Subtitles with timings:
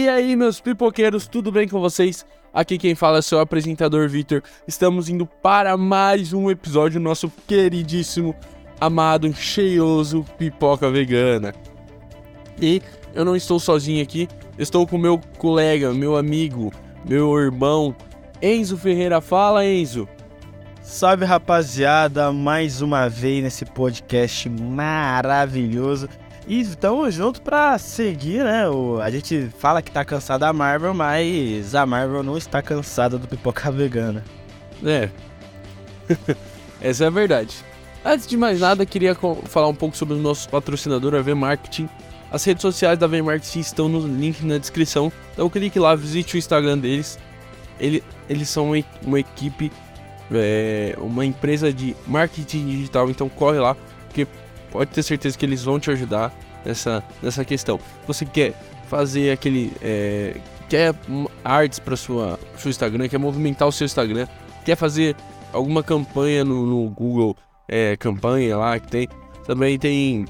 [0.00, 2.24] E aí, meus pipoqueiros, tudo bem com vocês?
[2.54, 4.44] Aqui quem fala é seu apresentador Vitor.
[4.64, 8.32] Estamos indo para mais um episódio do nosso queridíssimo,
[8.80, 11.52] amado, cheioso Pipoca Vegana.
[12.62, 12.80] E
[13.12, 16.72] eu não estou sozinho aqui, estou com meu colega, meu amigo,
[17.04, 17.92] meu irmão,
[18.40, 19.20] Enzo Ferreira.
[19.20, 20.08] Fala, Enzo.
[20.80, 26.08] Salve rapaziada, mais uma vez nesse podcast maravilhoso.
[26.48, 28.66] E estamos juntos pra seguir, né?
[28.70, 33.18] O, a gente fala que tá cansado da Marvel, mas a Marvel não está cansada
[33.18, 34.24] do pipoca vegana.
[34.82, 35.10] É.
[36.80, 37.54] Essa é a verdade.
[38.02, 41.86] Antes de mais nada, queria falar um pouco sobre o nosso patrocinador, a V Marketing.
[42.32, 45.12] As redes sociais da V Marketing estão no link na descrição.
[45.34, 47.18] Então clique lá, visite o Instagram deles.
[47.78, 49.70] Ele, eles são uma equipe,
[50.32, 54.26] é, uma empresa de marketing digital, então corre lá, porque
[54.70, 56.32] pode ter certeza que eles vão te ajudar
[56.64, 57.78] nessa, nessa questão.
[58.06, 58.54] Você quer
[58.88, 59.72] fazer aquele.
[59.82, 60.36] É,
[60.68, 60.94] quer
[61.44, 64.26] artes para sua seu Instagram, quer movimentar o seu Instagram,
[64.64, 65.16] quer fazer
[65.52, 67.36] alguma campanha no, no Google,
[67.68, 69.08] é, campanha lá que tem.
[69.46, 70.26] Também tem.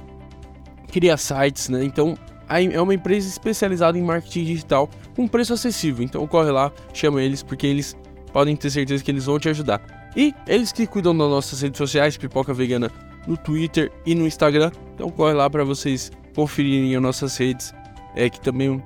[0.90, 1.84] Cria sites, né?
[1.84, 2.16] Então
[2.48, 6.04] é uma empresa especializada em marketing digital com preço acessível.
[6.04, 7.96] Então corre lá, chama eles, porque eles
[8.32, 9.82] podem ter certeza que eles vão te ajudar.
[10.16, 12.90] E eles que cuidam das nossas redes sociais, Pipoca Vegana
[13.28, 14.72] no Twitter e no Instagram.
[14.94, 17.74] Então corre lá para vocês conferirem as nossas redes,
[18.16, 18.82] é, que também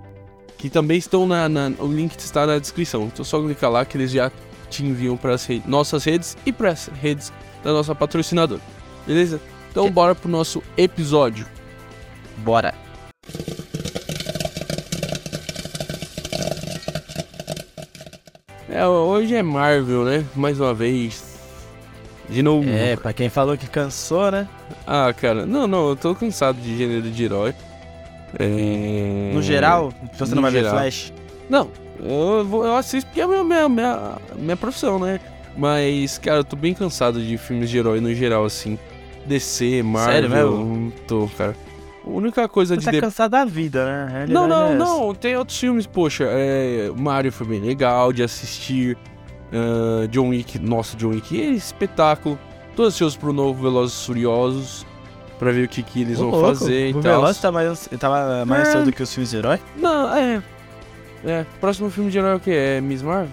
[0.58, 3.04] que também estão na, na, o link está na descrição.
[3.04, 4.30] Então só clicar lá que eles já
[4.68, 7.32] te enviam para as nossas redes e para as redes
[7.62, 8.60] da nossa patrocinadora.
[9.06, 9.40] Beleza?
[9.70, 11.46] Então bora pro nosso episódio.
[12.38, 12.74] Bora.
[18.68, 20.24] É, hoje é Marvel, né?
[20.34, 21.31] Mais uma vez.
[22.32, 22.68] De novo.
[22.68, 24.48] É, pra quem falou que cansou, né?
[24.86, 27.54] Ah, cara, não, não, eu tô cansado de gênero de herói.
[28.38, 29.30] É...
[29.34, 30.72] No geral, você no não vai geral.
[30.72, 31.12] ver Flash?
[31.50, 31.68] Não,
[32.00, 35.20] eu, eu assisto porque é a minha, minha, minha, minha profissão, né?
[35.56, 38.78] Mas, cara, eu tô bem cansado de filmes de herói no geral, assim.
[39.26, 40.12] DC, Marvel.
[40.12, 40.92] Sério mesmo?
[41.06, 41.54] Tô, cara.
[42.04, 42.84] A única coisa Você de.
[42.84, 43.00] Você tá de...
[43.00, 44.26] cansado da vida, né?
[44.28, 45.14] Não, não, é não.
[45.14, 46.24] Tem outros filmes, poxa.
[46.24, 46.90] É...
[46.96, 48.96] Mario foi bem legal de assistir.
[49.52, 52.38] Uh, John Wick, nossa, John Wick, é espetáculo.
[52.74, 54.86] Todos ansioso pro novo Velozes Furiosos.
[55.38, 56.54] Pra ver o que, que eles vão louco.
[56.54, 57.18] fazer o e tal.
[57.18, 58.68] O Velozes tá mais, tá mais é.
[58.68, 59.60] ansioso do que os filmes de herói?
[59.76, 60.42] Não, é.
[61.24, 62.50] É, próximo filme de herói é o quê?
[62.50, 63.32] É Miss Marvel?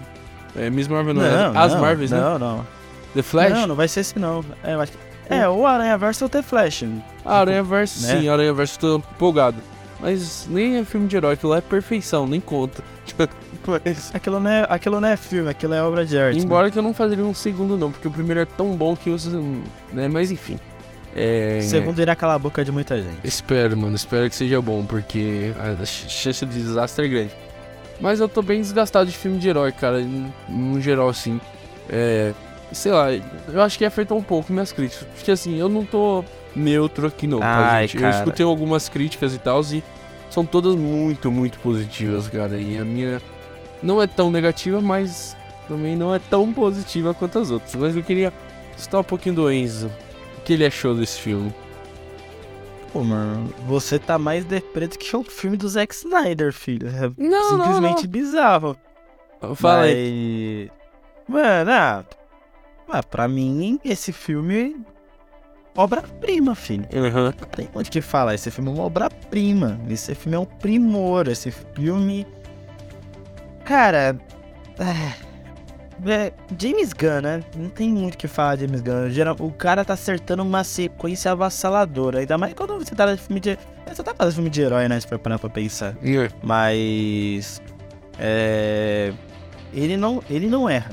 [0.56, 1.30] É, Miss Marvel não, é?
[1.30, 1.64] não é?
[1.64, 2.20] As não, Marvels, né?
[2.20, 2.66] Não, não.
[3.14, 3.52] The Flash?
[3.52, 4.44] Não, não vai ser esse não.
[4.62, 4.92] É, que...
[5.28, 6.84] É, o Aranha Verso ou The Flash.
[7.24, 8.20] Ah, Aranha Verso, né?
[8.20, 9.56] sim, Aranha Verso tô empolgado.
[10.00, 12.82] Mas nem é filme de herói, aquilo lá é perfeição, nem conta.
[13.66, 14.14] Mas...
[14.14, 16.38] Aquilo, não é, aquilo não é filme, aquilo é obra de arte.
[16.38, 16.70] Embora né?
[16.70, 19.40] que eu não fazeria um segundo, não, porque o primeiro é tão bom que usa.
[19.92, 20.08] Né?
[20.08, 20.58] Mas enfim.
[21.14, 21.60] É...
[21.62, 23.18] Segundo irá calar a boca de muita gente.
[23.24, 27.30] Espero, mano, espero que seja bom, porque a chance de desastre é grande.
[28.00, 30.00] Mas eu tô bem desgastado de filme de herói, cara,
[30.48, 31.40] no geral, assim.
[31.88, 32.32] É.
[32.72, 35.06] Sei lá, eu acho que afetou um pouco minhas críticas.
[35.14, 37.96] Porque assim, eu não tô neutro aqui não, tá, gente?
[37.96, 38.14] Cara.
[38.14, 39.82] Eu escutei algumas críticas e tal, e
[40.30, 42.56] são todas muito, muito positivas, cara.
[42.56, 43.20] E a minha
[43.82, 45.36] não é tão negativa, mas
[45.68, 47.74] também não é tão positiva quanto as outras.
[47.74, 48.32] Mas eu queria
[48.76, 49.90] estar um pouquinho do Enzo.
[50.38, 51.52] O que ele achou desse filme?
[52.92, 56.88] Pô, mano, você tá mais depreto que o filme do Zack Snyder, filho.
[56.88, 58.10] É não, simplesmente não, não.
[58.10, 58.76] bizarro.
[59.54, 59.94] Fala Mas...
[59.94, 60.70] aí.
[61.28, 62.04] Mano, ah,
[62.88, 64.76] ah, pra mim, esse filme
[65.76, 66.86] obra-prima, filho.
[66.92, 67.24] Uhum.
[67.24, 68.34] Não tem onde que falar.
[68.34, 69.78] Esse filme é uma obra-prima.
[69.88, 71.28] Esse filme é um primor.
[71.28, 72.26] Esse filme.
[73.64, 74.16] Cara.
[74.78, 76.10] É...
[76.10, 76.32] é...
[76.58, 77.44] James Gunn, né?
[77.56, 79.10] Não tem muito o que falar de James Gunn.
[79.10, 82.20] Geral, o cara tá acertando uma sequência avassaladora.
[82.20, 83.58] Ainda mais quando você tá no filme de.
[83.86, 84.98] Você tá fazendo filme de herói, né?
[85.00, 85.96] Se for parar pra pensar.
[86.02, 86.32] Yeah.
[86.42, 87.60] Mas.
[88.18, 89.12] É.
[89.72, 90.90] Ele não, ele não erra.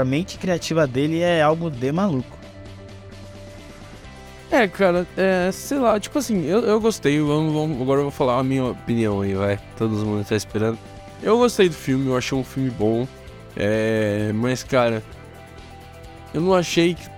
[0.00, 2.41] A mente criativa dele é algo de maluco.
[4.52, 8.10] É, cara, é, sei lá, tipo assim, eu, eu gostei, vamos, vamos, agora eu vou
[8.10, 9.58] falar a minha opinião aí, vai.
[9.78, 10.78] Todo mundo tá esperando.
[11.22, 13.08] Eu gostei do filme, eu achei um filme bom.
[13.56, 15.02] É, mas, cara,
[16.34, 17.08] eu não achei que.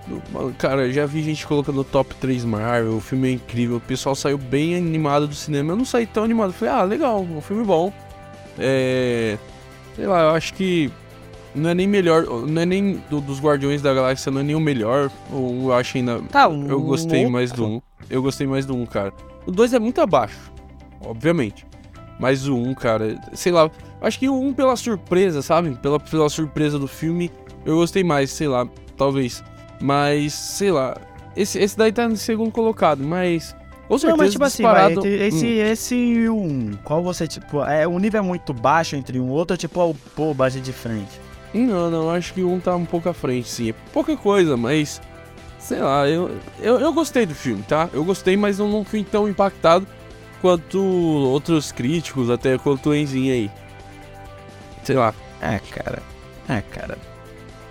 [0.57, 4.37] Cara, já vi gente colocando top 3 Marvel, o filme é incrível, o pessoal saiu
[4.37, 5.73] bem animado do cinema.
[5.73, 6.53] Eu não saí tão animado.
[6.53, 7.91] Falei, ah, legal, um filme bom.
[8.57, 9.37] É.
[9.93, 10.89] Sei lá, eu acho que
[11.55, 14.55] não é nem melhor, não é nem do, dos Guardiões da Galáxia, não é nem
[14.55, 15.09] o melhor.
[15.31, 16.21] Ou eu acho ainda.
[16.23, 17.67] Tá, um eu gostei mais do 1.
[17.67, 17.81] Um.
[18.09, 19.13] Eu gostei mais do 1, um, cara.
[19.45, 20.51] O 2 é muito abaixo,
[21.01, 21.65] obviamente.
[22.19, 23.69] Mas o 1, um, cara, sei lá.
[24.01, 25.71] Acho que o 1 um pela surpresa, sabe?
[25.81, 27.31] Pela, pela surpresa do filme,
[27.65, 28.67] eu gostei mais, sei lá,
[28.97, 29.43] talvez.
[29.81, 30.95] Mas, sei lá.
[31.35, 33.53] Esse, esse daí tá no segundo colocado, mas
[33.87, 35.07] Com certeza, Não, mas tipo assim, vai, disparado.
[35.07, 35.71] entre esse, Hum.
[35.71, 39.57] esse e um, qual você, tipo, é, o nível é muito baixo entre um outro,
[39.57, 41.19] tipo, é o pô, bate de frente.
[41.55, 43.69] Não, não, acho que um tá um pouco à frente, sim.
[43.69, 45.01] É pouca coisa, mas.
[45.57, 46.29] Sei lá, eu,
[46.59, 47.89] eu, eu gostei do filme, tá?
[47.91, 49.87] Eu gostei, mas eu não fui tão impactado
[50.41, 53.51] quanto outros críticos, até quanto o Enzinho aí.
[54.83, 55.13] Sei lá.
[55.41, 56.03] É, cara,
[56.47, 56.97] é, cara.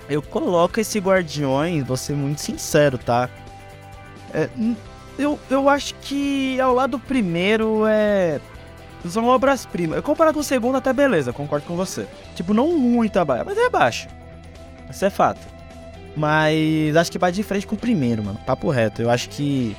[0.09, 3.29] Eu coloco esse Guardiões, vou ser muito sincero, tá?
[4.33, 4.49] É,
[5.19, 8.41] eu, eu acho que ao lado do primeiro é.
[9.09, 10.01] São obras-primas.
[10.01, 12.07] Comparado com o segundo, até beleza, concordo com você.
[12.35, 14.09] Tipo, não muito abaixo, mas é abaixo.
[14.91, 15.41] Isso é fato.
[16.17, 18.39] Mas acho que vai de frente com o primeiro, mano.
[18.47, 19.03] Papo reto.
[19.03, 19.77] Eu acho que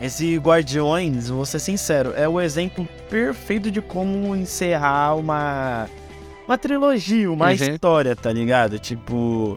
[0.00, 5.86] esse Guardiões, vou ser sincero, é o exemplo perfeito de como encerrar uma.
[6.46, 7.52] Uma trilogia, uma Uhum.
[7.52, 8.78] história, tá ligado?
[8.78, 9.56] Tipo.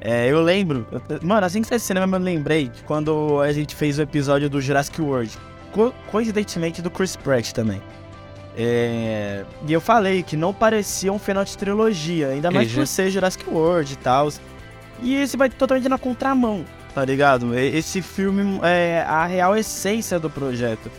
[0.00, 0.86] É, eu lembro.
[1.22, 4.48] Mano, assim que saiu esse cinema, eu lembrei de quando a gente fez o episódio
[4.48, 5.36] do Jurassic World.
[5.72, 7.80] Co- coincidentemente do Chris Pratt também.
[8.58, 12.80] É, e eu falei que não parecia um final de trilogia, ainda mais Entendi.
[12.80, 14.28] por ser Jurassic World e tal.
[15.02, 16.64] E esse vai totalmente na contramão,
[16.94, 17.56] tá ligado?
[17.58, 20.90] Esse filme é a real essência do projeto.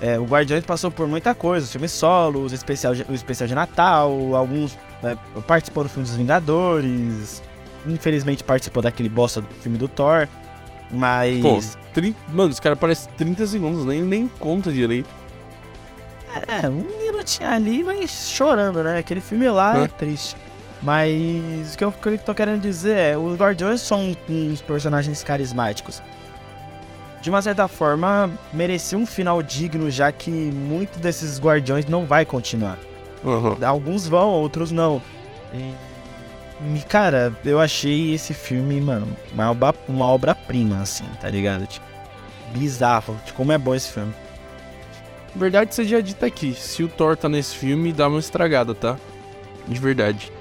[0.00, 3.46] É, o Guardiões passou por muita coisa, os filmes solos, o especial de, o especial
[3.46, 7.42] de Natal, alguns né, participou do filme dos Vingadores,
[7.86, 10.26] infelizmente participou daquele bosta do filme do Thor,
[10.90, 11.42] mas...
[11.42, 12.00] Pô,
[12.32, 15.19] mano, os caras parecem 30 segundos, nem, nem conta direito.
[16.46, 18.98] É, um minutinho ali, mas chorando, né?
[18.98, 19.88] Aquele filme lá é, É.
[19.88, 20.36] triste.
[20.82, 25.22] Mas o que eu, que eu tô querendo dizer é, os Guardiões são uns personagens
[25.22, 26.02] carismáticos.
[27.20, 32.24] De uma certa forma, merecia um final digno, já que muitos desses Guardiões não vai
[32.24, 32.78] continuar.
[33.22, 33.58] Aham.
[33.62, 35.02] Alguns vão, outros não.
[35.52, 41.66] E, cara, eu achei esse filme, mano, uma obra- uma obra-prima, assim, tá ligado?
[41.66, 41.84] Tipo,
[42.54, 44.14] bizarro, de como é bom esse filme.
[45.34, 48.96] Verdade seja dita aqui, se o Thor tá nesse filme, dá uma estragada, tá?
[49.68, 50.32] De verdade.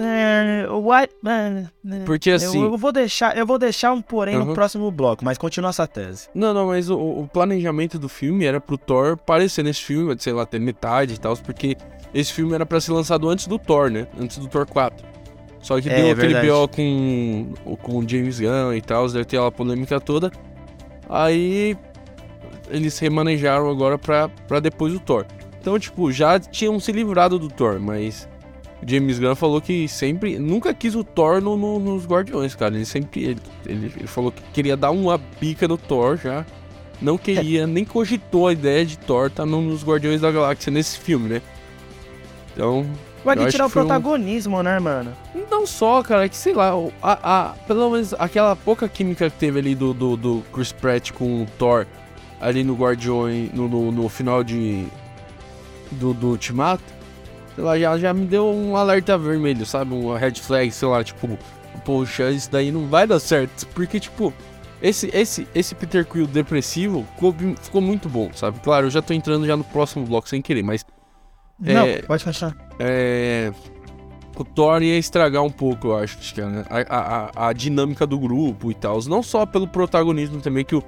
[0.00, 1.12] É, what?
[1.26, 2.04] é, é.
[2.04, 2.62] Porque assim.
[2.62, 5.86] Eu, eu vou deixar, eu vou deixar um porém no próximo bloco, mas continua essa
[5.86, 6.28] tese.
[6.34, 10.32] Não, não, mas o, o planejamento do filme era pro Thor aparecer nesse filme, sei
[10.32, 11.76] lá, ter metade e tal, porque
[12.14, 14.06] esse filme era pra ser lançado antes do Thor, né?
[14.18, 15.06] Antes do Thor 4.
[15.60, 16.48] Só que É, deu aquele verdade.
[16.48, 20.32] BO com, com o James Gunn e tal, deve ter aquela polêmica toda.
[21.08, 21.76] Aí
[22.72, 24.28] eles remanejaram agora pra
[24.60, 25.24] depois do Thor.
[25.60, 28.28] Então, tipo, já tinham se livrado do Thor, mas
[28.84, 30.38] James Gunn falou que sempre.
[30.38, 32.74] Nunca quis o Thor no- no- nos Guardiões, cara.
[32.74, 33.22] Ele sempre.
[33.22, 36.44] Ele, ele, ele falou que queria dar uma bica no Thor já.
[37.00, 40.98] Não queria, nem cogitou a ideia de Thor estar no- nos Guardiões da Galáxia nesse
[40.98, 41.42] filme, né?
[42.52, 42.86] Então.
[43.24, 45.12] Vai tirar o foi um- protagonismo, né, mano?
[45.48, 49.36] Não só, cara, é que sei lá, a, a- pelo menos aquela pouca química que
[49.38, 51.86] teve ali do, do, do Chris Pratt com o Thor
[52.42, 54.86] ali no Guardiões, no, no, no final de.
[55.92, 56.82] do, do Ultimato,
[57.54, 59.94] sei lá, já, já me deu um alerta vermelho, sabe?
[59.94, 61.38] Um red flag, sei lá, tipo,
[61.84, 63.66] poxa, isso daí não vai dar certo.
[63.68, 64.32] Porque, tipo,
[64.82, 68.58] esse, esse, esse Peter Quill depressivo ficou, ficou muito bom, sabe?
[68.60, 70.84] Claro, eu já tô entrando já no próximo bloco sem querer, mas
[71.64, 71.72] É.
[71.74, 72.56] Não, pode continuar.
[72.80, 73.52] é,
[74.36, 76.64] o Thor ia estragar um pouco, eu acho, né?
[76.68, 78.98] a, a- a dinâmica do grupo e tal.
[79.06, 80.82] Não só pelo protagonismo também que o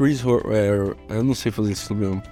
[0.00, 2.22] Chris é, eu não sei fazer isso mesmo.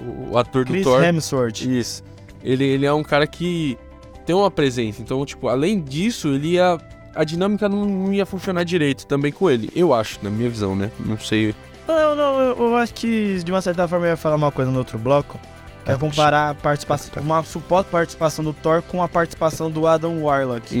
[0.00, 1.04] O, o ator Chris do Thor.
[1.04, 1.60] Hemsworth.
[1.60, 2.02] Isso.
[2.42, 3.76] Ele, ele é um cara que
[4.24, 5.02] tem uma presença.
[5.02, 6.78] Então, tipo, além disso, ele ia.
[7.14, 9.68] A dinâmica não, não ia funcionar direito também com ele.
[9.74, 10.90] Eu acho, na minha visão, né?
[11.00, 11.54] Não sei.
[11.86, 14.70] Não, não, eu, eu acho que de uma certa forma eu ia falar uma coisa
[14.70, 15.38] no outro bloco.
[15.84, 20.22] É Tá, comparar a participação, uma suposta participação do Thor com a participação do Adam
[20.22, 20.78] Warlock.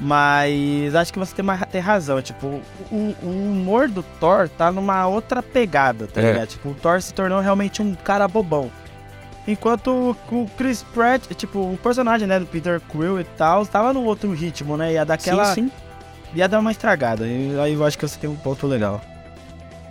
[0.00, 2.22] Mas acho que você tem, mais, tem razão.
[2.22, 6.32] Tipo, o, o humor do Thor tá numa outra pegada, tá É.
[6.32, 6.48] ligado?
[6.48, 8.70] Tipo, o Thor se tornou realmente um cara bobão.
[9.46, 13.92] Enquanto o- o Chris Pratt, tipo, o personagem, né, do Peter Quill e tal, tava
[13.92, 14.92] num outro ritmo, né?
[14.94, 15.44] Ia dar aquela.
[15.46, 15.72] Sim, sim.
[16.34, 17.26] Ia dar uma estragada.
[17.26, 19.00] E aí eu acho que você tem um ponto legal.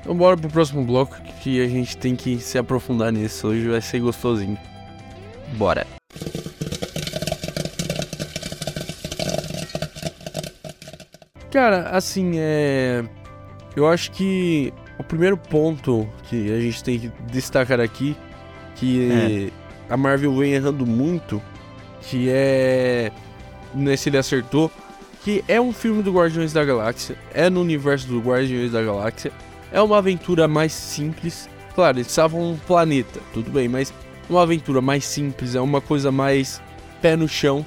[0.01, 3.47] Então bora pro próximo bloco que a gente tem que se aprofundar nisso.
[3.49, 4.57] Hoje vai ser gostosinho.
[5.53, 5.85] Bora.
[11.51, 13.03] Cara, assim, é.
[13.75, 18.15] Eu acho que o primeiro ponto que a gente tem que destacar aqui,
[18.75, 19.51] que
[19.89, 21.41] a Marvel vem errando muito,
[22.01, 23.11] que é.
[23.73, 24.71] Nesse ele acertou,
[25.23, 29.31] que é um filme do Guardiões da Galáxia, é no universo do Guardiões da Galáxia,
[29.71, 31.47] é uma aventura mais simples.
[31.75, 33.93] Claro, eles salvam um planeta, tudo bem, mas
[34.29, 36.61] uma aventura mais simples, é uma coisa mais
[37.01, 37.65] pé no chão.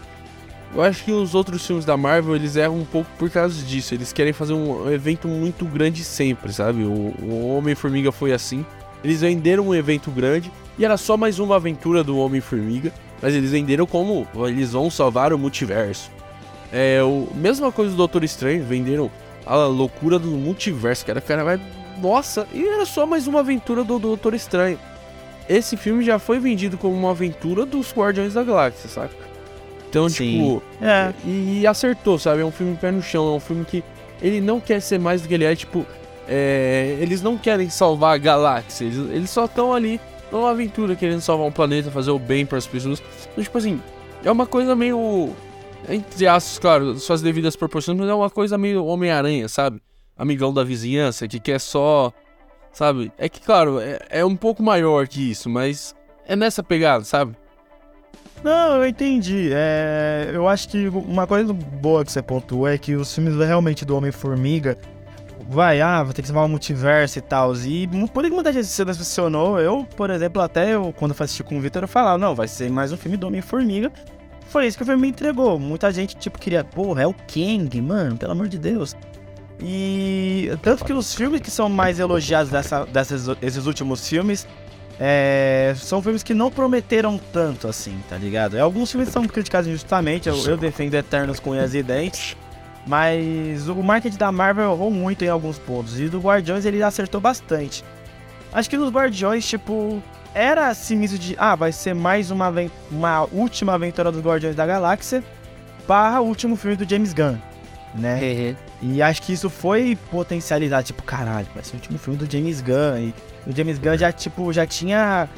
[0.75, 3.95] Eu acho que os outros filmes da Marvel, eles erram um pouco por causa disso.
[3.95, 6.83] Eles querem fazer um evento muito grande sempre, sabe?
[6.83, 8.65] O, o Homem-Formiga foi assim.
[9.05, 13.51] Eles venderam um evento grande e era só mais uma aventura do Homem-Formiga, mas eles
[13.51, 16.11] venderam como eles vão salvar o multiverso.
[16.73, 19.11] É, o mesma coisa do Doutor Estranho, venderam
[19.45, 21.61] a loucura do multiverso, cara, cara vai
[22.01, 24.79] nossa, e era só mais uma aventura do Doutor Estranho.
[25.49, 29.32] Esse filme já foi vendido como uma aventura dos Guardiões da Galáxia, saca?
[29.93, 30.39] Então, Sim.
[30.39, 31.13] tipo, é.
[31.23, 32.41] e, e, acertou, sabe?
[32.41, 33.85] É um filme pé no chão, é um filme que
[34.23, 35.85] ele não quer ser mais do que ele é, tipo,
[36.27, 41.21] é, eles não querem salvar a galáxia, eles, eles só estão ali numa aventura querendo
[41.21, 43.03] salvar um planeta, fazer o bem para as pessoas.
[43.33, 43.83] Então, tipo assim,
[44.25, 45.35] é uma coisa meio.
[45.87, 49.79] Entre aspas, claro, suas devidas proporções, mas é uma coisa meio Homem-Aranha, sabe?
[50.17, 52.11] Amigão da vizinhança, que quer só.
[52.73, 53.13] Sabe?
[53.19, 55.95] É que, claro, é, é um pouco maior que isso, mas
[56.27, 57.37] é nessa pegada, sabe?
[58.43, 59.51] Não, eu entendi.
[59.53, 63.85] É, eu acho que uma coisa boa que você pontuou é que os filmes realmente
[63.85, 64.77] do Homem-Formiga
[65.49, 67.55] vai, ah, vai ter que salvar o multiverso e tal.
[67.57, 71.45] E por que muita gente se decepcionou, eu, por exemplo, até eu, quando eu assisti
[71.45, 73.93] com o Victor, eu falava, não, vai ser mais um filme do Homem-Formiga.
[74.49, 75.59] Foi isso que o filme me entregou.
[75.59, 78.97] Muita gente, tipo, queria, porra, é o Kang, mano, pelo amor de Deus.
[79.61, 84.47] E tanto que os filmes que são mais elogiados dessa, dessas, esses últimos filmes
[85.01, 88.59] é, são filmes que não prometeram tanto assim, tá ligado?
[88.59, 92.37] Alguns filmes são criticados injustamente, eu, eu defendo Eternos com unhas e dentes,
[92.87, 97.21] mas o marketing da Marvel errou muito em alguns pontos, e do Guardiões ele acertou
[97.21, 97.85] bastante.
[98.53, 100.03] Acho que nos Guardiões, tipo,
[100.35, 102.53] era assim isso de, ah, vai ser mais uma,
[102.91, 105.23] uma última aventura dos Guardiões da Galáxia,
[105.87, 107.37] barra último filme do James Gunn,
[107.95, 108.57] né?
[108.81, 112.61] E acho que isso foi potencializado, tipo, caralho, vai ser o último filme do James
[112.61, 112.99] Gunn.
[112.99, 113.15] E
[113.47, 115.29] o James Gunn já, tipo, já tinha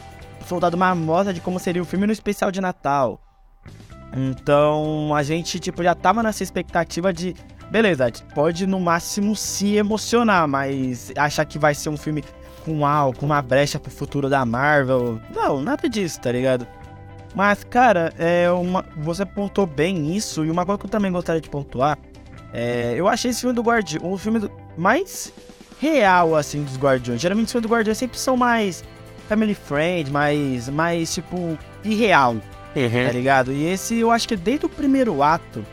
[0.46, 3.20] soltado uma amostra de como seria o filme no especial de Natal.
[4.16, 7.34] Então a gente, tipo, já tava nessa expectativa de.
[7.70, 12.22] Beleza, pode no máximo se emocionar, mas achar que vai ser um filme
[12.64, 15.20] com algo, com uma brecha pro futuro da Marvel.
[15.34, 16.66] Não, nada disso, tá ligado?
[17.34, 21.40] Mas, cara, é uma, você pontou bem isso, e uma coisa que eu também gostaria
[21.40, 21.98] de pontuar
[22.54, 25.32] é, eu achei esse filme do Guardião um filme mais
[25.84, 27.20] real, assim, dos Guardiões.
[27.20, 28.82] Geralmente os filmes do Guardiões sempre são mais
[29.28, 33.06] family friend, mais, mais tipo, irreal, uhum.
[33.06, 33.52] tá ligado?
[33.52, 35.64] E esse eu acho que desde o primeiro ato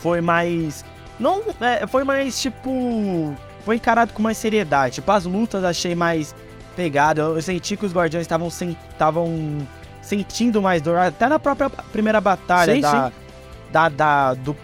[0.00, 0.84] foi mais.
[1.18, 3.34] Não, é, foi mais tipo.
[3.64, 4.96] Foi encarado com mais seriedade.
[4.96, 6.34] Tipo, as lutas achei mais
[6.74, 7.20] pegada.
[7.20, 9.66] Eu senti que os Guardiões estavam estavam
[10.00, 10.96] sentindo mais dor.
[10.96, 13.12] Até na própria primeira batalha sim, da, sim.
[13.70, 14.54] da, da, do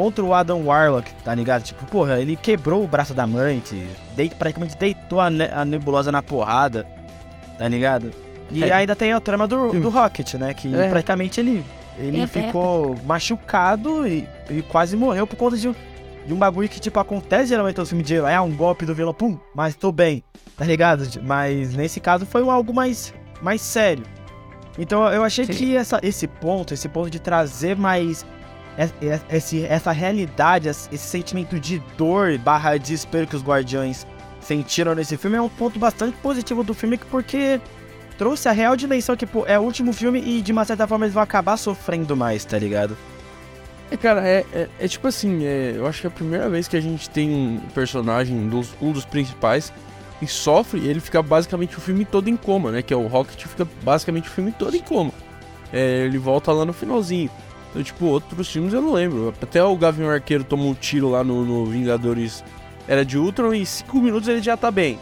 [0.00, 1.62] contra o Adam Warlock, tá ligado?
[1.62, 6.10] Tipo, porra, ele quebrou o braço da amante, deit, praticamente deitou a, ne a nebulosa
[6.10, 6.86] na porrada,
[7.58, 8.10] tá ligado?
[8.50, 8.72] E é.
[8.72, 10.54] ainda tem a trama do, do Rocket, né?
[10.54, 10.88] Que é.
[10.88, 11.62] praticamente ele,
[11.98, 15.74] ele é, ficou machucado e, e, quase morreu por conta de um,
[16.24, 19.12] de um bagulho que, tipo, acontece geralmente no filme de é um golpe do vilão,
[19.12, 20.24] pum, mas tô bem,
[20.56, 21.06] tá ligado?
[21.22, 24.04] Mas nesse caso foi algo mais, mais sério.
[24.78, 25.52] Então eu achei Sim.
[25.52, 28.24] que essa, esse ponto, esse ponto de trazer mais
[29.28, 34.06] esse, essa realidade, esse sentimento de dor barra desespero que os guardiões
[34.40, 37.60] sentiram nesse filme é um ponto bastante positivo do filme, porque
[38.16, 41.04] trouxe a real dimensão que pô, é o último filme e de uma certa forma
[41.04, 42.96] eles vão acabar sofrendo mais, tá ligado?
[43.90, 46.68] É, cara, é, é, é tipo assim, é, eu acho que é a primeira vez
[46.68, 49.72] que a gente tem um personagem, dos, um dos principais,
[50.20, 52.82] que sofre e ele fica basicamente o filme todo em coma, né?
[52.82, 55.12] Que é o Rocket fica basicamente o filme todo em coma.
[55.72, 57.30] É, ele volta lá no finalzinho.
[57.70, 59.32] Então, tipo, outros filmes eu não lembro.
[59.40, 62.44] Até o Gavião Arqueiro tomou um tiro lá no, no Vingadores
[62.86, 64.98] Era de Ultron e em 5 minutos ele já tá bem.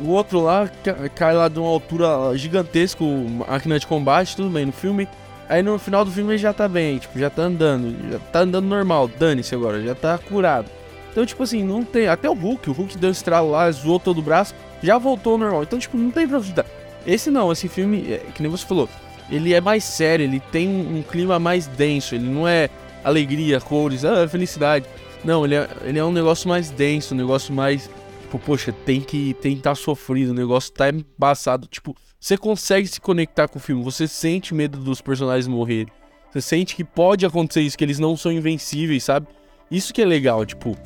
[0.00, 0.68] O outro lá
[1.14, 3.04] cai lá de uma altura gigantesca,
[3.48, 5.08] máquina de combate, tudo bem no filme.
[5.48, 8.40] Aí no final do filme ele já tá bem, tipo, já tá andando, já tá
[8.40, 10.68] andando normal, dane-se agora, já tá curado.
[11.12, 12.08] Então, tipo assim, não tem.
[12.08, 15.38] Até o Hulk, o Hulk deu estralo lá, zoou todo o braço, já voltou ao
[15.38, 15.62] normal.
[15.62, 16.68] Então, tipo, não tem profundidade.
[17.06, 18.88] Esse não, esse filme, é, que nem você falou,
[19.30, 22.68] ele é mais sério, ele tem um, clima mais denso, ele não é
[23.02, 24.86] alegria, cores, ah, felicidade.
[25.24, 27.88] Não, ele é, ele é um negócio mais denso, um negócio mais.
[28.22, 31.66] Tipo, poxa, tem que tem estar tá sofrido, o negócio tá embaçado.
[31.66, 35.92] Tipo, você consegue se conectar com o filme, você sente medo dos personagens morrerem.
[36.30, 39.28] Você sente que pode acontecer isso, que eles não são invencíveis, sabe?
[39.70, 40.76] Isso que é legal, tipo.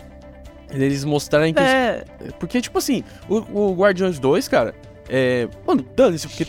[0.71, 1.61] Eles mostrarem que.
[1.61, 2.04] É.
[2.38, 4.75] Porque, tipo assim, o, o Guardiões 2, cara.
[5.09, 5.49] É.
[5.66, 6.47] Mano, dane-se, porque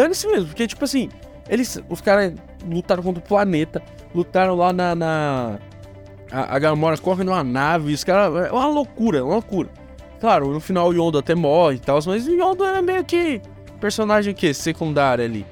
[0.00, 1.10] Dane-se mesmo, porque, tipo assim,
[1.46, 1.78] eles.
[1.90, 2.32] Os caras
[2.66, 3.82] lutaram contra o planeta,
[4.14, 4.94] lutaram lá na.
[4.94, 5.58] na
[6.32, 8.46] a, a Gamora corre numa nave, os caras.
[8.46, 9.68] É uma loucura, é uma loucura.
[10.18, 13.42] Claro, no final o Yondo até morre e tal, mas o Yondo era meio que
[13.78, 15.44] personagem que secundário ali.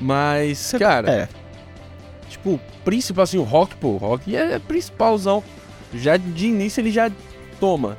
[0.00, 1.08] Mas, cara.
[1.08, 1.28] É.
[2.28, 5.42] Tipo, principal assim, o Rock, pô, o Rock é principalzão.
[5.92, 7.08] Já de início ele já
[7.60, 7.96] toma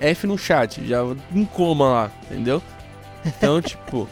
[0.00, 1.00] F no chat, já
[1.34, 2.62] em coma lá, entendeu?
[3.26, 4.08] Então, tipo,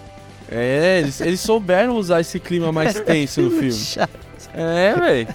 [0.50, 4.09] é, eles, eles souberam usar esse clima mais tenso no filme.
[4.55, 5.29] É, velho.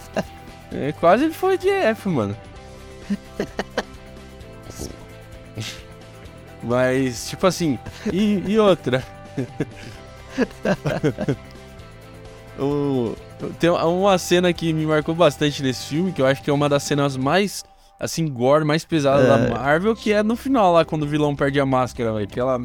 [0.74, 2.36] É, quase ele foi de F, mano.
[6.64, 7.80] Mas, tipo assim,
[8.12, 9.04] e, e outra?
[12.60, 13.16] o,
[13.60, 16.70] tem uma cena que me marcou bastante nesse filme, que eu acho que é uma
[16.70, 17.64] das cenas mais,
[18.00, 19.28] assim, gore, mais pesadas É.
[19.28, 22.26] da Marvel, que é no final lá, quando o vilão perde a máscara, velho.
[22.26, 22.62] Aquela,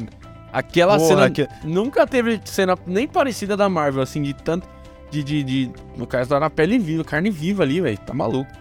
[0.57, 1.29] aquela Porra, cena.
[1.29, 4.67] que- Nunca teve cena nem parecida da Marvel, assim, de tanto.
[5.09, 5.71] De, de, de.
[5.95, 7.97] No caso, tá na pele viva, carne viva ali, velho.
[7.99, 8.51] Tá maluco.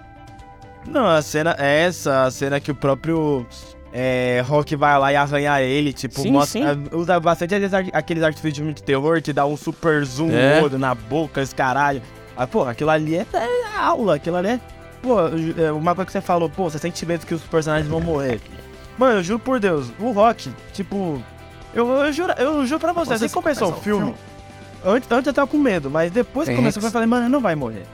[0.86, 3.44] Não, a cena é essa, a cena que o próprio
[3.92, 8.22] é, Rock vai lá e arranha ele, tipo, Sim, mostra, usa bastante aqueles, ar- aqueles
[8.22, 10.60] artifícios de terror, te dá um super zoom É.
[10.78, 12.00] na boca, esse caralho.
[12.36, 14.60] Ah, pô, aquilo ali é, é aula, aquilo ali é.
[15.02, 15.16] Pô,
[15.60, 18.40] é, uma coisa que você falou, pô, você sente medo que os personagens vão morrer.
[18.96, 21.20] Mano, eu juro por Deus, o Rock, tipo.
[21.75, 24.14] Eu, eu, juro, eu juro pra você, assim que começou o filme.
[24.85, 26.56] Antes, antes eu tava com medo, mas depois que É.
[26.56, 27.85] começou eu falei, mano, ele não vai morrer.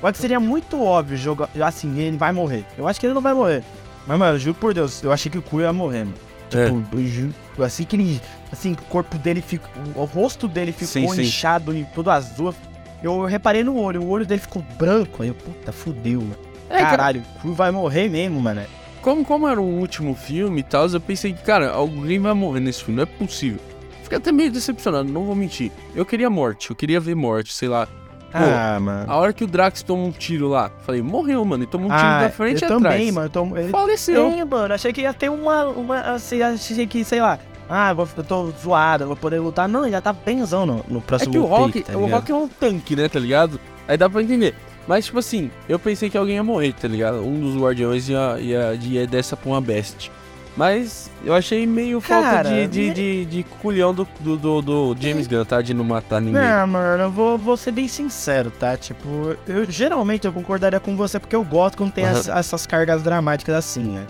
[0.00, 2.64] Eu acho que seria muito óbvio jogar assim, ele vai morrer.
[2.76, 3.62] Eu acho que ele não vai morrer.
[4.06, 6.14] Mas, mano, eu juro por Deus, eu achei que o cu ia morrer, mano.
[6.52, 6.64] É.
[6.64, 8.20] Tipo, eu juro, assim que ele.
[8.50, 9.68] Assim, o corpo dele ficou.
[9.94, 11.22] O rosto dele ficou Sim, sim.
[11.22, 12.54] inchado e todo azul.
[13.02, 15.22] Eu reparei no olho, o olho dele ficou branco.
[15.22, 16.36] Aí eu, puta, fudeu, mano.
[16.70, 18.62] É, cara, Caralho, o cu vai morrer mesmo, mano.
[19.02, 22.60] Como, como era um último filme e tal, eu pensei que, cara, alguém vai morrer
[22.60, 23.60] nesse filme, não é possível.
[24.02, 25.70] Fiquei até meio decepcionado, não vou mentir.
[25.94, 27.86] Eu queria morte, eu queria ver morte, sei lá.
[28.32, 29.10] Ah, mano.
[29.10, 31.88] A hora que o Drax toma um tiro lá, falei, morreu, mano, e toma um
[31.88, 32.82] tiro Ah, da frente e atrás.
[32.82, 33.30] também, mano.
[33.56, 34.30] Ele Faleceu.
[34.30, 34.74] Sim, mano.
[34.74, 35.64] Achei que ia ter uma.
[35.68, 37.38] uma assim, achei que, sei lá.
[37.70, 39.66] Ah, vou- eu tô zoado, eu vou poder lutar.
[39.68, 42.06] Não, ele já tá benzão no, no É próximo que o Rock, tá o?
[42.06, 43.58] Rock é um tanque, né, tá ligado?
[43.86, 44.54] Aí dá pra entender.
[44.88, 47.18] Mas, tipo assim, eu pensei que alguém ia morrer, tá ligado?
[47.18, 50.10] Um dos guardiões ia, ia, ia dessa pra uma best.
[50.56, 52.94] Mas eu achei meio falta Cara, de, de, né?
[52.94, 55.60] de, de culhão do, do, do, James Gunn, tá?
[55.60, 56.40] De não matar ninguém.
[56.40, 58.76] Não, mano, eu vou, vou ser bem sincero, tá?
[58.78, 62.18] Tipo, eu geralmente eu concordaria com você porque eu gosto quando tem Aham.
[62.18, 64.06] as- essas cargas dramáticas assim, né?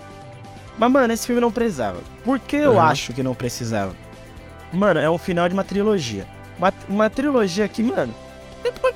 [0.78, 1.98] Mas, mano, esse filme não precisava.
[2.24, 2.88] Por que eu Aham.
[2.88, 3.94] acho que não precisava?
[4.72, 6.24] Mano, é o final de uma trilogia.
[6.56, 8.14] Uma, uma trilogia que, mano,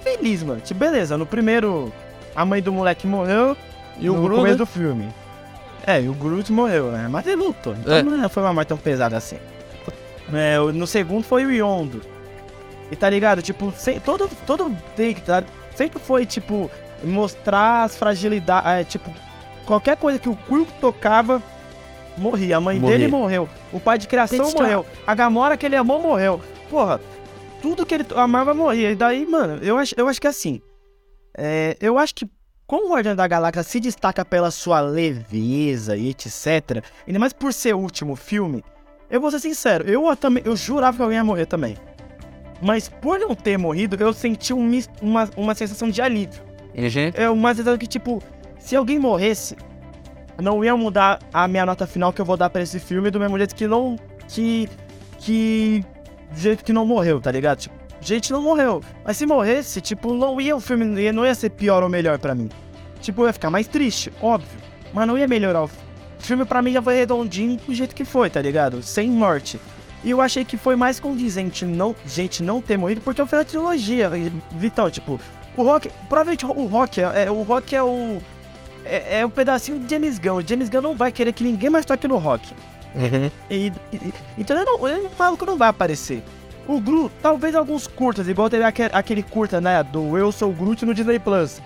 [0.03, 0.61] feliz, mano.
[0.61, 1.93] Tipo, beleza, no primeiro,
[2.35, 3.57] a mãe do moleque morreu
[3.99, 4.59] E o no Groot, começo né?
[4.59, 5.09] do filme.
[5.87, 7.09] É, e o Groot morreu, né?
[7.11, 7.75] Mas ele lutou.
[7.75, 8.03] Então É.
[8.03, 9.37] não foi uma morte tão pesada assim.
[10.33, 12.01] É, o- no segundo foi o Yondo.
[12.91, 13.43] E tá ligado?
[13.43, 15.43] Tipo, sem, todo, todo take, tá?
[15.75, 16.71] Sempre foi, tipo,
[17.03, 18.71] mostrar as fragilidades.
[18.71, 19.11] É, tipo,
[19.67, 21.43] qualquer coisa que o Quill tocava,
[22.17, 22.59] morria.
[22.59, 22.99] A mãe Morria.
[22.99, 23.49] dele morreu.
[23.73, 24.87] O pai de criação morreu.
[25.07, 26.41] A Gamora que ele amou morreu.
[26.71, 27.01] Porra,
[27.63, 28.91] tudo que ele amava morria.
[28.91, 30.61] E daí, mano, eu acho, eu acho que assim.
[31.35, 32.29] É, eu acho que
[32.67, 37.53] como o Guardião da Galáxia se destaca pela sua leveza e etc, ainda mais por
[37.53, 38.63] ser o último filme,
[39.09, 41.77] eu vou ser sincero, eu também, eu jurava que alguém ia morrer também.
[42.63, 44.71] Mas por não ter morrido, eu senti um
[45.01, 46.43] uma, uma sensação de alívio.
[47.15, 48.23] É uma sensação que, tipo,
[48.59, 49.57] se alguém morresse,
[50.41, 53.21] não ia mudar a minha nota final que eu vou dar pra esse filme do
[53.21, 53.97] mesmo jeito que não.
[54.29, 54.69] que.
[55.19, 55.85] que.
[56.33, 57.59] Do jeito que não morreu, tá ligado?
[57.59, 58.83] Tipo, gente não morreu.
[59.05, 62.35] Mas se morresse, tipo, não ia o filme, não ia- ser pior ou melhor pra
[62.35, 62.49] mim.
[63.01, 64.59] Tipo, eu ia ficar mais triste, óbvio.
[64.93, 65.83] Mas não ia melhorar o filme.
[66.19, 68.83] O filme pra mim já foi redondinho do jeito que foi, tá ligado?
[68.83, 69.59] Sem morte.
[70.05, 73.45] E eu achei que foi mais condizente não, gente não ter morrido, porque foi a
[73.45, 74.11] trilogia,
[74.53, 75.21] Vitão, tipo,
[75.57, 78.21] o Rock, provavelmente o Rock é, é- o Rock é o
[78.85, 80.37] é, é pedacinho de James Gunn.
[80.39, 82.53] O James Gunn não vai querer que ninguém mais toque no Rock.
[83.51, 86.23] E, e- então eu não, eu não falo que não vai aparecer.
[86.69, 90.53] O Groot, talvez alguns curtas, igual teve aquele, aquele curta, né, do Eu Sou o
[90.53, 91.61] Groot no Disney Plus.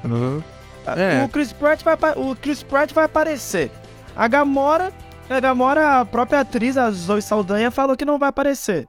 [0.86, 1.24] É.
[1.24, 3.70] O Chris Pratt vai o Chris Pratt vai aparecer.
[4.14, 4.92] A Gamora,
[5.28, 8.86] a Gamora, a própria atriz, a Zoe Saldanha, falou que não vai aparecer.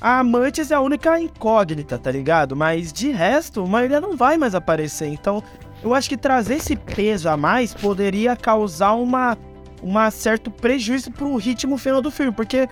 [0.00, 2.54] A Mantis é a única incógnita, tá ligado?
[2.54, 5.08] Mas de resto, a maioria não vai mais aparecer.
[5.08, 5.42] Então,
[5.82, 9.36] eu acho que trazer esse peso a mais poderia causar uma,
[9.82, 12.68] uma certo prejuízo pro ritmo final do filme, porque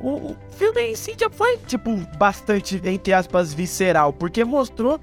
[0.00, 4.98] o, o filme em si já foi, tipo, bastante, entre aspas, visceral, porque mostrou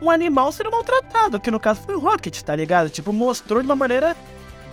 [0.00, 2.90] um animal sendo maltratado, que no caso foi o Rocket, tá ligado?
[2.90, 4.14] Tipo, mostrou de uma maneira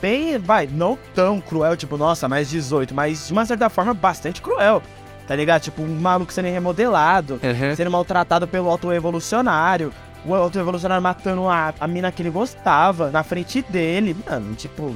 [0.01, 4.41] bem, vai, não tão cruel, tipo, nossa, mais 18, mas de uma certa forma bastante
[4.41, 4.84] cruel,
[5.25, 5.62] tá ligado?
[5.62, 7.73] Tipo, um maluco sendo remodelado, Uhum.
[7.73, 9.93] sendo maltratado pelo auto-evolucionário,
[10.25, 14.93] o auto-evolucionário matando a, a mina que ele gostava na frente dele, mano, tipo,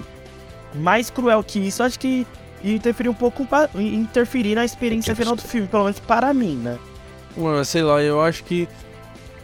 [0.73, 2.25] mais cruel que isso, acho que
[2.63, 6.77] ia interferir um pouco, interferir na experiência final do filme, pelo menos para mim, né?
[7.35, 8.67] Mano, sei lá, eu acho que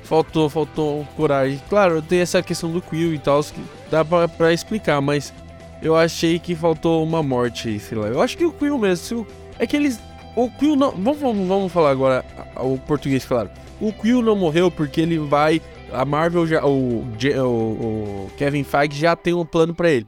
[0.04, 1.62] faltou, faltou coragem.
[1.70, 5.34] Claro, tem essa questão do Quill e tal, que dá pra, pra explicar, mas
[5.82, 8.08] eu achei que faltou uma morte sei lá.
[8.08, 9.28] Eu acho que o Quill mesmo,
[9.60, 10.00] é que eles
[10.36, 10.92] o Quill não.
[10.92, 12.26] Vamos, vamos, vamos falar agora
[12.58, 13.50] o português, claro.
[13.80, 15.62] O Quill não morreu porque ele vai.
[15.92, 16.66] A Marvel já.
[16.66, 20.08] O, o, o Kevin Feige já tem um plano para ele.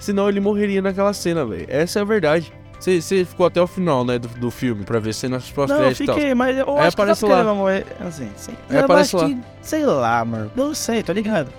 [0.00, 1.66] Senão ele morreria naquela cena, velho.
[1.68, 2.52] Essa é a verdade.
[2.80, 6.14] Você ficou até o final, né, do, do filme, pra ver cenas pós-créditos e tal.
[6.14, 7.36] Não, fiquei, mas eu acho aparece que lá.
[7.36, 8.52] ele vai morrer, assim, sim.
[8.70, 9.26] Aí eu aparece lá.
[9.26, 10.50] que, sei lá, mano.
[10.56, 11.52] Não sei, tô ligado.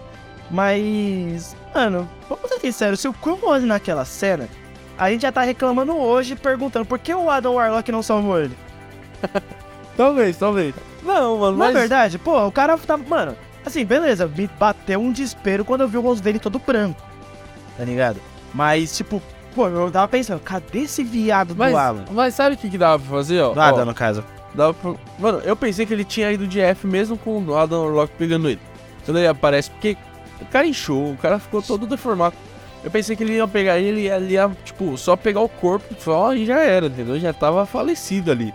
[0.49, 4.49] Mas, mano, vamos ser sinceros, se o Quill morre naquela cena,
[4.97, 8.57] a gente já tá reclamando hoje, perguntando por que o Adam Warlock não salvou ele.
[9.95, 10.73] Talvez, talvez.
[11.03, 11.73] Não, mano, Na mas...
[11.73, 12.97] verdade, pô, o cara tá.
[12.97, 16.99] Mano, assim, beleza, me bateu um desespero quando eu vi o rosto dele todo branco.
[17.77, 18.19] Tá ligado?
[18.53, 19.21] Mas, tipo,
[19.55, 22.05] pô, eu tava pensando, cadê esse viado Mas, do Alan?
[22.11, 23.53] mas sabe o que, que dava pra fazer, ó?
[23.55, 24.23] Nada, Ó, no caso.
[24.53, 24.93] dava pra...
[25.17, 28.49] Mano, eu pensei que ele tinha ido de F mesmo com o Adam Warlock pegando
[28.49, 28.59] ele.
[29.05, 29.97] Quando ele aparece, porque
[30.41, 32.35] o cara inchou, o cara ficou todo deformado.
[32.83, 35.93] Eu pensei que ele ia pegar ele e ele ia, tipo, só pegar o corpo
[35.99, 37.19] só e já era, entendeu?
[37.19, 38.53] Já tava falecido ali.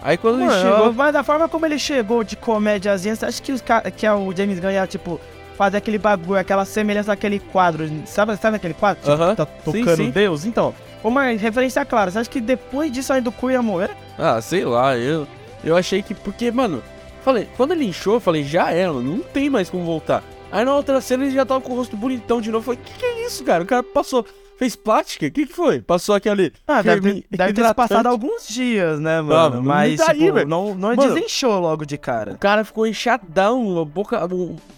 [0.00, 0.92] Aí quando Mano, ele chegou.
[0.94, 3.62] Mas da forma como ele chegou de comédiazinha, você acha que, os
[3.96, 5.20] que é o James Gunn ia, tipo,
[5.58, 9.02] fazer aquele bagulho, aquela semelhança daquele quadro, sabe, sabe aquele quadro?
[9.02, 10.10] Tipo, Aham, tá sim, tocando sim.
[10.10, 10.44] Deus?
[10.44, 13.90] Então, uma referência clara, você acha que depois disso ainda o cu ia morrer?
[14.16, 15.26] Ah, sei lá, eu,
[15.64, 16.14] eu achei que.
[16.14, 16.80] Porque, mano,
[17.24, 20.22] falei, quando ele inchou, eu falei, já era, não tem mais como voltar.
[20.52, 22.70] Aí na outra cena ele já tava com o rosto bonitão de novo.
[22.70, 23.64] Eu falei, que que é isso, cara?
[23.64, 24.24] O cara passou.
[24.58, 25.26] Fez plástica?
[25.26, 25.80] O que, que foi?
[25.80, 26.52] Passou aquele.
[26.66, 29.58] Ah, deve, ter- deve ter passado alguns dias, né, mano?
[29.58, 32.32] Ah, mas, e daí, tipo, não, não Mano, desenchou logo de cara.
[32.32, 34.20] O cara ficou inchadão, boca,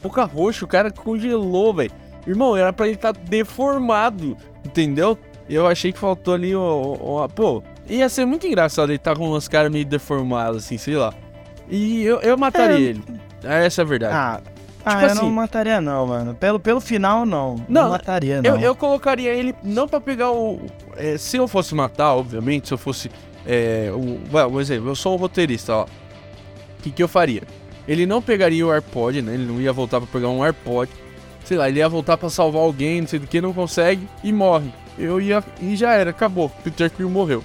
[0.03, 1.90] boca roxa, o cara congelou, velho.
[2.27, 5.16] Irmão, era pra ele estar deformado, entendeu?
[5.49, 9.49] Eu achei que faltou ali o, Pô, ia ser muito engraçado ele estar com umas
[9.49, 11.12] caras meio deformadas, assim, sei lá.
[11.69, 12.90] E eu, eu mataria É.
[12.90, 13.03] ele.
[13.43, 14.14] Essa é a verdade.
[14.14, 14.40] Ah,
[14.85, 16.35] ah Tipo eu assim- não mataria não, mano.
[16.35, 17.57] Pelo, pelo final, não.
[17.69, 18.51] Não, Não, mataria, não.
[18.57, 20.61] Eu, eu colocaria ele não pra pegar o.
[20.97, 23.11] é, se eu fosse matar, obviamente, se eu fosse.
[23.47, 24.19] É, o,
[24.53, 25.83] um exemplo, eu sou um roteirista, ó.
[25.85, 27.43] O que, que eu faria?
[27.88, 29.35] Ele não pegaria o AirPod, né?
[29.35, 30.90] Ele não ia voltar pra pegar um AirPod.
[31.45, 34.33] Sei lá, ele ia voltar pra salvar alguém, não sei do que, não consegue e
[34.33, 34.73] morre.
[34.99, 35.43] Eu ia.
[35.61, 36.51] E já era, acabou.
[36.62, 37.43] Peter Quill morreu.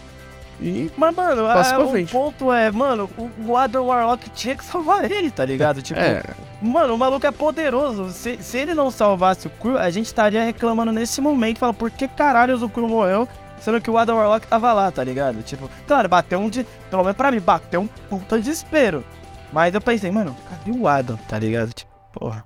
[0.62, 0.92] E.
[0.96, 5.10] Mas, mano, Passa a- o ponto é, mano, o, o Adam Warlock tinha que salvar
[5.10, 5.82] ele, tá ligado?
[5.84, 6.22] Tipo, É,
[6.66, 8.10] mano, o maluco é poderoso.
[8.12, 11.92] Se, se ele não salvasse o Quill, a gente estaria reclamando nesse momento, falando, por
[11.92, 13.28] que caralho o Quill morreu,
[13.60, 15.42] sendo que o Adam Warlock tava lá, tá ligado?
[15.44, 16.66] Tipo, claro, bateu um de.
[16.90, 19.04] Pelo menos pra mim, bateu um puta desespero.
[19.52, 21.74] Mas eu pensei, mano, cadê o Adam, tá ligado?
[21.74, 22.44] Tipo, porra.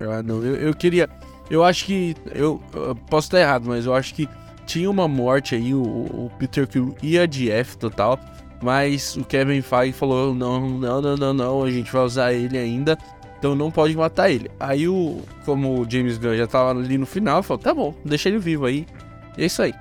[0.00, 1.08] Ah, não, eu, eu queria.
[1.50, 2.16] Eu acho que.
[2.34, 4.28] Eu, eu posso estar errado, mas eu acho que
[4.66, 5.74] tinha uma morte aí.
[5.74, 8.18] O, o Peter Quill ia de F total.
[8.60, 11.64] Mas o Kevin Feige falou: não, não, não, não, não.
[11.64, 12.98] A gente vai usar ele ainda.
[13.38, 14.50] Então não pode matar ele.
[14.58, 15.20] Aí o.
[15.44, 18.66] Como o James Gunn já tava ali no final, falou: tá bom, deixa ele vivo
[18.66, 18.86] aí.
[19.36, 19.72] E é isso aí.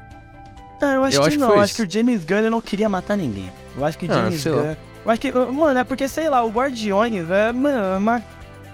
[0.82, 2.62] Ah, eu acho Eu que acho que não, eu acho que o James Gunn não
[2.62, 3.52] queria matar ninguém.
[3.76, 4.62] Eu acho que o Ah, James sei lá.
[4.62, 4.76] Gunn.
[5.06, 5.32] Eu acho que.
[5.32, 8.24] Mano, é porque, sei lá, o Guardiões é, mano, é uma-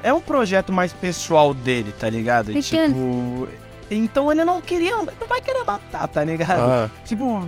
[0.04, 2.52] é um projeto mais pessoal dele, tá ligado?
[2.90, 3.48] Tipo.
[3.90, 4.98] Então ele não queria.
[4.98, 6.60] Não vai querer matar, tá ligado?
[6.60, 7.48] Ah, Tipo.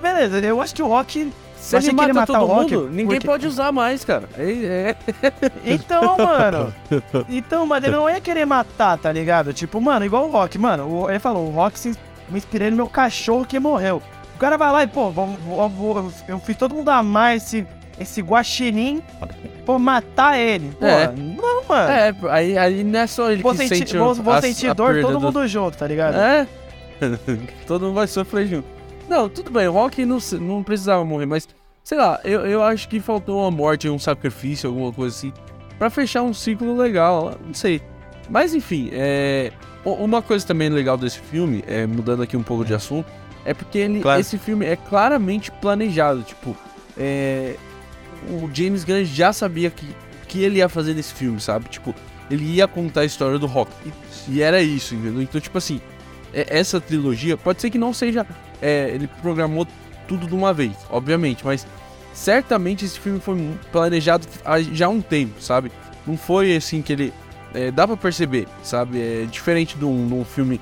[0.00, 1.32] Beleza, eu acho que o Rock.
[1.68, 2.74] Se achei ele ele mata matar todo o Rock.
[2.76, 4.28] mundo, ninguém porque- pode usar mais, cara.
[4.36, 4.96] É, é.
[5.64, 6.74] Então, mano.
[7.28, 9.52] Então, mas ele não ia querer matar, tá ligado?
[9.52, 11.08] Tipo, mano, igual o Rock, mano.
[11.08, 11.90] ele falou, o Rock se
[12.28, 14.02] me inspirei no meu cachorro que morreu.
[14.34, 17.66] O cara vai lá e, pô, vou, vou- vou- eu fiz todo mundo amar esse,
[17.98, 19.02] esse guaxinim
[19.66, 20.70] por matar ele.
[20.78, 21.12] Pô, É.
[21.16, 21.90] não, mano.
[21.90, 24.68] É, aí, aí não é só ele vou que sentir, sente vou, vou a- sentir
[24.68, 26.14] a dor todo do- mundo junto, tá ligado?
[26.16, 26.46] É?
[27.66, 28.66] Todo mundo vai sofrer junto.
[29.08, 31.48] Não, tudo bem, o Rock não, não precisava morrer, mas
[31.88, 35.32] sei lá, eu, eu acho que faltou uma morte, um sacrifício, alguma coisa assim,
[35.78, 37.80] pra fechar um ciclo legal, não sei.
[38.28, 39.50] Mas enfim, é.
[39.86, 43.10] Uma coisa também legal desse filme, é, mudando aqui um pouco de assunto,
[43.42, 44.20] é porque ele, Claro.
[44.20, 46.20] esse filme é claramente planejado.
[46.24, 46.54] Tipo,
[46.94, 47.56] é,
[48.28, 49.86] o James Gunn já sabia que,
[50.26, 51.70] que ele ia fazer nesse filme, sabe?
[51.70, 51.94] Tipo,
[52.30, 53.70] ele ia contar a história do Rock.
[53.86, 55.22] E, e era isso, entendeu?
[55.22, 55.80] Então, tipo assim,
[56.34, 58.26] é- essa trilogia, pode ser que não seja.
[58.60, 59.66] é, ele programou
[60.06, 61.66] tudo de uma vez, obviamente, mas
[62.18, 63.36] certamente esse filme foi
[63.70, 64.26] planejado
[64.72, 65.70] já há um tempo, sabe?
[66.06, 67.12] Não foi assim que ele.
[67.54, 69.00] é, dá pra perceber, sabe?
[69.00, 70.60] É diferente de um, de um filme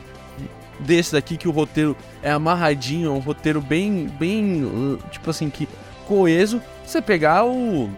[0.80, 5.66] desse daqui que o roteiro é amarradinho, é um roteiro bem, bem, tipo assim, que
[6.06, 6.60] coeso.
[6.84, 7.90] Você pegar o,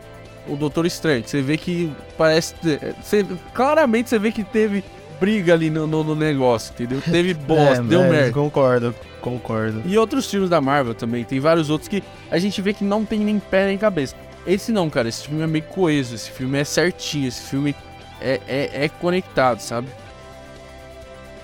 [0.47, 4.85] o Doutor Estranho, você vê que parece, ter- você, claramente você vê que teve
[5.21, 7.01] briga ali no, no, no negócio, entendeu?
[7.01, 8.33] Teve bosta, É, deu merda.
[8.33, 9.83] Concordo, concordo.
[9.85, 13.05] E outros filmes da Marvel também, tem vários outros que a gente vê que não
[13.05, 14.15] tem nem pé nem cabeça.
[14.47, 17.75] Esse não, cara, esse filme é meio coeso, esse filme é certinho, esse filme
[18.21, 19.89] é, é, é conectado, sabe?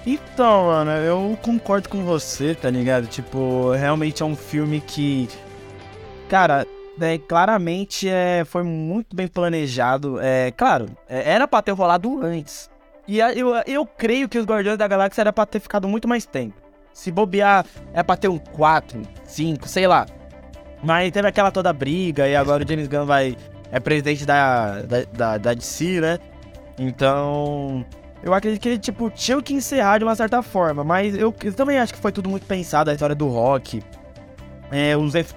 [0.06, 3.06] Então, mano, eu concordo com você, tá ligado?
[3.06, 5.28] Tipo, realmente é um filme que.
[6.28, 6.66] Cara,
[7.00, 10.20] é, claramente é, foi muito bem planejado.
[10.20, 12.70] É, claro, é, era pra ter rolado antes.
[13.06, 16.24] E eu, eu creio que os Guardiões da Galáxia era pra ter ficado muito mais
[16.24, 16.54] tempo.
[16.92, 20.06] Se bobear, é pra ter um 4, 5, sei lá.
[20.82, 23.36] Mas teve aquela toda briga e agora o James Gunn vai.
[23.72, 26.18] É presidente da, da, da, da DC, né?
[26.78, 27.84] Então.
[28.22, 30.82] Eu acredito que ele, tipo, tinha que encerrar de uma certa forma.
[30.84, 33.82] Mas eu, eu também acho que foi tudo muito pensado, a história do rock.
[34.70, 35.14] É, os.
[35.14, 35.34] ef-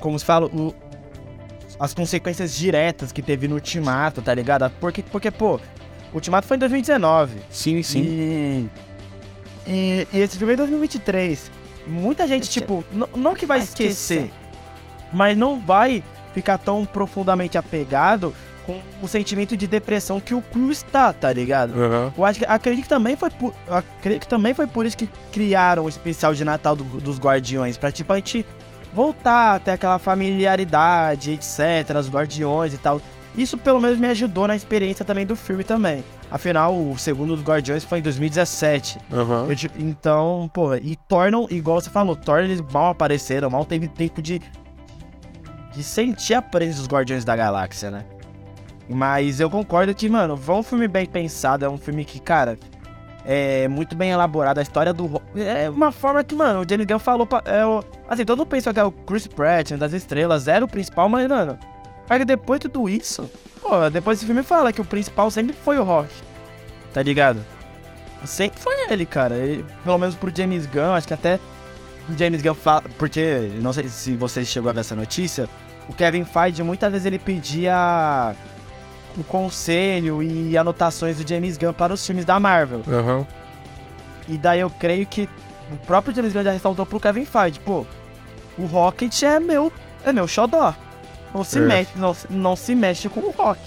[0.00, 0.74] Como se fala, o-
[1.78, 4.70] as consequências diretas que teve no Ultimato, tá ligado?
[4.80, 5.58] Porque, porque pô,
[6.12, 7.36] Ultimato foi em 2019.
[7.50, 8.00] Sim, sim.
[8.02, 8.68] E,
[9.66, 11.50] e, e esse filme é em 2023.
[11.86, 12.84] Muita gente, tipo,
[13.16, 13.90] não que vai Vai esquecer,
[14.22, 14.30] esquecer.
[15.12, 16.02] mas não vai
[16.34, 18.32] ficar tão profundamente apegado
[18.64, 21.72] com o sentimento de depressão que o Crew está, tá ligado?
[21.74, 22.12] Aham.
[22.16, 25.08] Eu acho que acredito que também foi por, acredito que também foi por isso que
[25.32, 28.46] criaram o especial de Natal do- dos Guardiões, pra tipo a gente
[28.94, 33.00] voltar até aquela familiaridade, etc, os Guardiões e tal.
[33.36, 36.04] Isso pelo menos me ajudou na experiência também do filme também.
[36.30, 38.98] Afinal, o segundo dos Guardiões foi em 2017.
[39.12, 39.46] Aham.
[39.48, 44.20] Eu, então, pô, e tornam, igual você falou, Thor eles mal apareceram, mal teve tempo
[44.20, 44.40] de
[45.72, 48.04] de sentir a presença dos Guardiões da Galáxia, né?
[48.88, 52.58] Mas eu concordo que, mano, foi um filme bem pensado, é um filme que, cara,
[53.24, 54.58] é muito bem elaborado.
[54.58, 55.20] A história do.
[55.34, 57.26] É uma forma que, mano, o James Gunn falou.
[57.26, 57.62] Pra, é,
[58.08, 61.08] assim, todo mundo pensou que é o Chris Pratt, né, das estrelas, era o principal,
[61.08, 61.58] mas, mano,
[62.12, 65.78] cara, depois de tudo isso, pô, depois esse filme fala que o principal sempre foi
[65.78, 66.08] o Rock.
[66.92, 67.44] Tá ligado?
[68.24, 69.34] Sempre foi ele, cara.
[69.36, 71.40] Ele- pelo menos pro James Gunn, acho que até
[72.08, 72.82] o James Gunn fala.
[72.98, 75.48] Porque, não sei se você chegou a ver essa notícia,
[75.88, 78.34] o Kevin Feige muitas vezes ele pedia
[79.16, 82.82] o conselho e anotações do James Gunn para os filmes da Marvel.
[82.88, 83.26] Aham.
[84.28, 85.28] E daí eu creio que
[85.72, 87.84] o próprio James Gunn já ressaltou pro Kevin Feige, pô,
[88.58, 89.72] o Rocket é meu,
[90.04, 90.74] é meu xodó.
[91.34, 91.62] Não se, É.
[91.62, 93.60] mexe, não, não se mexe com o Rock.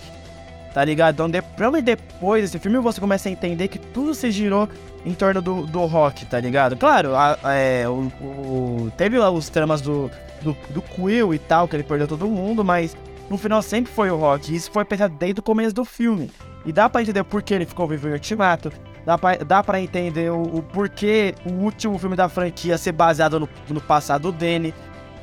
[0.73, 1.13] Tá ligado?
[1.15, 4.67] Então, de, provavelmente depois desse filme você começa a entender que tudo se girou
[5.05, 6.75] em torno do, do Rock, tá ligado?
[6.75, 11.67] Claro, a- é, o, o- teve lá os tramas do, do, do Quill e tal,
[11.67, 12.95] que ele perdeu todo mundo, mas
[13.29, 14.51] no final sempre foi o Rock.
[14.51, 16.29] E isso foi pensado desde o começo do filme.
[16.65, 18.69] E dá pra entender por que ele ficou vivo em Ultimato.
[19.05, 23.39] Dá pra, dá pra entender o, o porquê o último filme da franquia ser baseado
[23.39, 24.73] no, no passado do Danny.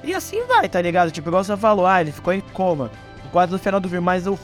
[0.02, 1.10] E assim vai, tá ligado?
[1.10, 2.90] Tipo, igual você falou, ah, ele ficou em coma.
[3.30, 4.38] Quase no final do filme, mas o,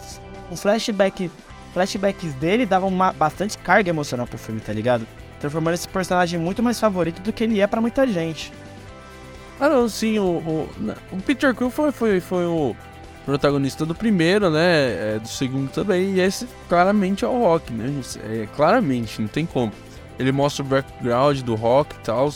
[0.51, 1.31] o flashback.
[1.75, 5.07] Flashbacks dele davam uma, bastante carga emocional pro filme, tá ligado?
[5.39, 8.53] Transformando esse personagem muito mais favorito do que ele é pra muita gente.
[9.61, 10.71] Ah, não, sim, o, o,
[11.13, 12.75] o Peter Quill foi, foi, foi o
[13.27, 15.17] protagonista do primeiro, né?
[15.17, 17.93] é, do segundo também, e esse claramente é o Rock, né?
[18.25, 19.73] É, claramente, não tem como.
[20.19, 22.33] Ele mostra o background do Rock e tal.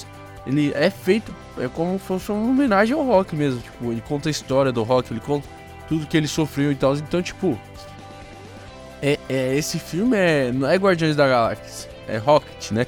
[0.47, 3.61] Ele é feito é como se fosse uma homenagem ao Rock mesmo.
[3.61, 5.47] Tipo, ele conta a história do Rock, ele conta
[5.89, 6.95] tudo que ele sofreu e tal.
[6.97, 7.59] Então, tipo.
[9.01, 12.87] É, é, esse filme é, não é Guardiões da Galáxia, é Rocket, né?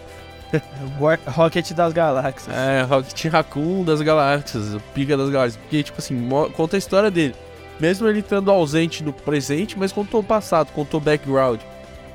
[1.26, 2.56] Rocket das Galáxias.
[2.56, 5.60] É, Rocket Raccoon das galáxias, o Pica das galáxias.
[5.62, 7.34] Porque, tipo assim, conta a história dele.
[7.80, 11.60] Mesmo ele estando ausente no presente, mas contou o passado, contou o background.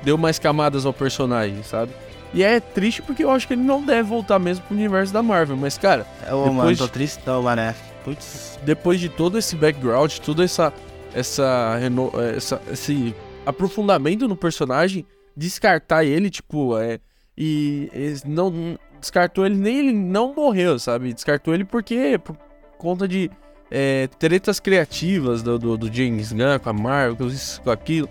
[0.02, 1.92] Deu mais camadas ao personagem, sabe?
[2.32, 5.22] E é triste porque eu acho que ele não deve voltar mesmo pro universo da
[5.22, 5.56] Marvel.
[5.56, 7.74] Mas, cara, Ô, depois mano, de- tô tristão, mané.
[8.04, 8.58] Putz.
[8.62, 10.72] depois de todo esse background, toda essa.
[11.12, 11.76] Essa.
[11.78, 13.14] reno- essa esse
[13.44, 15.04] aprofundamento no personagem,
[15.36, 16.98] descartar ele, tipo, é.
[17.36, 18.78] E, e não.
[19.00, 21.12] Descartou ele, nem ele não morreu, sabe?
[21.12, 22.18] Descartou ele porque.
[22.22, 22.36] Por
[22.78, 23.30] conta de.
[23.72, 28.08] É, tretas criativas do, do, do James Gunn com a Marvel, com isso, com aquilo.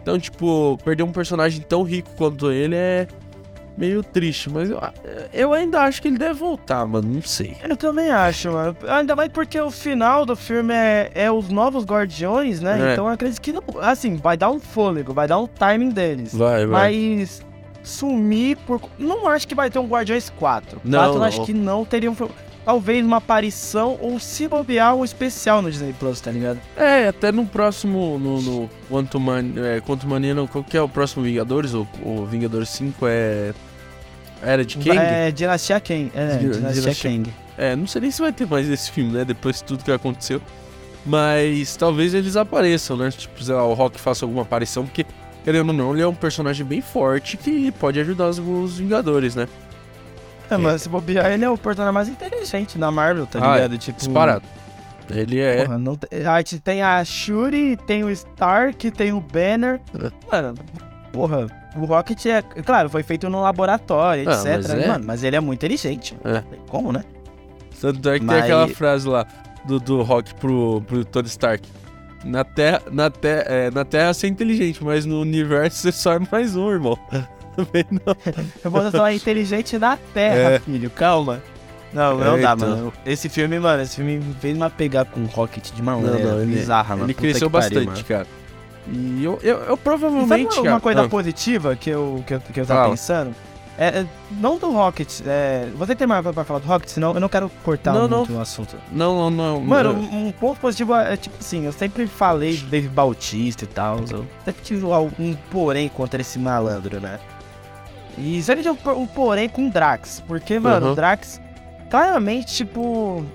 [0.00, 3.06] Então, tipo, perder um personagem tão rico quanto ele é
[3.76, 4.50] meio triste.
[4.50, 4.80] Mas eu,
[5.32, 7.08] eu ainda acho que ele deve voltar, mano.
[7.08, 7.56] Não sei.
[7.62, 8.76] Eu também acho, mano.
[8.88, 12.90] Ainda mais porque o final do filme é, é os novos Guardiões, né?
[12.90, 12.92] É.
[12.92, 16.34] Então eu acredito que, não, assim, vai dar um fôlego, vai dar um timing deles.
[16.34, 17.44] Vai, Mas
[17.86, 18.80] sumir por.
[18.98, 20.80] Não acho que vai ter um Guardiões 4.
[20.84, 22.16] Não, 4 eu acho que não teria um.
[22.64, 26.58] Talvez uma aparição ou se bobear um especial no Disney Plus, tá ligado?
[26.76, 30.82] É, até no próximo, no, no Quantum Mania, é, Quantum Mania não, qual que é
[30.82, 31.74] o próximo Vingadores?
[31.74, 33.54] O, o Vingadores 5 é...
[34.42, 34.98] Era de Kang?
[34.98, 35.28] É.
[35.28, 36.12] É Dinastia Kang.
[36.14, 37.32] É, Di- Dinastia, Dinastia- Kang.
[37.78, 40.40] não sei nem se vai ter mais desse filme, né, depois de tudo que aconteceu.
[41.04, 45.06] Mas talvez eles apareçam, né, tipo, sei lá, o Rock faça alguma aparição, porque,
[45.44, 49.34] querendo ou não, ele é um personagem bem forte que pode ajudar os, os Vingadores,
[49.36, 49.46] né?
[50.50, 53.78] É, mas se bobear, ele é o personagem mais inteligente da Marvel, tá Ah, ligado?
[53.78, 54.44] Tipo, Disparado.
[55.08, 55.64] Ele é...
[55.64, 59.80] Porra, não a gente tem a Shuri, tem o Stark, tem o Banner.
[60.30, 60.54] Mano,
[61.12, 61.46] porra,
[61.78, 62.42] o Rocket é.
[62.42, 64.44] Claro, foi feito no laboratório, Ah, etc.
[64.56, 64.86] mas é.
[64.88, 66.16] Mano, mas ele é muito inteligente.
[66.24, 66.40] É.
[66.40, 67.04] Tem Como, né?
[67.80, 69.26] Tanto é que tem Mas- aquela frase lá.
[69.64, 71.68] do, do Rock pro, pro Tony Stark.
[72.24, 76.14] Na Terra, na, terra, é, na terra você é inteligente, mas no universo você só
[76.14, 76.98] é mais um, irmão.
[78.62, 80.58] Você só é inteligente na Terra, é.
[80.58, 81.42] filho, calma.
[81.92, 82.68] Não, não é, dá, então.
[82.68, 82.92] mano.
[83.04, 86.46] Esse filme, mano, esse filme fez uma pegada com o Rocket de maneira não, não,
[86.46, 87.04] bizarra, ele, mano.
[87.06, 88.26] Ele cresceu bastante, pariu, cara.
[88.88, 90.54] E eu, eu, eu provavelmente.
[90.54, 93.34] Sabe uma, coisa positiva que eu, que eu, que eu tava pensando?
[93.78, 97.20] É, é, não do Rocket, é, você tem mais pra falar do Rocket, senão eu
[97.20, 98.38] não quero cortar não, muito não.
[98.38, 98.76] o assunto.
[98.90, 99.60] Não, não, não.
[99.60, 103.64] Mano, um, um ponto positivo é, é, tipo assim, eu sempre falei do Dave Bautista
[103.64, 107.20] e tal, eu sempre tive um porém contra esse malandro, né?
[108.16, 110.92] E sempre tive um, um porém com o Drax, porque, mano, uhum.
[110.92, 111.38] o Drax,
[111.90, 113.26] claramente, tipo...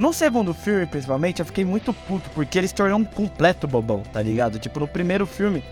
[0.00, 4.02] No segundo filme, principalmente, eu fiquei muito puto, porque ele se tornou um completo bobão,
[4.12, 4.58] tá ligado?
[4.58, 5.62] Tipo, no primeiro filme,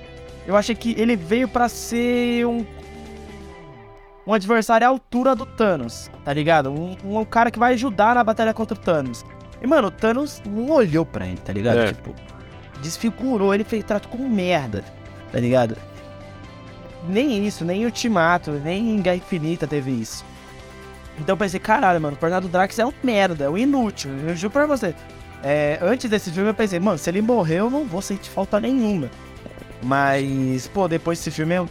[0.46, 2.64] eu achei que ele veio para ser um
[4.26, 6.70] um adversário à altura do Thanos, tá ligado?
[6.70, 9.24] Um, um cara que vai ajudar na batalha contra o Thanos.
[9.60, 11.78] E, mano, o Thanos não olhou pra ele, tá ligado?
[11.78, 11.86] É.
[11.88, 12.14] Tipo,
[12.80, 14.84] desfigurou ele, fez trato com merda,
[15.30, 15.76] tá ligado?
[17.08, 20.24] Nem isso, nem Ultimato, nem Guerra Infinita teve isso.
[21.22, 24.34] Então eu pensei, caralho, mano, o Tornado Drax é um merda, é um inútil, eu
[24.34, 24.94] juro pra você.
[25.42, 28.60] É, antes desse filme eu pensei, mano, se ele morrer eu não vou sentir falta
[28.60, 29.08] nenhuma.
[29.82, 31.68] Mas, pô, depois desse filme eu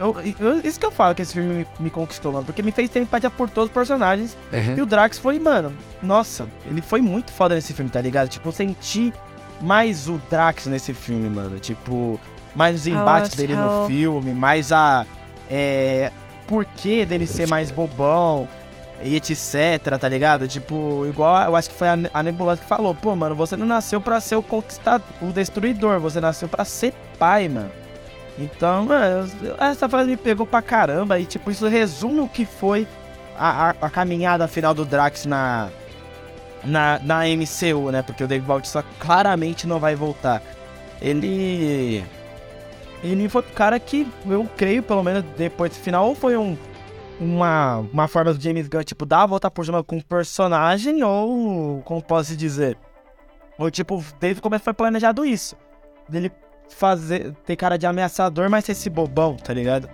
[0.00, 2.46] eu, eu, isso que eu falo que esse filme me, me, conquistou, mano.
[2.46, 4.34] Porque me fez ter empatia por todos os personagens.
[4.50, 4.78] Uhum.
[4.78, 8.30] E o Drax foi, mano, nossa, ele foi muito foda nesse filme, tá ligado?
[8.30, 9.12] Tipo, eu senti
[9.60, 11.58] mais o Drax nesse filme, mano.
[11.58, 12.18] Tipo,
[12.56, 15.04] mais os embates dele no filme, mais a.
[15.50, 16.10] É.
[16.46, 18.48] Porquê dele ser mais bobão
[19.02, 20.46] e etc, tá ligado?
[20.46, 24.00] Tipo, igual eu acho que foi a, Nebulosa que falou, pô, mano, você não nasceu
[24.00, 27.70] pra ser o conquistador, o destruidor, você nasceu pra ser pai, mano.
[28.38, 32.86] Então, mano, essa frase me pegou pra caramba e, tipo, isso resume o que foi
[33.36, 35.68] a, a, a caminhada final do Drax na,
[36.64, 38.02] na, na MCU, né?
[38.02, 40.42] Porque o Dave Bautista claramente não vai voltar.
[41.00, 42.04] Ele.
[43.02, 46.56] Ele foi o cara que eu creio, pelo menos depois do final, ou foi um,
[47.20, 51.02] uma, uma forma do James Gunn, tipo, dar a volta por cima com o personagem,
[51.04, 52.78] ou como posso dizer?
[53.58, 55.54] Ou tipo, desde o começo foi planejado isso.
[56.08, 56.32] Dele
[56.70, 57.34] fazer.
[57.44, 59.88] ter cara de ameaçador, mas ser esse bobão, tá ligado?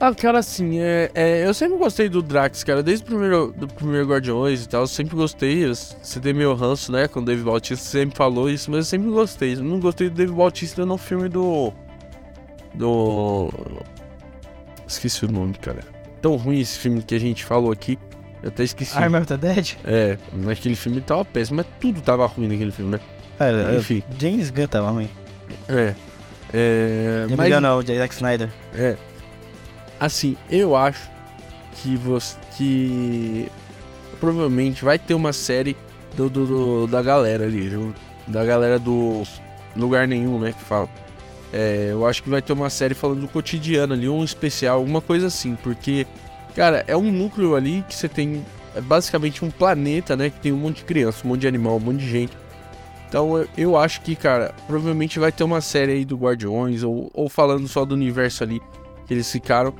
[0.00, 3.66] Ah, cara, assim, é, é, eu sempre gostei do Drax, cara, desde o primeiro, do
[3.66, 7.42] primeiro Guardiões e tal, eu sempre gostei, você tem meu ranço, né, com o Dave
[7.42, 10.96] Bautista sempre falou isso, mas eu sempre gostei, eu não gostei do Dave Bautista no
[10.96, 11.72] filme do...
[12.74, 13.50] do...
[14.88, 15.80] esqueci o nome, cara,
[16.20, 17.98] tão ruim esse filme que a gente falou aqui,
[18.42, 18.96] eu até esqueci.
[18.96, 19.76] Arm of the Dead?
[19.84, 23.00] É, naquele filme tava péssimo, mas tudo tava ruim naquele filme, né?
[23.40, 24.02] É, Enfim.
[24.18, 25.08] James Gunn tava ruim.
[25.68, 25.94] É.
[26.52, 27.24] É.
[27.28, 27.52] James mas...
[27.52, 28.48] Gunn não, Zack Snyder.
[28.74, 28.96] É.
[30.00, 31.08] Assim, eu acho
[31.74, 32.36] que você.
[32.56, 33.48] que.
[34.20, 35.76] Provavelmente vai ter uma série
[36.16, 37.70] do, do, do da galera ali,
[38.26, 39.22] da galera do
[39.76, 40.52] Lugar Nenhum, né?
[40.52, 40.88] Que fala.
[41.52, 45.00] É, eu acho que vai ter uma série falando do cotidiano ali, um especial, alguma
[45.00, 46.06] coisa assim, porque,
[46.54, 50.30] cara, é um núcleo ali que você tem é basicamente um planeta, né?
[50.30, 52.36] Que tem um monte de criança, um monte de animal, um monte de gente.
[53.08, 57.10] Então eu, eu acho que, cara, provavelmente vai ter uma série aí do Guardiões, ou,
[57.12, 58.60] ou falando só do universo ali
[59.06, 59.74] que eles ficaram.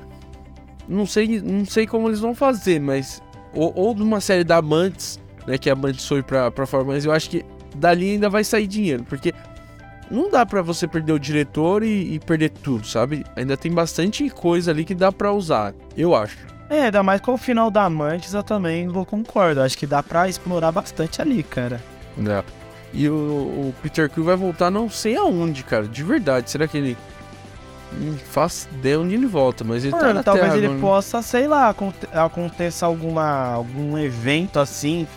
[0.87, 3.21] Não sei, não sei como eles vão fazer, mas.
[3.53, 5.57] Ou, ou de uma série da Amantes, né?
[5.57, 7.45] Que a Amantes foi pra, pra fora, mas eu acho que
[7.77, 9.33] dali ainda vai sair dinheiro, porque
[10.09, 13.25] não dá para você perder o diretor e, e, perder tudo, sabe?
[13.35, 16.37] Ainda tem bastante coisa ali que dá para usar, eu acho.
[16.69, 19.61] É, ainda mais com o final da Amantes, eu também vou concordo.
[19.61, 21.81] Acho que dá pra explorar bastante ali, cara.
[22.27, 22.43] É.
[22.93, 26.49] E o, o Peter Quill vai voltar não sei aonde, cara, de verdade.
[26.49, 26.97] Será que ele.
[27.91, 31.23] Não faz ideia onde ele volta, mas ele tá Mano, tá talvez terra ele possa,
[31.23, 31.73] sei lá,
[32.13, 35.07] aconteça alguma, algum evento assim,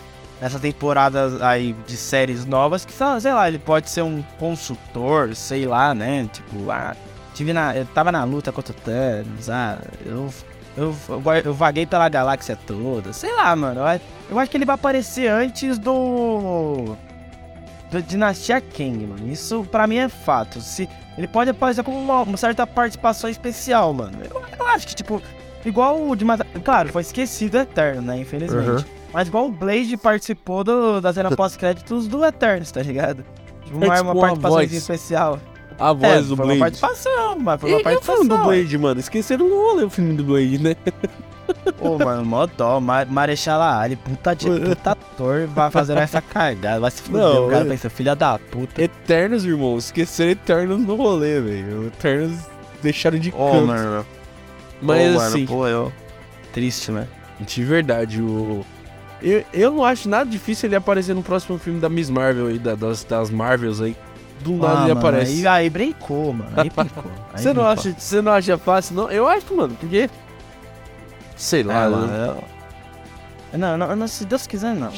[0.43, 5.65] nessa temporada aí de séries novas, que sei lá, ele pode ser um consultor, sei
[5.65, 6.29] lá, né?
[6.33, 6.93] Tipo, ah,
[7.33, 10.29] tive na, eu tava na luta contra o Thanos, ah, eu,
[10.75, 10.93] eu,
[11.45, 13.79] eu vaguei pela galáxia toda, sei lá, mano.
[14.29, 16.97] Eu, acho que ele vai aparecer antes do
[17.89, 19.31] da Dinastia Kang, mano.
[19.31, 20.59] Isso pra mim é fato.
[20.59, 24.17] Se ele pode aparecer com uma, uma certa participação especial, mano.
[24.29, 25.21] Eu, eu, acho que, tipo,
[25.63, 26.25] igual o de
[26.65, 28.17] Claro, foi esquecido Eterno, né?
[28.17, 28.83] Infelizmente.
[28.83, 29.02] Uhum.
[29.13, 33.23] Mas igual o Blade participou do, da cena pós-créditos do Eterno, tá ligado?
[33.63, 35.39] Tipo, uma, é, tipo, uma participação especial.
[35.79, 36.59] A voz é, do foi Blade.
[36.59, 38.23] Uma participação, mas foi uma e participação.
[38.23, 38.99] E o do Blade, mano?
[38.99, 40.75] Esqueceram no rolê o filme do Blade, né?
[41.79, 42.79] Ô, mano, mó dó.
[42.79, 46.79] Mar Marechal Ali, puta, de, puta ator, vai fazendo essa cagada.
[46.79, 48.81] Vai se fuder, não, o cara pensa, filha da puta.
[48.81, 49.77] Eternos, irmão.
[49.77, 51.87] Esqueceram Eternos no rolê, velho.
[51.87, 52.39] Eternos
[52.81, 53.43] deixaram de canto.
[53.43, 54.05] Ô, mano.
[54.81, 55.33] Mas Ô, assim...
[55.39, 55.93] Mano, pô, eu...
[56.51, 57.07] Triste, né?
[57.39, 58.65] De verdade, o...
[59.23, 62.59] Eu, eu não acho nada difícil ele aparecer no próximo filme da Miss Marvel aí,
[62.59, 63.95] da- das, das Marvels aí.
[64.41, 65.31] Do nada Ah, ele mano, aparece.
[65.31, 66.51] Aí, aí brincou, mano.
[66.57, 67.03] Aí brincou.
[67.33, 69.09] Você não, acha, você não acha fácil, não?
[69.09, 70.09] Eu acho, mano, porque.
[71.35, 74.91] Sei lá, Ah, mano, eu- Não, não, não, se Deus quiser, não.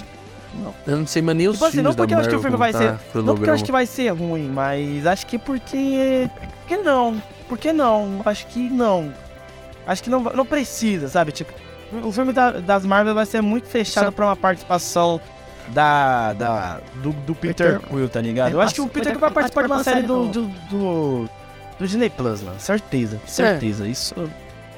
[0.87, 2.57] eu não sei mais nem os Tipo assim, não porque eu acho que o filme
[2.57, 6.29] vai ser- tá Não porque eu acho que vai ser ruim, mas acho que porque.
[6.61, 7.21] Por que não?
[7.47, 8.21] Por que não?
[8.25, 9.13] Acho que não.
[9.85, 11.31] Acho que não, não precisa, sabe?
[11.31, 11.53] Tipo,
[11.91, 15.19] o filme da- das Marvel vai ser muito fechado Sabe- pra uma participação
[15.69, 16.33] da.
[16.33, 18.51] da do, do Peter Peter- Quill, tá ligado?
[18.53, 20.27] Eu acho que o Peter Quill vai participar de uma série do.
[20.27, 21.29] do, do,
[21.79, 22.59] do Disney Plus, mano.
[22.59, 23.87] Certeza, certeza.
[23.87, 24.13] Isso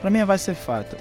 [0.02, 0.96] pra mim vai ser fato.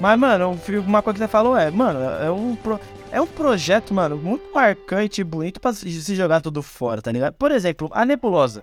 [0.00, 2.54] Mas, mano, o uma coisa que você falou é, mano, é um.
[2.56, 2.80] pro-
[3.10, 7.32] é um projeto, mano, muito marcante e bonito pra se jogar tudo fora, tá ligado?
[7.34, 8.62] Por exemplo, a Nebulosa.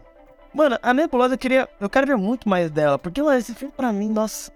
[0.54, 1.68] Mano, a Nebulosa eu queria.
[1.82, 2.98] Eu quero ver muito mais dela.
[2.98, 4.52] Porque, mano, esse filme pra mim, nossa.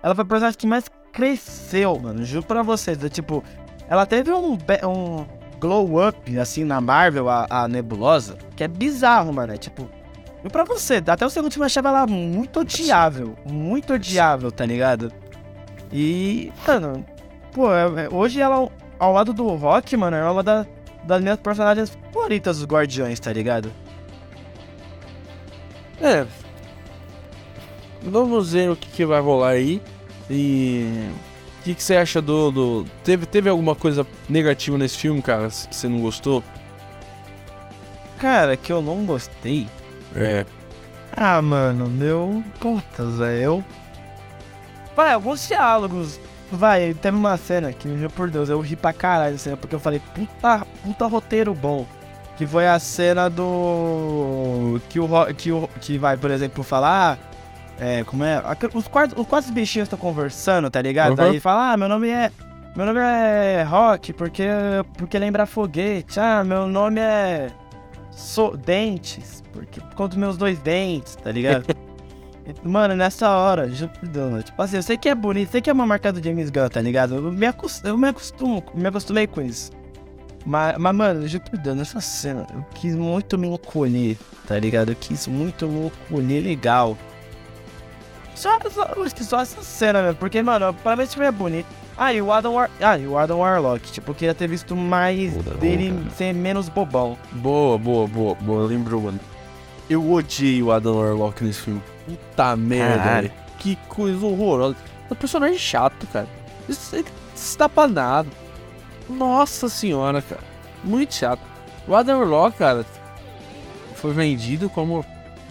[0.00, 2.24] Ela foi a personagem que mais cresceu, mano.
[2.24, 2.96] Juro pra vocês.
[2.96, 3.42] do Tipo,
[3.88, 4.52] ela teve um,
[4.84, 5.26] um
[5.60, 9.52] glow up, assim, na Marvel, a, a Nebulosa, que é bizarro, mano.
[9.52, 9.88] É tipo.
[10.44, 13.34] E pra você, até o segundo filme eu achava ela muito odiável.
[13.44, 15.12] Muito odiável, tá ligado?
[15.92, 17.04] E, mano,
[17.52, 20.64] pô, é- é- hoje ela, ao lado do Rock, mano, é uma da-
[21.02, 23.72] das minhas personagens favoritas dos Guardiões, tá ligado?
[26.00, 26.24] É.
[28.02, 29.82] Vamos ver o que, que vai rolar aí.
[30.30, 31.10] E.
[31.60, 32.50] O que, que você acha do.
[32.50, 35.48] do- Teve, teve alguma coisa negativa nesse filme, cara?
[35.48, 36.42] Que você não gostou?
[38.18, 39.66] Cara, que eu não gostei.
[40.14, 40.44] É.
[41.16, 42.42] Ah, mano, meu.
[42.60, 43.42] Putas, velho.
[43.42, 43.64] Eu...
[44.96, 46.18] Vai, alguns diálogos.
[46.50, 49.80] Vai, teve uma cena que, juro por Deus, eu ri pra caralho cena, porque eu
[49.80, 51.86] falei, puta, puta roteiro bom.
[52.36, 54.80] Que foi a cena do.
[54.88, 55.08] Que o.
[55.36, 57.18] Que, o, que vai, por exemplo, falar.
[57.80, 58.42] É, como é?
[58.74, 61.18] Os quatro, os quatro bichinhos estão conversando, tá ligado?
[61.18, 61.30] Uhum.
[61.30, 62.30] Aí fala, ah, meu nome é.
[62.76, 64.44] Meu nome é Rock, porque,
[64.96, 66.18] porque lembra foguete.
[66.20, 67.50] Ah, meu nome é.
[68.10, 71.66] So, dentes, porque por conta dos meus dois dentes, tá ligado?
[72.64, 73.92] Mano, nessa hora, juro
[74.42, 76.68] tipo assim, eu sei que é bonito, sei que é uma marca do James Gunn,
[76.68, 77.14] tá ligado?
[77.16, 79.70] Eu me, acos- eu me acostumo, me acostumei com isso.
[80.46, 84.16] Mas, mas, mano, juro Deus, nessa cena, eu quis muito me encolher,
[84.46, 84.90] tá ligado?
[84.92, 86.96] Eu quis muito me encolher legal.
[88.38, 88.86] Só, só,
[89.20, 91.66] só essa cena, velho, porque, mano, pra mim esse filme é bonito.
[91.96, 94.76] Ah, e o Adam, War ah, e o Adam Warlock, tipo, eu queria ter visto
[94.76, 97.18] mais Puta, dele ser menos bobão.
[97.32, 98.64] Boa, boa, boa, boa.
[98.64, 99.18] Lembrou, mano.
[99.90, 101.82] Eu odiei o Adam Warlock nesse filme.
[102.06, 103.32] Puta merda, Caralho.
[103.58, 104.76] Que coisa horrorosa.
[105.10, 106.28] É um personagem chato, cara.
[106.68, 108.28] Isso ele está pra nada.
[109.10, 110.42] Nossa senhora, cara.
[110.84, 111.40] Muito chato.
[111.88, 112.86] O Adam Warlock, cara,
[113.96, 115.04] foi vendido como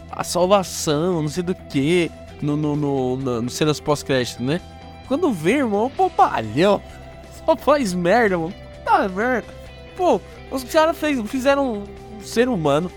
[0.10, 2.10] a salvação, não sei do que,
[2.42, 4.62] no, no, no, no, no cenas pós-crédito, né?
[5.08, 6.82] Quando vê, irmão, bobalhão.
[7.46, 8.54] Só faz merda, mano.
[8.84, 9.48] Tá merda.
[9.96, 10.20] Pô,
[10.52, 11.84] os caras fizeram
[12.20, 12.92] um ser humano.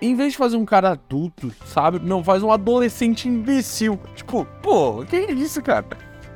[0.00, 1.98] Em vez de fazer um cara adulto, sabe?
[1.98, 3.98] Não, faz um adolescente imbecil.
[4.14, 5.84] Tipo, pô, que isso, cara?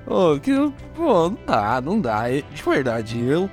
[0.05, 0.53] Pô, que,
[0.97, 2.29] pô, não dá, não dá.
[2.29, 3.49] É- De verdade, eu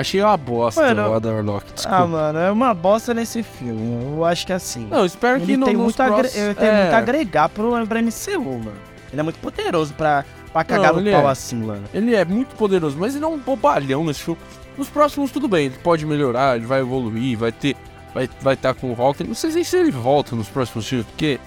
[0.00, 1.72] achei uma bosta Mano, o Adam Warlock.
[1.74, 1.96] Desculpa.
[1.98, 4.16] Ah, mano, é uma bosta nesse filme.
[4.16, 4.86] Eu acho que é assim.
[4.90, 7.86] não, espero que ele no, tem, muito, agre- ele tem é, muito a agregar pro,
[7.86, 8.72] pra MCU, mano.
[9.12, 11.32] Ele é muito poderoso pra, pra cagar Não, no pau é.
[11.32, 11.84] assim, mano.
[11.94, 14.40] Ele é muito poderoso, mas ele é um bobalhão nesse filme.
[14.76, 17.74] Nos próximos, tudo bem, ele pode melhorar, ele vai evoluir, vai ter.
[18.12, 19.24] Vai estar vai tá com o Hulk.
[19.24, 21.38] Não sei nem se ele volta nos próximos filmes, porque.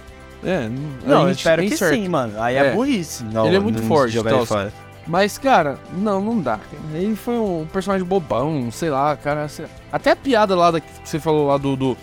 [0.43, 0.69] É,
[1.05, 1.95] Não, a eu espero que certo.
[1.95, 2.41] sim, mano.
[2.41, 2.67] Aí É.
[2.67, 3.23] é, burrice.
[3.25, 4.71] Não, Ele é muito não forte, fora.
[5.09, 6.59] Mas, cara, não, não dá.
[6.93, 9.47] Ele foi um personagem bobão, sei lá, cara.
[9.91, 11.97] Até a piada lá da, que você falou lá do, do.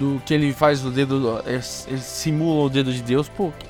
[0.00, 1.20] do que ele faz o dedo.
[1.20, 3.52] do- Ele, ele simula o dedo de Deus, pô.
[3.56, 3.66] Que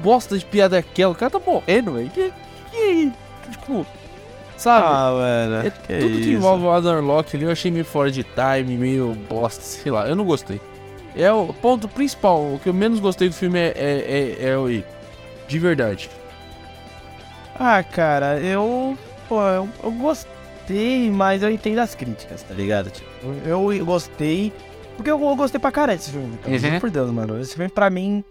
[0.00, 1.12] bosta de piada é aquela?
[1.12, 2.08] O cara tá morrendo, velho.
[2.10, 2.32] Que,
[2.70, 3.12] que.
[3.50, 3.84] Tipo.
[4.56, 4.86] Sabe?
[4.86, 5.66] Ah, mano.
[5.66, 6.30] É, que tudo que isso.
[6.32, 10.06] envolve o Adam Warlock ali eu achei meio fora de time, meio bosta, sei lá,
[10.06, 10.60] eu não gostei.
[11.16, 14.56] É o ponto principal, o que eu menos gostei do filme é, é, é, é
[14.58, 14.84] o I.
[15.48, 16.08] De verdade.
[17.62, 18.96] Ah, cara, eu.
[19.28, 22.90] Pô, eu, eu gostei, mas eu entendo as críticas, tá ligado?
[22.90, 23.06] Tipo,
[23.46, 24.52] eu, eu gostei.
[24.96, 26.36] Porque eu, eu gostei pra caralho desse filme.
[26.38, 26.56] Cara.
[26.74, 26.80] Uhum.
[26.80, 27.38] Por Deus, mano.
[27.40, 28.24] Esse filme pra mim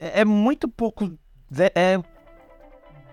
[0.00, 1.06] é, é muito pouco.
[1.52, 1.98] ze- É.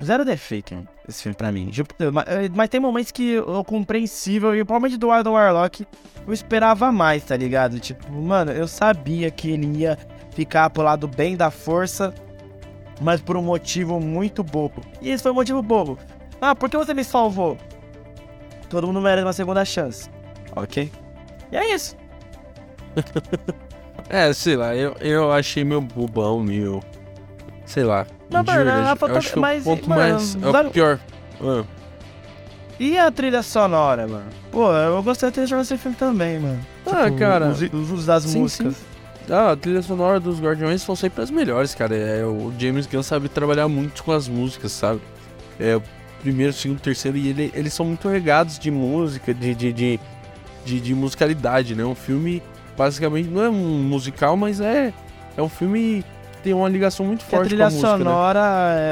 [0.03, 1.71] Zero defeito, mano, esse filme pra mim.
[2.13, 5.88] Mas, é, mas tem momentos que eu compreensível, e principalmente do Adam Warlock,
[6.27, 7.79] eu esperava mais, tá ligado?
[7.79, 9.97] Tipo, mano, eu sabia que ele ia
[10.35, 12.13] ficar pro lado bem da força,
[13.01, 14.81] mas por um motivo muito bobo.
[15.01, 15.97] E esse foi um motivo bobo.
[16.41, 17.57] Ah, por que você me salvou?
[18.69, 20.09] Todo mundo merece uma segunda chance.
[20.55, 20.91] Ok?
[21.51, 21.95] E é isso.
[24.09, 26.79] É, sei lá, eu, eu achei meio bobão, meio.
[27.65, 28.07] Sei lá.
[28.29, 30.35] Não, mano, verdade, a foto- acho que mas, o ponto mano, mais.
[30.41, 30.99] É o pior.
[31.41, 31.63] Ah,
[32.79, 34.27] E a trilha sonora, mano?
[34.49, 36.65] Pô, eu gostei da trilha sonora desse filme também, mano.
[36.85, 37.49] Ah, Tipo, cara.
[37.49, 38.77] Os, os das Sim, músicas.
[39.30, 41.95] Ah, a trilha sonora dos Guardiões são sempre as melhores, cara.
[41.95, 45.01] É, o James Gunn sabe trabalhar muito com as músicas, sabe?
[45.59, 45.84] É, o
[46.21, 49.99] primeiro, segundo, terceiro, e ele- eles são muito regados de música, de, de, de,
[50.65, 51.84] de, de musicalidade, né?
[51.84, 52.41] Um filme,
[52.78, 54.93] basicamente, não é um musical, mas é,
[55.36, 57.97] é um filme que tem uma ligação muito a forte com trilha a música, né?
[57.97, 58.39] sonora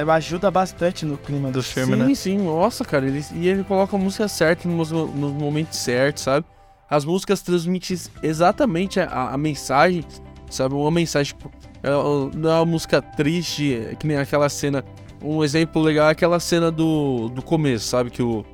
[0.08, 2.16] é, ajuda bastante no clima do filme, sim, né?
[2.16, 6.46] sim, nossa, cara, ele, e ele coloca a música certa nos, nos momentos certos, sabe?
[6.90, 10.04] As músicas transmitem exatamente a, a mensagem,
[10.50, 10.76] sabe?
[10.76, 11.52] Uma mensagem, tipo,
[11.84, 11.90] é,
[12.36, 14.84] não é uma música triste, é que nem aquela cena.
[15.22, 18.10] Um exemplo legal é aquela cena do, do começo, sabe?
[18.10, 18.46] Que o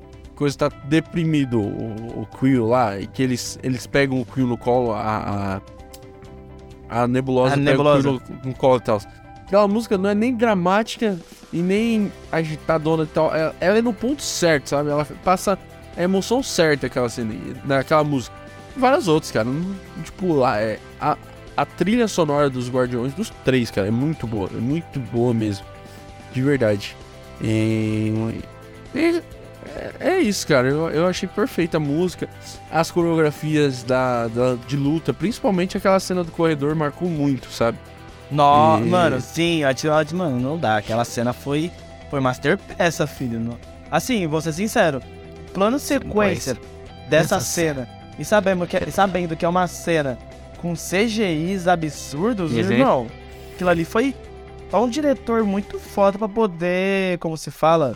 [0.41, 4.57] coisa tá deprimido, o, o Quill lá, e que eles, eles pegam o Quill no
[4.57, 5.61] colo, a,
[6.89, 8.09] a, a nebulosa A pega Nebulosa.
[8.09, 8.99] o Quill no, no colo e tal.
[9.45, 11.19] Aquela música não é nem dramática
[11.53, 13.35] e nem agitadona e tal.
[13.35, 14.89] Ela, ela é no ponto certo, sabe?
[14.89, 15.59] Ela passa
[15.95, 18.35] a emoção certa aquela cena, naquela música.
[18.75, 19.47] Várias outras, cara.
[20.03, 21.15] Tipo, lá, é, a,
[21.55, 24.49] a trilha sonora dos Guardiões, dos três, cara, é muito boa.
[24.53, 25.65] É muito boa mesmo.
[26.33, 26.95] De verdade.
[27.41, 28.13] E,
[28.95, 29.21] e-
[29.65, 30.67] é, é isso, cara.
[30.69, 32.27] Eu, eu achei perfeita a música.
[32.71, 37.77] As coreografias da, da- de luta, principalmente aquela cena do corredor, marcou muito, sabe?
[38.29, 40.77] No, E- Mano, sim, a trilha de mano, não dá.
[40.77, 41.71] Aquela cena foi,
[42.09, 43.39] foi masterpiece, filho.
[43.39, 43.57] Não-
[43.91, 45.01] Assim, vou ser sincero.
[45.53, 46.57] Plano sequência
[47.09, 47.87] dessa Essa cena.
[48.17, 50.17] E sabendo que, e sabendo que é uma cena
[50.61, 52.59] com CGIs absurdos, Uhum.
[52.59, 53.07] irmão.
[53.53, 54.15] Aquilo ali foi
[54.69, 57.95] só um diretor muito foda pra poder, como se fala,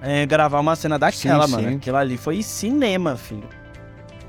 [0.00, 1.68] é, gravar uma cena daquela, Sim, mano.
[1.70, 1.76] sim.
[1.76, 3.48] Aquilo ali foi cinema, filho.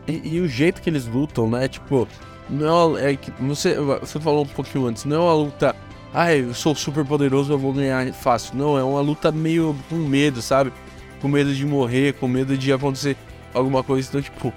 [0.08, 1.68] E, e o jeito que eles lutam, né?
[1.68, 2.08] Tipo,
[2.50, 5.76] não é, é você, você falou um pouquinho antes, não é uma luta.
[6.14, 8.58] Ai, eu sou super poderoso, eu vou ganhar fácil.
[8.58, 10.74] Não, é uma luta meio com medo, sabe?
[11.22, 13.16] Com medo de morrer, com medo de acontecer
[13.54, 14.10] alguma coisa.
[14.10, 14.52] Então, tipo,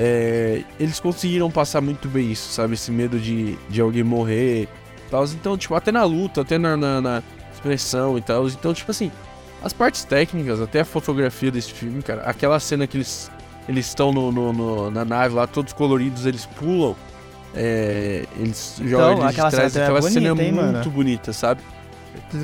[0.00, 2.74] é, eles conseguiram passar muito bem isso, sabe?
[2.74, 4.68] Esse medo de, de alguém morrer e
[5.10, 5.24] tal.
[5.24, 7.22] Então, tipo, até na luta, até na, na, na
[7.52, 8.46] expressão e tal.
[8.46, 9.10] Então, tipo assim,
[9.60, 12.22] as partes técnicas, até a fotografia desse filme, cara.
[12.22, 13.28] Aquela cena que eles
[13.68, 16.94] eles estão no, no- no- na nave lá, todos coloridos, eles pulam.
[17.54, 20.72] é, eles jogam eles de aquela trás, cena é aquela cena é bonita, hein, muito
[20.72, 20.90] mano?
[20.90, 21.60] bonita, sabe?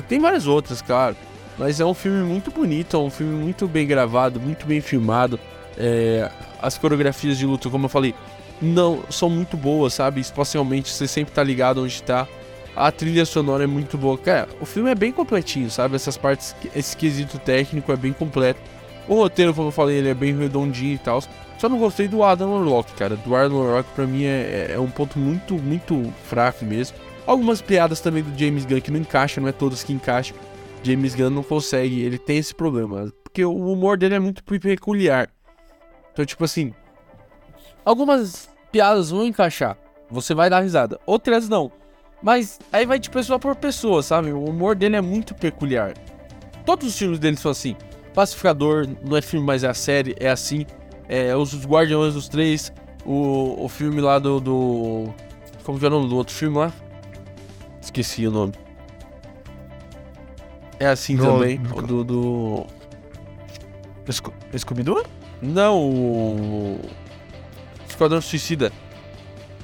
[0.07, 1.15] Tem várias outras, claro.
[1.57, 5.39] Mas é um filme muito bonito, é um filme muito bem gravado, muito bem filmado.
[5.77, 6.29] É,
[6.61, 8.15] as coreografias de luta, como eu falei,
[8.61, 10.21] não são muito boas, sabe?
[10.21, 12.27] Espacialmente, você sempre tá ligado onde tá.
[12.75, 14.17] A trilha sonora é muito boa.
[14.17, 15.95] Cara, o filme é bem completinho, sabe?
[15.95, 18.59] Essas partes, esse quesito técnico é bem completo.
[19.07, 21.21] O roteiro, como eu falei, ele é bem redondinho e tal.
[21.57, 23.15] Só não gostei do Adam Warlock, cara.
[23.15, 26.97] Do Adam Warlock pra mim é, é um ponto muito, muito fraco mesmo.
[27.25, 30.35] Algumas piadas também do James Gunn que não encaixam, não é todas que encaixam.
[30.83, 33.11] James Gunn não consegue, ele tem esse problema.
[33.23, 35.29] Porque o humor dele é muito peculiar.
[36.15, 36.73] Então, tipo assim,
[37.83, 39.77] algumas piadas vão encaixar.
[40.09, 40.97] Você vai dar risada.
[41.05, 41.69] Outras não.
[42.23, 44.31] Mas aí vai de pessoa por pessoa, sabe?
[44.31, 45.93] O humor dele é muito peculiar.
[46.65, 47.75] Todos os filmes dele são assim.
[48.13, 50.65] Pacificador, não é filme, mas é a série, é assim.
[51.09, 52.71] É, os Guardiões dos Três,
[53.05, 55.13] o, o filme lá do, do.
[55.65, 56.71] Como que é o nome do outro filme lá?
[57.81, 58.53] Esqueci o nome.
[60.79, 61.57] É assim Do- também.
[61.57, 62.03] do- o Do.
[62.03, 62.65] do...
[64.11, 65.03] Sco- Scooby-Doo?
[65.45, 66.79] Não, o.
[67.87, 68.71] Esquadrão Suicida.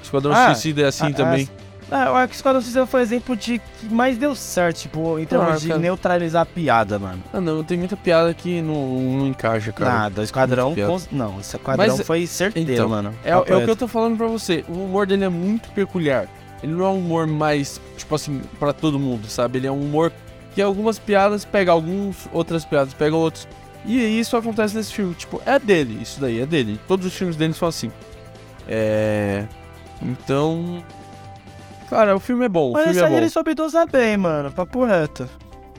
[0.02, 1.48] Esquadrão Ah, Suicida é assim ah, também.
[1.90, 5.18] Ah, eu acho que Esquadrão Suicida foi o exemplo de que mais deu certo, tipo,
[5.18, 5.78] em termos Ah, de cara.
[5.80, 7.22] neutralizar a piada, mano.
[7.32, 9.92] Ah, não, tem muita piada que não, não encaixa, cara.
[9.92, 10.74] Nada, o Esquadrão.
[10.74, 13.14] Cons- Não, esse Esquadrão Mas, foi certeiro, então, mano.
[13.22, 14.64] É, é o que eu tô falando pra você.
[14.68, 16.26] O humor dele é muito peculiar.
[16.62, 19.58] Ele não é um humor mais, tipo assim, pra todo mundo, sabe?
[19.58, 20.10] Ele é um humor
[20.54, 23.46] que algumas piadas pegam alguns, outras piadas pegam outros.
[23.84, 25.14] E isso acontece nesse filme.
[25.14, 26.78] Tipo, é dele, isso daí, é dele.
[26.86, 27.90] Todos os filmes dele são assim.
[28.68, 29.44] É.
[30.00, 30.82] Então.
[31.90, 32.72] Cara, o filme é bom.
[32.72, 33.16] Mas filme esse é aí bom.
[33.18, 34.50] ele soube dosar bem, mano.
[34.52, 35.28] Papo reto.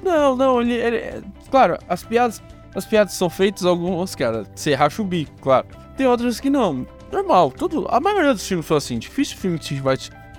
[0.04, 2.42] Não, não, ele, ele- Claro, as piadas.
[2.76, 5.68] As piadas são feitas, algumas, cara, você racha o bico, claro.
[5.96, 6.88] Tem outras que não.
[7.12, 7.86] Normal, tudo.
[7.88, 8.98] A maioria dos filmes são assim.
[8.98, 9.96] Difícil filme que vai.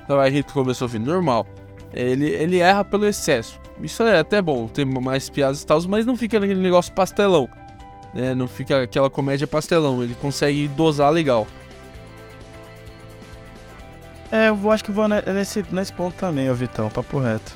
[0.09, 0.99] Vai rir do começo ao fim.
[0.99, 1.47] Normal.
[1.93, 3.59] Ele, ele erra pelo excesso.
[3.83, 7.49] Isso é até bom, ter mais piadas e tal, mas não fica aquele negócio pastelão.
[8.15, 8.35] Né?
[8.35, 10.03] Não fica aquela comédia pastelão.
[10.03, 11.47] Ele consegue dosar legal.
[14.31, 16.89] É, eu vou, acho que vou ne- nesse, nesse ponto também, ô Vitão.
[16.89, 17.53] Papo reto.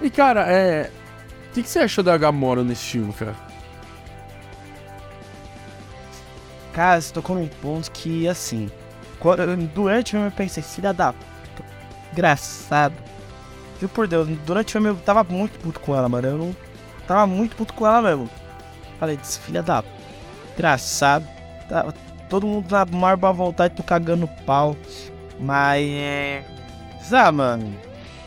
[0.00, 0.90] E cara, é.
[1.50, 3.34] O que, que você achou da Gamora nesse filme, cara?
[6.72, 8.70] Cara, você tocou num ponto que, assim.
[9.18, 11.64] quando- durante o filme eu pensei, filha da puta.
[12.12, 12.94] Engraçado.
[13.78, 16.26] Viu por Deus, durante o filme eu tava muito puto com ela, mano.
[16.28, 16.56] Eu não.
[17.06, 18.28] Tava muito puto com ela mesmo.
[18.98, 19.82] Falei, filha da
[20.54, 21.24] engraçado.
[21.68, 21.86] Tá,
[22.28, 24.76] todo mundo na maior boa vontade, tô cagando pau.
[25.38, 26.44] Mas é.
[27.12, 27.72] Ah, mano.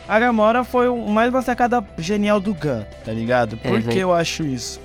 [0.08, 3.56] A Gamora foi o mais uma sacada genial do Gun, tá ligado?
[3.58, 3.82] Por Uhum.
[3.82, 4.80] que eu acho isso?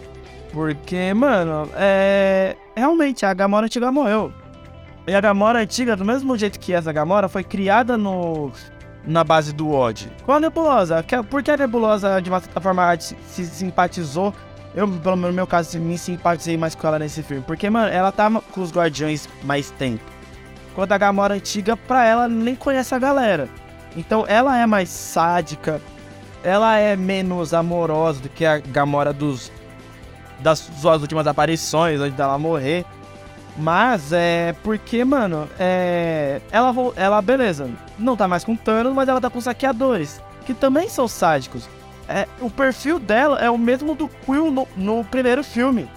[0.51, 2.55] Porque, mano, é.
[2.75, 4.31] Realmente, a Gamora antiga morreu.
[5.07, 8.51] E a Gamora antiga, do mesmo jeito que essa Gamora, foi criada no.
[9.07, 10.11] Na base do ódio.
[10.25, 11.01] Com a Nebulosa.
[11.01, 14.33] Que- Porque a Nebulosa, de uma certa forma, se se simpatizou.
[14.75, 17.41] Eu, pelo menos no meu caso, me simpatizei mais com ela nesse filme.
[17.47, 20.03] Porque, mano, ela tava com os Guardiões mais tempo.
[20.75, 23.47] Quando a Gamora antiga, pra ela, nem conhece a galera.
[23.95, 25.81] Então ela é mais sádica.
[26.43, 29.51] Ela é menos amorosa do que a Gamora dos.
[30.39, 32.85] Das suas últimas aparições, antes dela morrer.
[33.57, 36.39] Mas é porque, mano, é.
[36.51, 40.89] Ela, ela, beleza, não tá mais com Thanos, mas ela tá com saqueadores, que também
[40.89, 41.69] são sádicos.
[42.07, 45.89] É, o perfil dela é o mesmo do Quill no, no primeiro filme.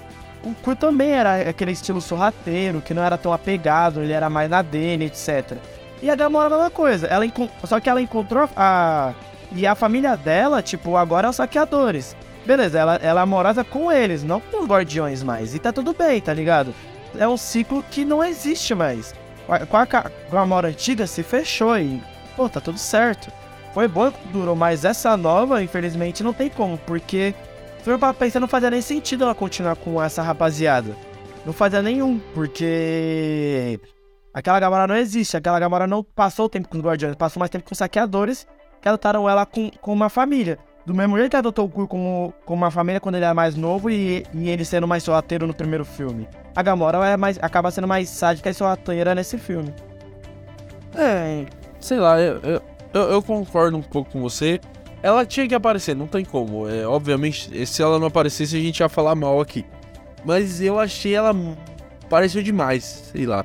[0.43, 4.51] O Quill também era aquele estilo sorrateiro, que não era tão apegado, ele era mais
[4.51, 5.57] na dele, etc.
[6.03, 7.07] E a Gamora a mesma coisa.
[7.07, 7.25] Ela
[7.65, 9.13] Só que ela encontrou a.
[9.53, 12.17] E a família dela, tipo, agora é os saqueadores.
[12.47, 15.55] Beleza, ela, ela é amorosa com eles, não com os guardiões mais.
[15.55, 16.75] E tá tudo bem, tá ligado?
[17.19, 19.15] É um ciclo que não existe mais.
[19.69, 19.87] Com a-
[20.31, 22.01] Com a antiga se fechou e.
[22.37, 23.33] Pô, tá tudo certo.
[23.75, 27.35] Foi bom durou, mas essa nova, infelizmente, não tem como, porque.
[27.83, 30.95] For pra pensar, não fazia nem sentido ela continuar com essa rapaziada.
[31.47, 33.81] Não fazia nenhum, porque.
[34.33, 35.37] Aquela Gamora não existe.
[35.37, 38.47] Aquela Gamora não passou o tempo com os Guardiões, passou mais tempo com os saqueadores,
[38.81, 40.59] que adotaram ela com, com uma família.
[40.87, 43.55] Do mesmo jeito que adotou o Quill como, como uma família quando ele era mais
[43.55, 46.27] novo e, e ele sendo mais sorrateiro no primeiro filme.
[46.57, 49.73] A Gamora é mais, acaba sendo mais sádica e sorrateira nesse filme.
[50.97, 51.45] É,
[51.79, 52.63] sei lá, eu, eu,
[52.95, 54.61] eu- eu concordo um pouco com você.
[55.03, 56.69] Ela tinha que aparecer, não tem como.
[56.69, 59.65] É, obviamente, se ela não aparecesse, a gente ia falar mal aqui.
[60.25, 61.35] Mas eu achei ela.
[62.09, 63.45] Pareceu demais, sei lá.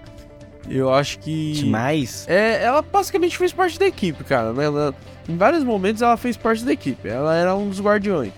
[0.69, 1.53] Eu acho que.
[1.53, 2.25] Demais?
[2.27, 4.51] É, ela basicamente fez parte da equipe, cara.
[4.51, 4.65] Né?
[4.65, 4.93] Ela-
[5.28, 7.07] em vários momentos ela fez parte da equipe.
[7.07, 8.32] Ela era um dos guardiões.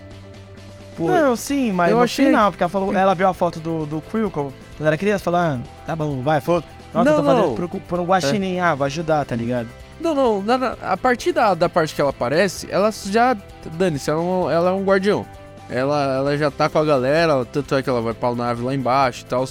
[0.96, 3.86] Pô, Não, sim, mas eu achei- final, porque ela, falou, ela viu a foto do,
[3.86, 6.64] do Quill quando era criança, falou, ah, tá bom, vai, foda.
[6.92, 7.30] Nossa, Não, eu tô não.
[7.30, 7.56] É.
[7.56, 9.68] fazendo por um guaxinim, ah, vai ajudar, tá ligado?
[10.00, 13.36] Não, não, na- na- a partir da, da parte que ela aparece, ela já.
[13.74, 15.24] Dane-se, ela, não- ela é um guardião.
[15.70, 18.74] Ela, ela já tá com a galera, tanto é que ela vai pra nave lá
[18.74, 19.46] embaixo e tal.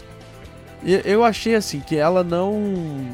[0.84, 3.06] E eu achei assim que ela não.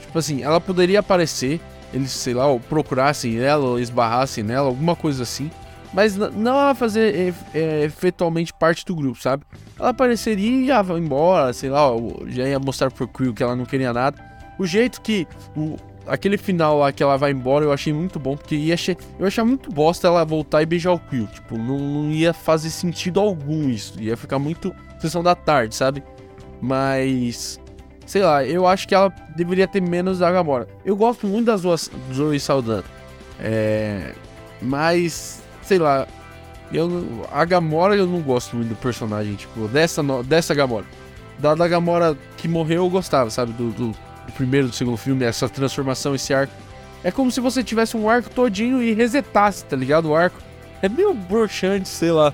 [0.00, 1.60] Tipo assim, ela poderia aparecer,
[1.92, 5.50] eles, sei lá, procurassem ela, esbarrassem nela, alguma coisa assim.
[5.92, 9.44] Mas não ela fazer é, efetualmente parte do grupo, sabe?
[9.78, 11.88] Ela apareceria e ia embora, sei lá,
[12.26, 14.22] já ia mostrar pro Crew que ela não queria nada.
[14.58, 15.26] O jeito que.
[15.56, 15.76] O,
[16.06, 18.74] aquele final lá que ela vai embora eu achei muito bom, porque ia
[19.18, 21.26] eu achei muito bosta ela voltar e beijar o Quill.
[21.28, 24.00] Tipo, não, não ia fazer sentido algum isso.
[24.00, 26.02] Ia ficar muito sessão da tarde, sabe?
[26.60, 27.58] Mas.
[28.08, 30.66] Sei lá, eu acho que ela deveria ter menos da Gamora.
[30.82, 32.82] Eu gosto muito das duas Zoe Saldana.
[33.38, 34.14] É.
[34.62, 35.42] Mas.
[35.62, 36.08] Sei lá.
[36.72, 40.86] Eu, a Gamora eu não gosto muito do personagem, tipo, dessa, dessa Gamora.
[41.38, 43.52] Da, da Gamora que morreu eu gostava, sabe?
[43.52, 46.52] Do, do, do primeiro, do segundo filme, essa transformação, esse arco.
[47.04, 50.08] É como se você tivesse um arco todinho e resetasse, tá ligado?
[50.08, 50.38] O arco.
[50.80, 52.32] É meio broxante, sei lá.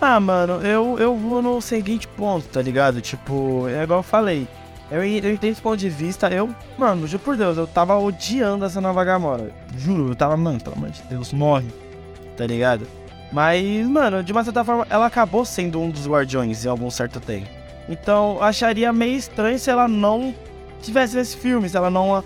[0.00, 3.00] Ah, mano, eu, eu vou no seguinte ponto, tá ligado?
[3.00, 4.46] Tipo, é igual eu falei.
[4.90, 8.64] Eu, eu entendo esse ponto de vista, eu, mano, juro por Deus, eu tava odiando
[8.64, 9.50] essa nova Gamora.
[9.76, 11.68] Juro, eu tava, mano, pelo amor de Deus, morre.
[12.36, 12.86] Tá ligado?
[13.32, 17.18] Mas, mano, de uma certa forma, ela acabou sendo um dos guardiões em algum certo
[17.18, 17.48] tempo.
[17.88, 20.34] Então, acharia meio estranho se ela não
[20.80, 22.24] tivesse nesse filme, se ela não ah,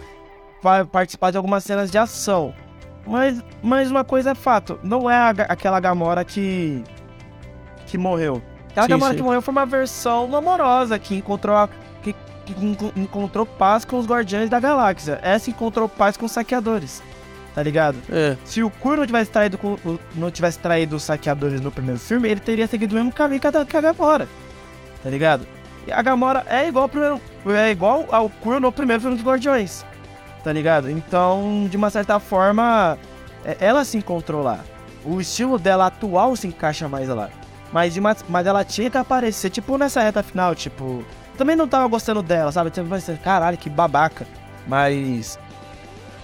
[0.63, 2.53] vai participar de algumas cenas de ação.
[3.07, 6.85] Mas, mas uma coisa é fato, não é a aquela Gamora que
[7.89, 8.41] que morreu.
[8.71, 9.17] Aquela Sim, Gamora sim.
[9.17, 11.69] que morreu foi uma versão amorosa que encontrou a-
[12.03, 12.15] que,
[12.45, 15.19] que enco- encontrou paz com os Guardiões da Galáxia.
[15.23, 17.03] Essa encontrou paz com os saqueadores.
[17.55, 17.97] Tá ligado?
[18.09, 19.59] É, Se o Kur não tivesse traído
[20.15, 23.47] não tivesse traído os saqueadores no primeiro filme, ele teria seguido o mesmo caminho que
[23.49, 24.29] a, que a Gamora.
[25.03, 25.45] Tá ligado?
[25.87, 29.25] E a Gamora é igual ao primeiro, é igual ao Kur no primeiro filme dos
[29.27, 29.85] Guardiões.
[30.45, 30.89] Tá ligado?
[30.89, 32.97] Então, de uma certa forma,
[33.45, 34.61] é- ela se encontrou lá.
[35.05, 37.29] O estilo dela atual se encaixa mais lá.
[37.73, 41.05] Mas, uma- mas ela tinha que aparecer, tipo, nessa reta final, tipo.
[41.37, 42.71] Também não tava gostando dela, sabe?
[42.71, 44.27] Tipo, vai ser, caralho, que babaca.
[44.67, 45.39] Mas.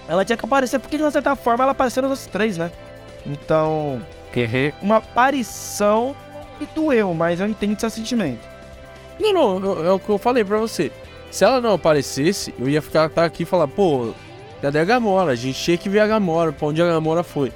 [0.07, 2.71] Ela tinha que aparecer porque, de uma certa forma, ela apareceu nos três, né?
[3.25, 4.01] Então.
[4.81, 6.15] Uma aparição
[6.59, 8.41] me doeu, mas eu entendo seu sentimento.
[9.19, 10.91] Não, não, é o que eu falei pra você.
[11.31, 14.13] Se ela não aparecesse, eu ia ficar tá aqui e falar, pô,
[14.61, 15.31] cadê a Gamora?
[15.31, 17.51] A gente tinha que ver a Gamora, pra onde a Gamora foi.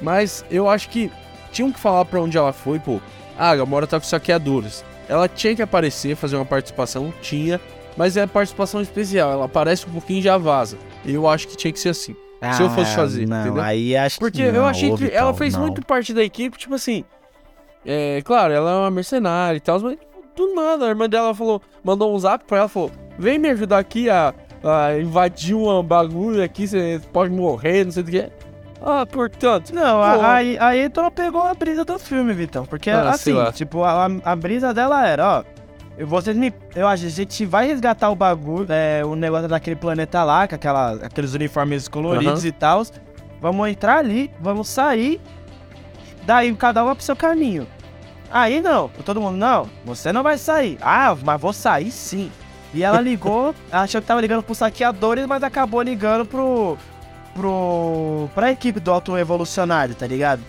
[0.00, 1.10] Mas eu acho que
[1.52, 3.00] tinham que falar pra onde ela foi, pô.
[3.38, 4.84] Ah, a Gamora tá com saqueadores.
[5.08, 7.60] Ela tinha que aparecer, fazer uma participação, tinha,
[7.96, 9.32] mas é participação especial.
[9.32, 10.76] Ela aparece um pouquinho e já vaza.
[11.04, 12.14] Eu acho que tinha que ser assim.
[12.54, 13.62] Se eu fosse Ah, fazer, não, entendeu?
[13.62, 15.60] Aí acho que Porque eu não, achei ô, que ela fez não.
[15.62, 17.04] muito parte da equipe, tipo assim.
[17.84, 19.98] É, claro, ela é uma mercenária e tal, mas
[20.36, 23.78] do nada, a irmã dela falou, mandou um zap pra ela falou: vem me ajudar
[23.78, 24.32] aqui a,
[24.64, 28.30] a invadir um bagulho aqui, você pode morrer, não sei o que.
[28.82, 29.74] Ah, portanto.
[29.74, 32.64] Não, a- aí, não pegou a brisa do filme, Vitão.
[32.64, 35.44] Porque Ah, assim, tipo, a, a brisa dela era, ó.
[35.98, 36.52] eu- Vocês me.
[36.74, 40.54] Eu acho, a gente vai resgatar o bagulho, é, o negócio daquele planeta lá, com
[40.54, 42.48] aquela, aqueles uniformes coloridos Aham.
[42.48, 42.82] e tal.
[43.40, 45.20] Vamos entrar ali, vamos sair.
[46.24, 47.66] Daí cada um vai pro seu caminho.
[48.30, 50.78] Aí não, todo mundo, não, você não vai sair.
[50.80, 52.30] Ah, mas vou sair sim.
[52.72, 56.78] E ela ligou, achou que tava ligando pros saqueadores, mas acabou ligando pro.
[57.34, 58.28] Pro.
[58.34, 60.42] pra equipe do Auto Evolucionário, tá ligado?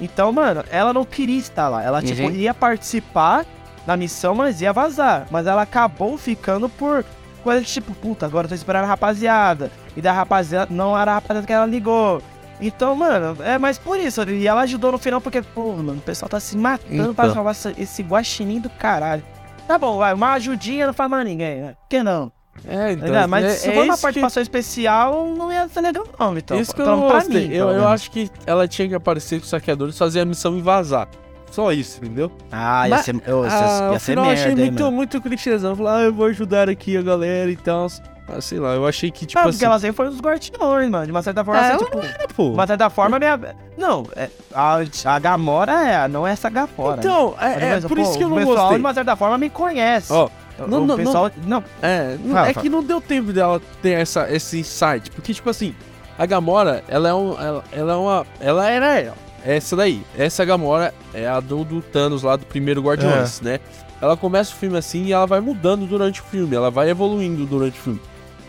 [0.00, 1.82] Então, mano, ela não queria estar lá.
[1.82, 2.30] Ela, tipo, Uhum.
[2.30, 3.44] ia participar
[3.86, 5.26] da missão, mas ia vazar.
[5.30, 7.04] Mas ela acabou ficando por
[7.44, 9.70] coisa tipo, puta, agora eu tô esperando a rapaziada.
[9.96, 12.20] E da rapaziada, não era a rapaziada que ela ligou.
[12.60, 14.22] Então, mano, é mais por isso.
[14.28, 17.34] E ela ajudou no final porque, pô, mano, o pessoal tá se matando pra Então.
[17.34, 19.22] salvar essa- esse guaxinim do caralho.
[19.66, 21.74] Tá bom, vai, uma ajudinha não faz mais ninguém, né?
[21.80, 22.30] Por que não?
[22.66, 23.28] É, Tá ligado?
[23.28, 26.32] Mas é, se é for uma isso que- participação especial, não ia ser legal não,
[26.34, 26.60] Vitão.
[26.60, 27.48] Isso que eu Pelo- não pra gostei.
[27.48, 30.56] mim, eu, eu acho que ela tinha que aparecer com os saqueadores, fazer a missão
[30.56, 31.08] e vazar.
[31.50, 32.30] Só isso, entendeu?
[32.50, 34.96] Ah, ia Mas- ser, isso ah, ia ser final eu merda, achei hein, muito, mano.
[34.96, 35.76] muito clichêzão.
[35.76, 37.88] Falar, ah, eu vou ajudar aqui a galera e tal.
[38.28, 39.50] Ah, sei lá, eu achei que, tipo ah, assim.
[39.52, 41.04] porque ela sempre foi um dos guardiões, mano.
[41.04, 41.98] De uma certa forma, Ah, assim, ela tipo...
[41.98, 42.44] É, pô.
[42.50, 43.38] De uma certa forma, minha...
[43.76, 46.96] Não, é, a, a Gamora é, não é essa Gamora.
[46.96, 47.02] né?
[47.02, 48.74] Então, é, é Mas, por pô, isso que eu não pessoal, gostei.
[48.78, 50.10] de uma certa forma, me conhece.
[50.12, 51.30] Ó, O- não, o não, pessoal...
[51.46, 52.62] Não, é, Fala, é fala.
[52.62, 55.10] que não deu tempo dela ter essa, esse insight.
[55.10, 55.74] Porque, tipo assim,
[56.18, 58.26] a Gamora, ela é, um, ela, ela é uma.
[58.38, 59.16] Ela era ela.
[59.44, 60.02] Essa daí.
[60.16, 63.44] Essa Gamora é a do, do Thanos lá do primeiro Guardiões, É.
[63.44, 63.60] né?
[64.00, 66.54] Ela começa o filme assim e ela vai mudando durante o filme.
[66.54, 68.00] Ela vai evoluindo durante o filme.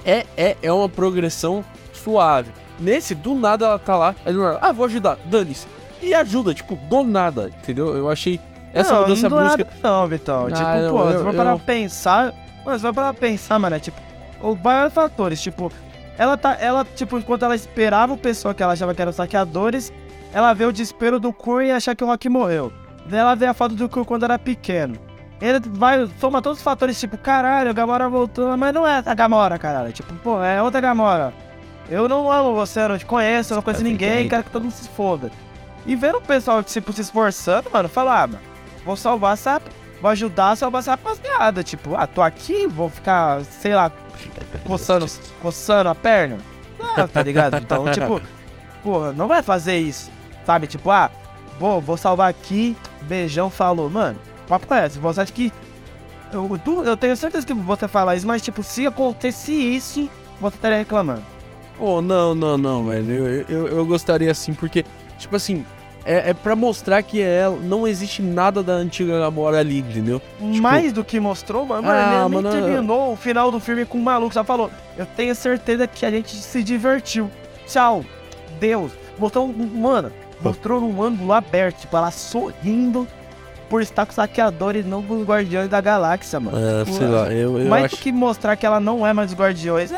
[0.04, 2.52] É, é, é uma progressão suave.
[2.80, 4.16] Nesse, do nada ela tá lá.
[4.26, 5.68] Aí ah, vou ajudar, dane-se.
[6.02, 7.96] E ajuda, tipo, do nada, entendeu?
[7.96, 8.40] Eu achei
[8.74, 9.58] essa não, mudança não brusca.
[9.58, 10.48] nada não, Vitão.
[10.48, 12.34] Ah, tipo, não, pô, eu- se for parar eu- pensar...
[12.66, 14.00] Mano, se for parar pensar, mano, é tipo...
[14.42, 15.72] O vários fatores, tipo...
[16.18, 16.58] Ela tá...
[16.60, 19.92] Ela, tipo, enquanto ela esperava o pessoal que ela achava que eram saqueadores...
[20.34, 22.74] Ela vê o desespero do Kur e achar que o Rock morreu.
[23.06, 24.96] Daí ela vê a foto do Kur quando era pequeno.
[25.40, 29.14] Ele vai, soma todos os fatores, tipo, caralho, a Gamora voltou, mas não é a
[29.14, 29.92] Gamora, caralho.
[29.92, 31.32] Tipo, pô, é outra Gamora.
[31.90, 34.30] Eu não amo você, eu não te conheço, eu não conheço Tá ninguém, ficando.
[34.30, 35.30] quero que todo mundo se foda.
[35.86, 38.40] E vendo o pessoal, tipo, se esforçando, mano, falar, ah, mano,
[38.86, 39.62] vou salvar essa.
[40.02, 41.64] Vou ajudar a salvar essa rapaziada.
[41.64, 43.92] Tipo, ah, tô aqui, vou ficar, sei lá,
[44.66, 45.06] coçando,
[45.42, 46.38] coçando a perna.
[46.80, 47.58] Ah, tá ligado?
[47.58, 48.22] Então, tipo,
[48.84, 50.12] pô, não vai fazer isso.
[50.46, 50.68] Sabe?
[50.68, 51.10] Tipo, ah,
[51.60, 53.90] vou, vou salvar aqui, beijão, falou.
[53.90, 55.00] Mano, papo é esse.
[55.00, 55.52] Você acha que.
[56.32, 60.10] Eu, eu tenho certeza que você fala isso, mas, tipo, se acontecesse isso,
[60.42, 61.24] você estaria reclamando.
[61.80, 63.12] Oh, não, não, não, velho.
[63.12, 64.84] Eu, eu, eu gostaria assim, porque,
[65.18, 65.66] tipo assim,
[66.06, 70.22] é, é pra mostrar que é, não existe nada da antiga Gamora ali, entendeu?
[70.40, 74.02] Mais do que mostrou, mano, Tipo, Ah, mano, terminou o final do filme com o
[74.02, 74.34] maluco.
[74.34, 77.30] Só falou, eu tenho certeza que a gente se divertiu.
[77.66, 78.04] Tchau.
[78.60, 78.92] Deus.
[79.18, 79.54] Mostrou um.
[79.54, 83.08] Mano, mostrou num ângulo aberto, tipo, ela sorrindo
[83.70, 86.58] por estar com os saqueadores, não com os guardiões da galáxia, mano.
[86.58, 89.32] É, sei lá, eu, eu Mais acho, do que mostrar que ela não é mais
[89.32, 89.98] os guardiões, é.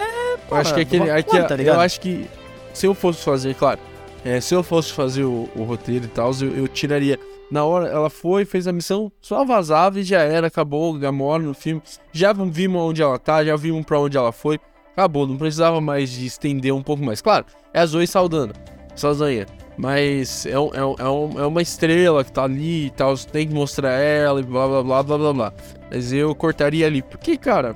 [0.49, 1.09] eu acho que aquele.
[1.09, 1.75] aqui- tá ligado?
[1.75, 2.29] eu acho que
[2.73, 3.79] se eu fosse fazer, claro,
[4.25, 7.19] é, se eu fosse fazer o, o roteiro e tal, eu, eu tiraria.
[7.51, 11.53] Na hora, ela foi, fez a missão, só vazava e já era, acabou, Gamora no
[11.53, 11.79] filme.
[12.11, 14.59] Já vimos onde ela tá, já vimos pra onde ela foi.
[14.93, 17.21] Acabou, não precisava mais de estender um pouco mais.
[17.21, 18.53] Claro, é a Zoe Saldana,
[18.95, 19.45] Saldanha.
[19.77, 23.91] Mas é, é, é, é uma estrela que tá ali e tal, tem que mostrar
[23.91, 25.53] ela e blá blá blá blá blá blá.
[25.91, 27.03] Mas eu cortaria ali.
[27.03, 27.75] Porque, cara,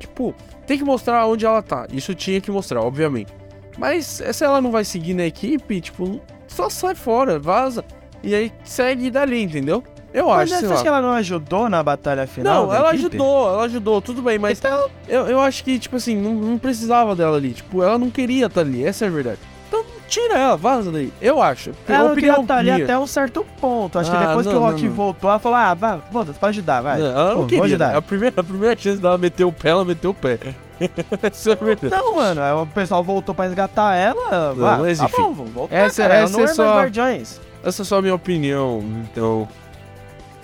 [0.00, 0.34] tipo,
[0.66, 1.86] tem que mostrar onde ela tá.
[1.92, 3.32] Isso tinha que mostrar, obviamente.
[3.78, 7.84] Mas se ela não vai seguir na equipe, tipo, só sai fora, vaza.
[8.22, 9.82] E aí segue dali, entendeu?
[10.12, 12.66] Eu Mas acho, você sei acha que ela não ajudou na batalha final?
[12.68, 13.06] Não, ela equipe?
[13.08, 16.56] ajudou, ela ajudou, tudo bem, mas Então, eu, eu acho que, tipo assim, não, não
[16.56, 17.52] precisava dela ali.
[17.52, 19.40] Tipo, ela não queria estar ali, essa é a verdade.
[19.66, 21.12] Então, tira ela, vaza daí.
[21.20, 21.72] Eu acho.
[21.88, 22.84] ela não queria estar ali minha.
[22.84, 23.98] até um certo ponto.
[23.98, 24.94] Acho que Ah, depois que não, o Rock não, não.
[24.96, 27.00] voltou, ela falou: ah, vai, foda-se, pode ajudar, vai.
[27.02, 27.64] Ela não Pô, queria.
[27.64, 27.96] ajudar.
[27.96, 30.38] A primeira, a primeira chance dela meter o pé, ela meteu o pé.
[30.80, 31.90] É a.
[31.90, 34.54] Não, mano, o pessoal voltou pra resgatar ela.
[34.54, 35.22] Não, ah, mas tá enfim.
[35.22, 37.40] bom, vamos voltar, Essa- cara, essa é é mais só- Guardiões.
[37.62, 39.48] Essa é só a minha opinião, então.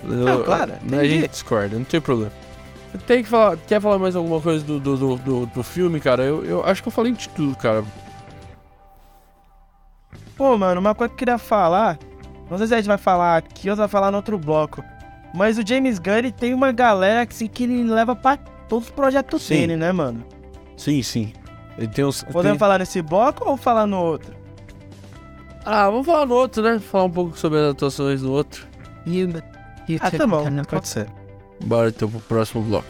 [0.03, 1.09] eu- claro, a entendi.
[1.21, 2.31] gente discorda, não tem problema.
[3.07, 3.55] Tem que falar.
[3.67, 6.23] Quer falar mais alguma coisa do, do, do, do- do filme, cara?
[6.23, 7.83] Eu, eu acho que eu falei de tudo, cara.
[10.35, 11.97] Pô, mano, uma coisa que eu queria falar.
[12.49, 14.83] Não sei se a gente vai falar aqui ou se vai falar no outro bloco.
[15.33, 18.37] Mas o James Gunn, ele tem uma galera assim, que ele leva pra
[18.71, 19.55] todos os projetos Sim.
[19.55, 20.23] dele, né, mano?
[20.77, 21.33] Sim, sim.
[21.77, 22.23] Ele tem uns.
[22.23, 24.33] Podemos tem- falar nesse bloco ou falar no outro?
[25.65, 26.79] Ah, vamos falar no outro, né?
[26.79, 28.65] Falar um pouco sobre as atuações no outro.
[29.99, 31.07] Ah, tá bom, pode ser.
[31.65, 32.87] Bora então pro próximo bloco.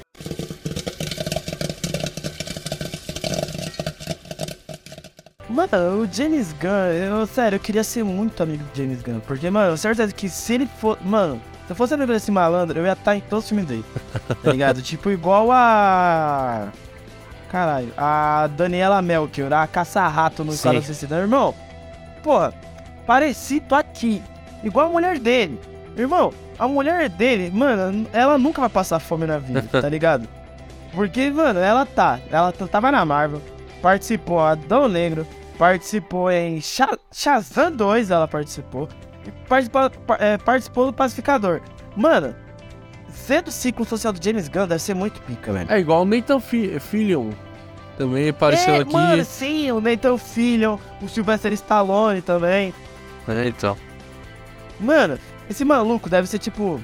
[5.49, 9.19] Mano, o James Gunn, eu, sério, eu queria ser muito amigo do James Gunn.
[9.21, 10.97] Porque, mano, eu tenho certeza que se ele for.
[11.03, 13.85] Mano, se eu fosse amigo desse malandro, eu ia estar em todos os filmes dele.
[14.43, 14.81] Tá ligado?
[14.83, 16.67] tipo, igual a.
[17.49, 20.51] Caralho, a Daniela Melchior, a caça-rato no.
[20.53, 21.17] Esquadrão Suicida.
[21.17, 21.55] Irmão,
[22.21, 22.53] porra,
[23.07, 24.21] parecido aqui.
[24.63, 25.59] Igual a mulher dele.
[25.97, 30.27] Irmão, a mulher dele, mano, ela nunca vai passar fome na vida, tá ligado?
[30.93, 32.19] Porque, mano, ela tá.
[32.29, 33.41] Ela tava na Marvel,
[33.81, 35.25] participou em Adão Negro,
[35.57, 38.87] participou em Sha- Shazam 2, ela participou.
[39.51, 41.59] Participou, pa- é, participou do Pacificador.
[41.93, 42.33] Mano,
[43.09, 45.69] ser do ciclo social do James Gunn deve ser muito pica, velho.
[45.69, 47.31] É igual o Nathan Fi- Fillion.
[47.97, 48.93] Também apareceu é, aqui.
[48.93, 52.73] Mano, sim, o Nathan Fillion, o Sylvester Stallone também.
[53.27, 53.75] É, então.
[54.79, 56.81] Mano, esse maluco deve ser tipo.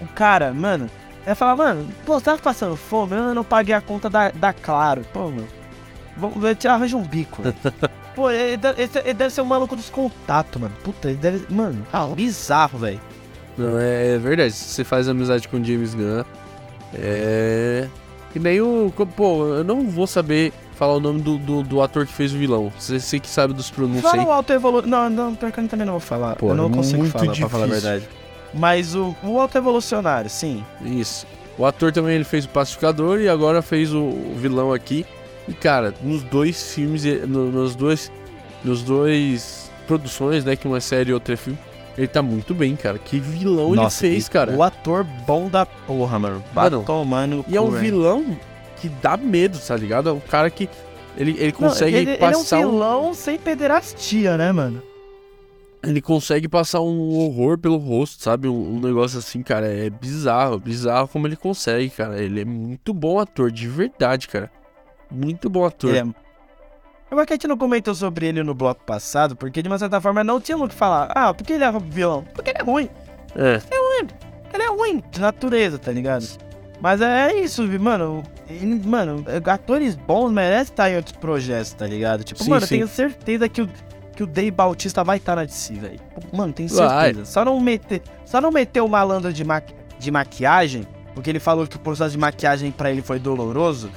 [0.00, 0.88] Um cara, mano.
[1.26, 3.14] Ele falar, mano, pô, você tava passando fome?
[3.14, 5.02] Eu não paguei a conta da, da Claro.
[5.12, 5.46] Pô, mano.
[6.16, 7.42] Vamos eu te arranjo um bico.
[8.14, 10.74] pô, ele, deve- ele deve ser o maluco dos contatos, mano.
[10.82, 11.52] Puta, ele deve.
[11.52, 13.00] Mano, ah, bizarro, velho.
[13.58, 14.52] Não, é, é verdade.
[14.52, 16.24] Você faz amizade com o James Gunn,
[16.94, 17.88] é.
[18.34, 18.92] E nem o.
[19.16, 22.38] Pô, eu não vou saber falar o nome do, do, do ator que fez o
[22.38, 22.72] vilão.
[22.78, 24.80] Você, você que sabe dos pronúncios Fala o Alto Evolu...
[24.82, 26.36] Não, não, pior que eu também não vou falar.
[26.36, 27.90] Pô, eu não é consigo muito falar, pra falar a difícil.
[27.90, 28.08] verdade.
[28.54, 30.64] Mas o, o Alto Evolucionário, sim.
[30.82, 31.26] Isso.
[31.58, 35.04] O ator também ele fez o Pacificador e agora fez o, o vilão aqui.
[35.50, 38.10] E cara, nos dois filmes, e- no- nos dois.
[38.64, 40.54] Nos dois produções, né?
[40.54, 41.58] Que uma série e outra é filme.
[41.98, 42.98] Ele tá muito bem, cara.
[42.98, 44.54] Que vilão Nossa, ele fez, cara.
[44.54, 46.44] O ator bom da porra, mano.
[46.54, 48.36] Mano, Vai tomando E é um vilão
[48.80, 50.08] que dá medo, tá ligado?
[50.08, 50.68] É um cara que.
[51.16, 54.80] Ele, ele Não, consegue ele, passar ele é um um, vilão sem pederastia, né, mano?
[55.82, 58.46] Ele consegue passar um horror pelo rosto, sabe?
[58.46, 59.66] Um, um negócio assim, cara.
[59.66, 62.22] É bizarro, bizarro como ele consegue, cara.
[62.22, 64.50] Ele é muito bom ator, de verdade, cara.
[65.10, 65.90] Muito bom ator.
[65.90, 66.30] Ele é...
[67.10, 69.78] Eu acho que a gente não comentou sobre ele no bloco passado, porque de uma
[69.78, 71.10] certa forma não tinha o que falar.
[71.14, 72.24] Ah, por que ele é vilão?
[72.32, 72.88] Porque ele é ruim.
[73.34, 73.60] É.
[74.54, 76.24] Ele é ruim de natureza, tá ligado?
[76.80, 78.22] Mas é isso, vi- mano.
[78.48, 82.22] Ele, mano, atores bons merecem estar em outros projetos, tá ligado?
[82.24, 82.74] Tipo, Sim, mano, eu sim.
[82.76, 83.68] tenho certeza que o,
[84.16, 86.00] que o Dave Bautista vai estar na DC, velho.
[86.32, 87.06] Mano, tenho Vai.
[87.06, 87.24] certeza.
[87.26, 91.66] Só não meter, só não meter o malandro de, maqui, de maquiagem, porque ele falou
[91.66, 93.90] que o processo de maquiagem pra ele foi doloroso.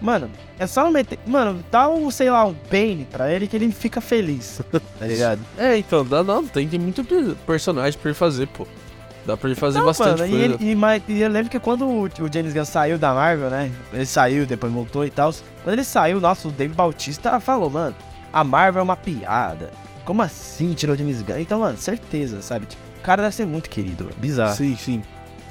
[0.00, 1.18] Mano, é só não meter.
[1.26, 4.60] Mano, dá um, sei lá, um Bane pra ele que ele fica feliz.
[4.98, 5.40] Tá ligado?
[5.58, 8.66] É, então, dá, não, tem, tem muito pe- personagem pra ele fazer, pô.
[9.26, 10.34] Dá pra ele fazer Não, bastante mano, coisa.
[10.36, 10.78] e, ele,
[11.08, 13.70] e, e eu lembro que quando o, o James Gunn saiu da Marvel, né?
[13.92, 15.32] Ele saiu, depois voltou e tal.
[15.62, 17.94] Quando ele saiu, nossa, o Dave Bautista falou, mano,
[18.32, 19.70] a Marvel é uma piada.
[20.06, 21.38] Como assim tirou o James Gunn?
[21.38, 22.64] Então, mano, certeza, sabe?
[22.66, 24.54] Tipo, o cara deve ser muito querido, bizarro.
[24.56, 25.02] Sim, sim.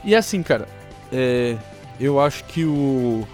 [0.04, 0.68] E assim, cara,
[1.12, 1.56] é,
[2.00, 3.28] eu acho que o,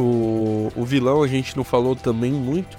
[0.00, 0.72] o.
[0.76, 2.76] O vilão a gente não falou também muito.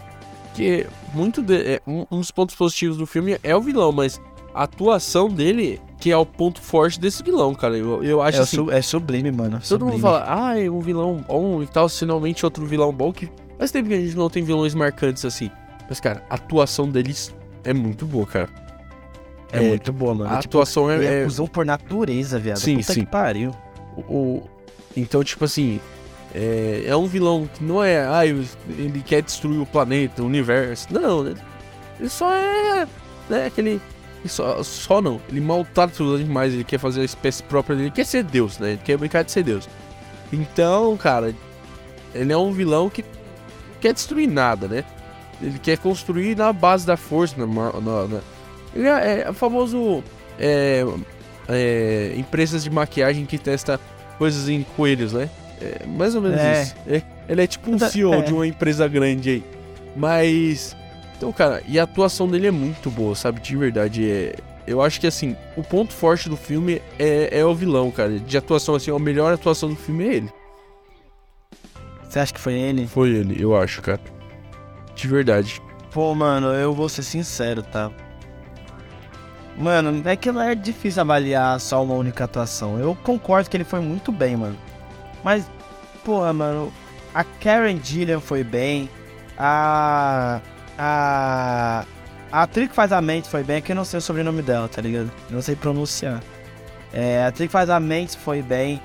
[0.54, 4.20] Que muito de, é, um, um dos pontos positivos do filme é o vilão, mas
[4.54, 7.78] a atuação dele que é o ponto forte desse vilão, cara.
[7.78, 8.56] Eu, eu acho É, assim.
[8.58, 9.52] su- é sublime, mano.
[9.60, 9.92] Todo sublime.
[9.94, 13.70] mundo fala, ah, é um vilão bom e tal, finalmente outro vilão bom que faz
[13.72, 15.50] tempo que a gente não tem vilões marcantes assim.
[15.88, 18.50] Mas, cara, a atuação deles é muito boa, cara.
[19.54, 20.34] É, é, muito boa, mano.
[20.34, 22.58] A tipo, atuação é, é por natureza, viado.
[22.58, 23.00] Sim, Puta sim.
[23.02, 23.52] que pariu.
[23.96, 24.44] o, o-
[24.98, 25.80] então, tipo assim,
[26.34, 30.88] é, é um vilão que não é, ah, ele quer destruir o planeta, o universo.
[30.92, 32.88] Não, ele só é,
[33.30, 33.82] né, aquele
[34.20, 37.88] ele só, só não, ele maltrata os animais, ele quer fazer a espécie própria dele,
[37.88, 38.72] ele quer ser Deus, né?
[38.74, 39.68] Ele quer brincar de ser Deus.
[40.32, 41.34] Então, cara,
[42.14, 43.04] ele é um vilão que
[43.82, 44.84] quer destruir nada, né?
[45.42, 48.22] Ele quer construir na base da força, na, na- na-
[48.76, 50.04] ele é, é o famoso
[50.40, 50.86] é,
[51.50, 53.80] é, empresas de maquiagem que testa
[54.20, 55.30] coisas em coelhos, né?
[55.62, 56.64] É mais ou menos É.
[56.64, 56.76] isso.
[56.88, 58.22] É, ele é tipo um CEO é.
[58.22, 59.44] de uma empresa grande aí.
[59.96, 60.76] Mas.
[61.18, 63.40] Então, cara, e a atuação dele é muito boa, sabe?
[63.40, 64.10] De verdade.
[64.10, 64.36] É,
[64.66, 68.18] eu acho que assim, o ponto forte do filme é, é o vilão, cara.
[68.20, 70.30] De atuação, assim, a melhor atuação do filme é ele.
[72.10, 72.88] Você acha que foi ele?
[72.88, 74.02] Foi ele, eu acho, cara.
[74.96, 75.62] De verdade.
[75.92, 77.92] Pô, mano, eu vou ser sincero, tá?
[79.58, 82.80] Mano, é que não é difícil avaliar só uma única atuação.
[82.80, 84.58] Eu concordo que ele foi muito bem, mano.
[85.24, 85.50] Mas,
[86.04, 86.72] porra, mano,
[87.14, 88.90] a Karen Gillian foi bem.
[89.38, 90.40] A.
[90.78, 91.86] A.
[92.32, 94.42] A atriz que faz a mente foi bem, é que eu não sei o sobrenome
[94.42, 95.12] dela, tá ligado?
[95.30, 96.22] Eu não sei pronunciar.
[96.94, 98.82] É, a atriz que faz a Mantis foi bem.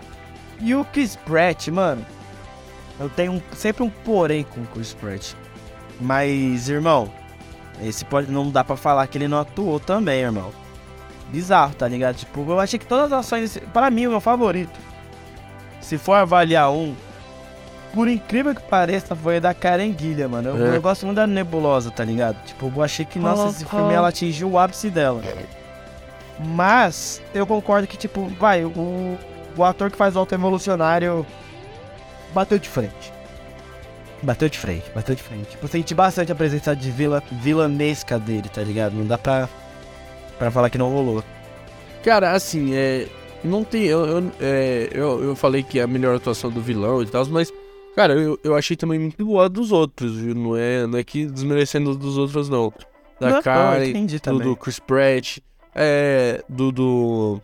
[0.60, 2.04] E o Chris Pratt, mano.
[2.98, 5.34] Eu tenho um- sempre um porém com o Chris Pratt.
[6.00, 7.08] Mas, irmão,
[7.80, 10.50] esse pode, não dá pra falar que ele não atuou também, irmão.
[11.30, 12.16] Bizarro, tá ligado?
[12.16, 13.58] Tipo, eu achei que todas as ações.
[13.72, 14.76] Pra mim, o meu favorito.
[15.80, 16.94] Se for avaliar um,
[17.94, 20.50] por incrível que pareça, foi a da Karen Guilha, mano.
[20.50, 20.76] Eu, É.
[20.76, 22.36] eu gosto muito da Nebulosa, tá ligado?
[22.44, 25.22] Tipo, eu achei que, nossa, esse filme ela atingiu o ápice dela.
[26.38, 29.16] Mas, eu concordo que, tipo, vai, o,
[29.56, 31.24] o ator que faz o Alto Evolucionário
[32.34, 33.12] bateu de frente.
[34.22, 35.50] Bateu de frente, bateu de frente.
[35.50, 38.92] Tipo, senti bastante a presença de vila, vilanesca dele, tá ligado?
[38.94, 39.48] Não dá pra,
[40.38, 41.22] pra falar que não rolou.
[42.02, 43.06] Cara, assim, é.
[43.44, 43.84] Não tem.
[43.84, 47.24] Eu, eu, é, eu, eu falei que é a melhor atuação do vilão e tal,
[47.26, 47.52] mas.
[47.94, 50.34] Cara, eu, eu achei também muito boa dos outros, viu?
[50.34, 52.72] Não é, não é que desmerecendo dos outros, não.
[53.18, 54.46] Da Não, Karen, do, também.
[54.48, 55.38] do Chris Pratt,
[55.74, 56.44] é.
[56.48, 56.70] Do.
[56.70, 57.40] do,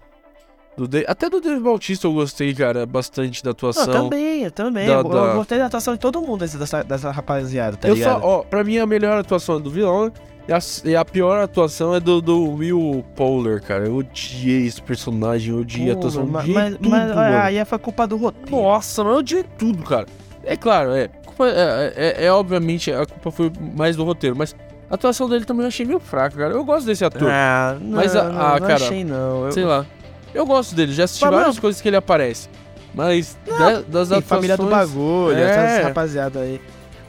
[0.77, 3.87] do Da- até do Dave Bautista eu gostei, cara, bastante da atuação.
[4.11, 4.87] também, eu também.
[4.87, 7.95] da- eu, eu da- gostei da atuação de todo mundo dessa, dessa rapaziada, tá eu
[7.95, 8.21] ligado?
[8.21, 10.13] só, ó, pra mim a melhor atuação é do vilão
[10.49, 13.87] e a, e a pior atuação é do, do Will Poehler, cara.
[13.87, 18.07] Eu odiei esse personagem, eu odiei a atuação, mas, mas, tudo, mas, aí foi culpa
[18.07, 18.51] do roteiro.
[18.51, 20.07] Nossa, mas eu odiei tudo, cara.
[20.45, 21.09] É claro, é.
[21.25, 24.55] culpa- É, é, é, obviamente a culpa foi mais do roteiro, mas
[24.91, 26.53] a atuação dele também eu achei meio fraca, cara.
[26.53, 27.29] Eu gosto desse ator.
[27.31, 29.45] Ah, não, Mas a- não, ah, não cara, achei não.
[29.47, 29.87] Eu, Sei lá.
[30.35, 32.49] Eu gosto dele, já assisti Mas, várias coisas que ele aparece.
[32.95, 34.25] Mas da- das atuações.
[34.25, 35.43] família do bagulho, É.
[35.75, 36.61] essas rapaziada aí.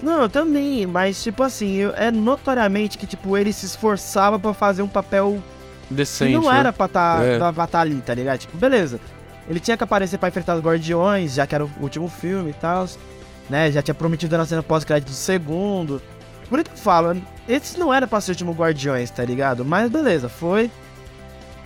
[0.03, 4.53] Não, eu também, mas tipo assim, eu- é notoriamente que tipo ele se esforçava pra
[4.53, 5.41] fazer um papel
[5.89, 6.33] Decente.
[6.33, 6.59] não né?
[6.59, 7.51] era pra tá, É.
[7.53, 8.39] pra tá ali, tá ligado?
[8.39, 8.99] Tipo, beleza.
[9.49, 12.53] Ele tinha que aparecer pra enfrentar os Guardiões, já que era o último filme e
[12.53, 12.85] tal,
[13.49, 13.71] né?
[13.71, 16.01] Já tinha prometido na cena pós-crédito do segundo.
[16.49, 19.63] Por isso que eu falo, esse não era pra ser o último Guardiões, tá ligado?
[19.63, 20.69] Mas beleza, foi.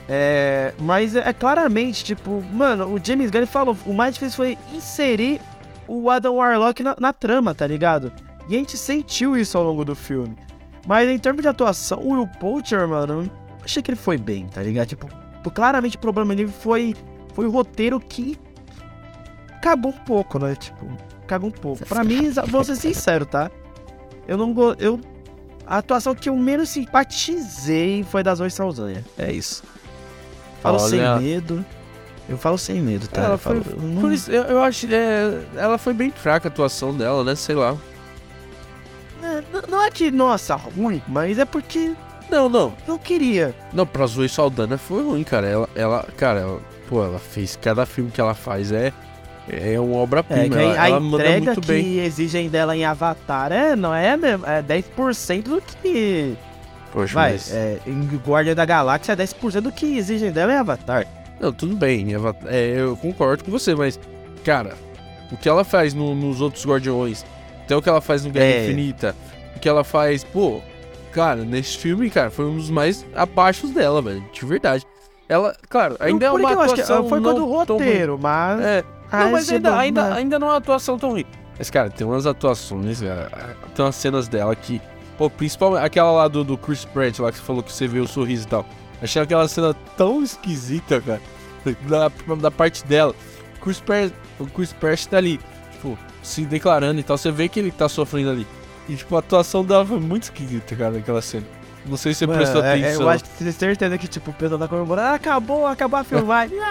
[0.10, 4.58] É, mas é, é claramente, tipo, mano, o James Gunn falou, o mais difícil foi
[4.74, 5.42] inserir
[5.88, 8.12] o Adam Warlock na, na trama, tá ligado?
[8.50, 10.36] E a gente sentiu isso ao longo do filme.
[10.86, 13.32] Mas em termos de atuação, o Will Poulter, mano, eu
[13.64, 14.88] achei que ele foi bem, tá ligado?
[14.88, 15.08] Tipo,
[15.44, 16.96] pô, claramente o problema dele foi,
[17.34, 18.38] foi o roteiro que
[19.62, 20.56] cagou um pouco, né?
[20.56, 20.88] Tipo,
[21.28, 21.86] cagou um pouco.
[21.86, 23.52] Pra mim, vou ser sincero, tá?
[24.28, 24.74] Eu não go...
[24.80, 25.00] eu
[25.66, 29.04] A atuação que eu menos simpatizei foi da Zoe Saldanha.
[29.18, 29.64] É isso.
[30.62, 30.90] Falo Olha.
[31.18, 31.66] sem medo.
[32.30, 33.22] Eu falo sem medo, tá?
[33.24, 34.86] Ela eu, falo, foi- eu não- Por isso, eu, eu acho.
[34.94, 37.36] é, ela foi bem fraca a atuação dela, né?
[37.36, 37.76] Sei lá.
[39.24, 41.94] É, não é que, nossa, ruim, mas é porque
[42.30, 42.74] Não, não.
[42.88, 43.54] eu queria.
[43.74, 45.48] Não, pra Zoe Saldana foi ruim, cara.
[45.48, 47.56] Ela, ela cara, ela, pô, ela fez.
[47.56, 48.92] Cada filme que ela faz é.
[49.50, 50.56] É uma É, obra-prima.
[50.58, 52.00] que ela a ela entrega muito que bem.
[52.00, 56.36] exigem dela em Avatar é, não é, mesmo, é 10% do que.
[56.92, 60.58] Poxa, Vai, mas- é, em Guardiã da Galáxia é 10% do que exigem dela em
[60.58, 61.08] Avatar.
[61.40, 62.14] Não, tudo bem.
[62.14, 63.98] Eva- é, eu concordo com você, mas.
[64.44, 64.76] Cara,
[65.32, 67.26] o que ela faz no- nos outros Guardiões,
[67.68, 68.66] até o que ela faz no Guerra É.
[68.66, 69.14] Infinita,
[69.56, 70.62] o que ela faz, pô.
[71.12, 74.24] Cara, nesse filme, cara, foi um dos mais abaixo dela, velho.
[74.32, 74.86] De verdade.
[75.28, 78.62] Ela, claro, ainda é uma eu acho que atuação foi quando o roteiro, mas.
[78.62, 81.26] É, não, mas ainda, não- ainda, mas- ainda não é uma atuação tão ruim.
[81.58, 83.56] Mas, cara, tem umas atuações, cara.
[83.76, 84.82] Tem umas cenas dela que.
[85.18, 88.00] Pô, principalmente aquela lá do, do Chris Pratt, lá que você falou que você vê
[88.00, 88.66] o sorriso e tal.
[89.02, 91.22] Achei aquela cena tão esquisita, cara.
[91.90, 93.14] Da, da parte dela.
[93.60, 95.40] Chris Pratt, o Chris Pratt tá ali,
[95.78, 97.18] tipo, se declarando e tal.
[97.18, 98.48] Você vê que ele tá sofrendo ali.
[98.90, 101.46] E, tipo, a atuação dela foi muito esquisita, cara, naquela cena.
[101.86, 103.02] Não sei se você Mano, prestou é- é, atenção.
[103.04, 105.08] eu acho que você tem certeza que, tipo, o pessoal tá comemorando.
[105.08, 106.58] Ah, acabou, acabou a filmagem.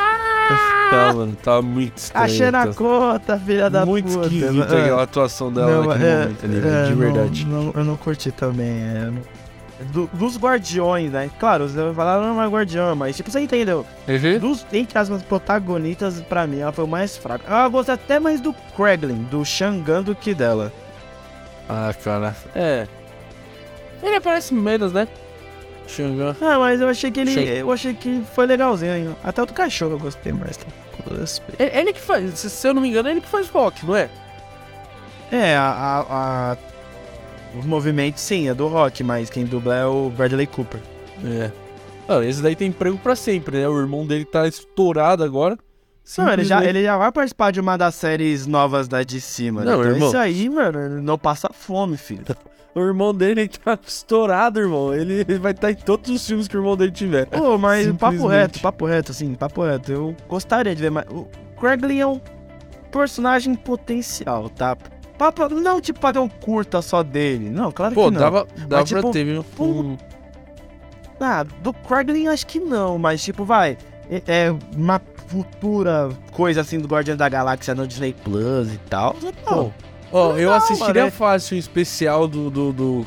[0.89, 2.25] Tá, mano, tá muito estranho.
[2.25, 4.27] Achei na tá- conta, filha da muito puta.
[4.29, 4.83] esquisita É.
[4.83, 7.45] aquela atuação dela Não, naquele é, momento ali, é, de não- verdade.
[7.47, 8.69] não- eu não curti também.
[8.69, 9.23] é, eu não-
[9.93, 11.31] Do- dos guardiões, né?
[11.39, 13.85] Claro, você vai falar, não, mas guardião, mas tipo, você entendeu?
[14.09, 14.39] Uhum.
[14.39, 17.45] Dos, entre as protagonistas, pra mim, ela foi o mais fraca.
[17.53, 20.73] Eu gostei até mais do Kraglin, do Shangan, do que dela.
[21.69, 22.35] Ah, cara.
[22.55, 22.87] É.
[24.03, 25.07] Ele aparece menos, né?
[25.87, 26.35] Xangã.
[26.41, 27.49] Ah, mas eu achei que ele.
[27.49, 29.15] Eu achei que foi legalzinho.
[29.23, 30.57] Até o do cachorro eu gostei mais.
[30.57, 30.67] Tá?
[31.05, 31.61] Todo respeito.
[31.63, 33.85] Ele, ele que faz, se, se eu não me engano, é ele que faz rock,
[33.85, 34.09] não é?
[35.31, 36.57] É, a, a, a-
[37.59, 40.81] Os movimentos, sim, é do rock, mas quem dubla é o Bradley Cooper.
[41.25, 41.51] É.
[42.09, 43.69] Ah, esse daí tem emprego pra sempre, né?
[43.69, 45.59] O irmão dele tá estourado agora.
[46.19, 49.69] Não, ele já, ele já vai participar de uma das séries novas da DC, mano.
[49.69, 50.09] Não, então irmão.
[50.09, 52.25] isso aí, mano, não passa fome, filho.
[52.77, 54.93] O irmão dele tá estourado, irmão.
[54.93, 57.25] Ele, ele vai estar em todos os filmes que o irmão dele tiver.
[57.25, 59.91] Pô, mas papo reto, papo reto, assim, papo reto.
[59.93, 61.07] Eu gostaria de ver mais.
[61.09, 61.27] O
[61.59, 62.21] Cragley é um
[62.93, 64.77] personagem potencial, tá?
[65.19, 67.49] Papo, não tipo pra ter um curta só dele.
[67.51, 68.21] Não, claro Pô, que não.
[68.21, 69.45] dava, dava tipo, pra ter, viu?
[69.59, 69.97] um-
[71.21, 73.79] Ah, do Cragley acho que não, mas tipo, vai.
[74.11, 79.17] é, é uma futura coisa assim do Guardião da Galáxia no Disney Plus e tal.
[79.49, 79.73] Bom,
[80.13, 83.07] ó, eu Legal, assistiria mano, é- fácil o especial do, do, do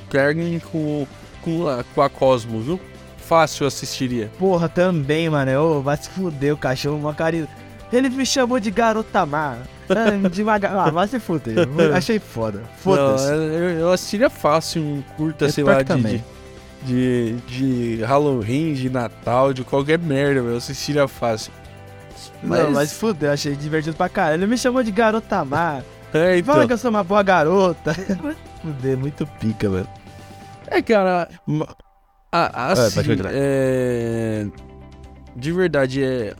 [0.71, 1.05] com,
[1.41, 2.79] com, a, com a Cosmo, viu?
[3.17, 4.31] Fácil eu assistiria.
[4.39, 5.77] Porra, também, mano.
[5.77, 7.47] Ô, vai se fuder o cachorro, uma carinho.
[7.91, 9.57] Ele me chamou de garota má.
[9.89, 11.67] Ah, de uma Ah, vai se fuder.
[11.95, 12.61] Achei foda.
[12.77, 13.31] Foda-se.
[13.31, 13.37] eu,
[13.79, 16.23] eu assistiria fácil um curta, Eu sei lá, de,
[16.83, 21.51] de, de, Halloween, de Natal, de qualquer merda, eu assistiria fácil.
[22.43, 24.35] Mas, Não, mas fudeu, achei divertido pra caralho.
[24.43, 25.81] Ele me chamou de garota má.
[26.13, 27.93] é, então, Fala que eu sou uma boa garota.
[27.95, 28.15] Se
[28.61, 29.87] fuder, muito pica, mano.
[30.67, 31.27] é, cara,
[32.31, 33.31] a- assim, pode continuar.
[33.33, 34.45] é,
[35.35, 36.33] de verdade, é,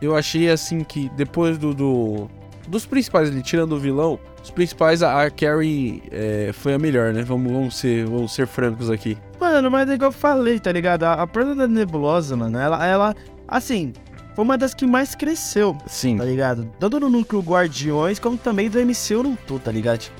[0.00, 2.30] eu achei assim que depois do, do-
[2.66, 7.12] dos principais ali, tirando o vilão, os principais, a, a Carrie é, foi a melhor,
[7.12, 7.22] né?
[7.22, 9.16] Vamos, vamos, ser, vamos ser francos aqui.
[9.40, 11.04] Mano, mas é igual eu falei, tá ligado?
[11.04, 13.14] A, a perna da Nebulosa, mano, ela, ela,
[13.46, 13.92] assim,
[14.34, 16.16] foi uma das que mais cresceu, Sim.
[16.18, 16.68] tá ligado?
[16.78, 20.10] Tanto no núcleo Guardiões, como também do MCU no todo, tá ligado?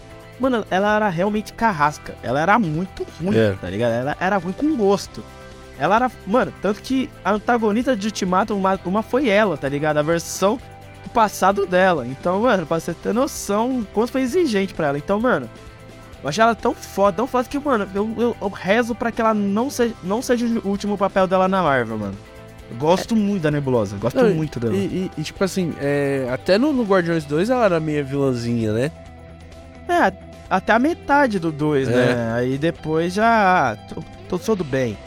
[0.41, 2.15] Mano, ela era realmente carrasca.
[2.23, 3.53] Ela era muito ruim, É.
[3.61, 3.91] tá ligado?
[3.93, 5.23] Ela era ruim com gosto.
[5.79, 6.11] Ela era.
[6.27, 9.99] Mano, tanto que a antagonista de Ultimato, uma, uma foi ela, tá ligado?
[9.99, 10.59] A versão
[11.05, 12.07] do passado dela.
[12.07, 14.99] Então, mano, pra você ter noção, o quanto foi exigente pra ela.
[14.99, 15.49] Então, mano,
[16.23, 19.21] eu achei ela tão foda, tão foda que, mano, eu, eu, eu rezo pra que
[19.21, 22.15] ela não seja, não seja o último papel dela na Marvel, mano.
[22.71, 24.75] Eu gosto muito da Nebulosa, gosto Não, muito dela.
[24.75, 28.73] E, e- e, tipo assim, é, até no, no Guardiões 2 ela era meio vilãzinha,
[28.73, 28.91] né?
[29.89, 30.13] É,
[30.51, 31.93] até a metade do 2, É.
[31.93, 32.33] né?
[32.35, 33.71] Aí depois já.
[33.73, 34.99] ah, Tô, tô tudo bem.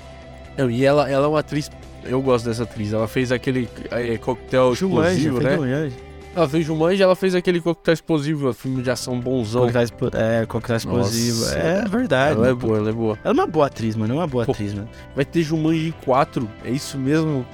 [0.57, 1.69] Não, e ela, ela é uma atriz.
[2.03, 2.93] Eu gosto dessa atriz.
[2.93, 5.55] Ela fez aquele é, coquetel Jumanji, explosivo, né?
[5.55, 5.95] Jumanji.
[6.33, 9.67] Ela fez Jumanji, ela fez aquele coquetel explosivo, filme de ação bonzão.
[9.67, 11.39] Coquetel É, coquetel explosivo.
[11.41, 12.35] Nossa, é verdade.
[12.37, 12.55] Ela é mano.
[12.59, 13.19] boa, ela é boa.
[13.23, 14.13] Ela é uma boa atriz, mano.
[14.13, 14.51] É uma boa Pô.
[14.51, 14.89] atriz, mano.
[15.15, 17.45] Vai ter Jumanji 4, é isso mesmo?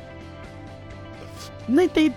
[1.68, 2.14] Nem tem.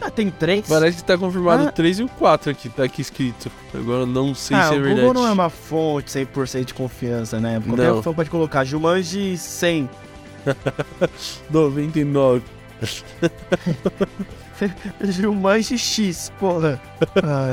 [0.00, 0.66] Ah, tem três.
[0.68, 1.68] Parece que tá confirmado Ah.
[1.68, 3.50] o 3 e o 4 aqui, tá aqui escrito.
[3.72, 5.00] Agora eu não sei ah, se é o verdade.
[5.06, 7.62] Google não é uma fonte 100% de confiança, né?
[7.64, 7.96] Qualquer Não.
[7.98, 9.88] pessoa pode colocar Jumanji 100.
[11.50, 12.42] 99.
[15.02, 16.80] Jumanji X, porra.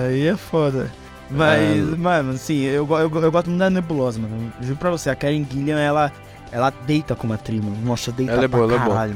[0.08, 0.92] Aí é foda.
[1.30, 1.96] Mas, Ah.
[1.98, 4.52] mano, assim, eu, eu, eu gosto muito da Nebulosa, mano.
[4.62, 6.12] Juro pra você, a Karen Gillian, ela,
[6.52, 7.78] ela deita como atriz, mano.
[7.84, 8.96] Nossa, deita Ela é pra boa, ela é boa.
[8.96, 9.16] caralho.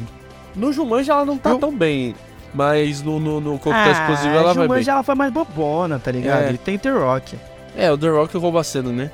[0.56, 2.14] No Jumanji ela não tá Eu- tão bem.
[2.54, 4.64] Mas no, no, no coquetel explosivo a ela vai bem.
[4.68, 6.44] Jumanji, ela foi mais bobona, tá ligado?
[6.44, 6.52] É.
[6.54, 7.36] E tem The Rock.
[7.76, 9.10] É, o The Rock rouba a cena, né?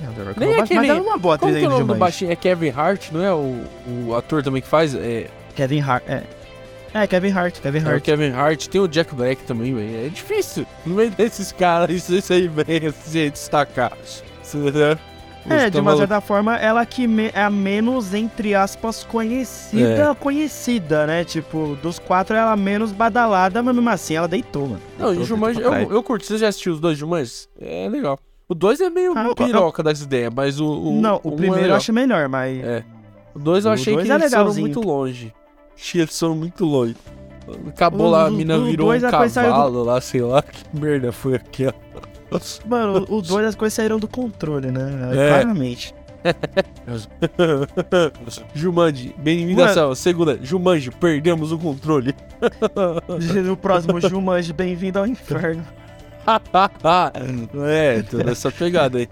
[0.00, 2.00] É, aquele- Mas ela é uma boa Como atriz que é o nome do Jumanji.
[2.00, 2.30] baixinho?
[2.32, 3.32] É Kevin Hart, não é?
[3.32, 3.64] O,
[4.08, 4.94] o ator também que faz?
[4.94, 6.22] É, Kevin Hart, é.
[6.94, 8.02] É, Kevin Hart, Kevin é o Hart.
[8.04, 8.66] Kevin Hart.
[8.68, 10.06] Tem o Jack Black também, velho.
[10.06, 10.64] É difícil.
[10.84, 13.92] No meio desses caras, isso, isso aí bem se destacar.
[14.54, 15.66] Né?
[15.66, 20.14] É, de uma certa forma, ela que me- é a menos, entre aspas, conhecida, É.
[20.14, 21.22] conhecida, né?
[21.24, 24.82] Tipo, dos quatro, ela é a menos badalada, mas mesmo assim, ela deitou, mano.
[24.98, 26.26] Não, e Deitou, Jumanji, eu, eu curti.
[26.26, 27.48] Você já assistiu os dois Jumanjis?
[27.60, 28.18] É legal.
[28.48, 30.66] O dois é meio Ah, eu- piroca das ideias, mas o.
[30.66, 31.76] o Não, o um é primeiro eu legal.
[31.78, 32.62] acho melhor, mas...
[32.64, 32.84] É.
[33.34, 35.34] O dois eu O achei dois que é eles foram muito longe.
[35.76, 36.96] Achei eles foram muito longe.
[37.68, 40.42] Acabou O- lá, a o- mina o virou um saiu do- cavalo lá, sei lá.
[40.42, 41.74] Que merda foi aquela.
[42.66, 45.10] Mano, o dois as coisas saíram do controle, né?
[45.12, 45.28] É.
[45.28, 45.94] Claramente.
[48.54, 49.94] Jumanji, bem-vindo à.
[49.94, 52.14] Segunda, Jumanji, perdemos o controle.
[53.44, 55.64] No próximo Jumanji, bem-vindo ao inferno.
[57.66, 59.08] é, toda essa pegada aí.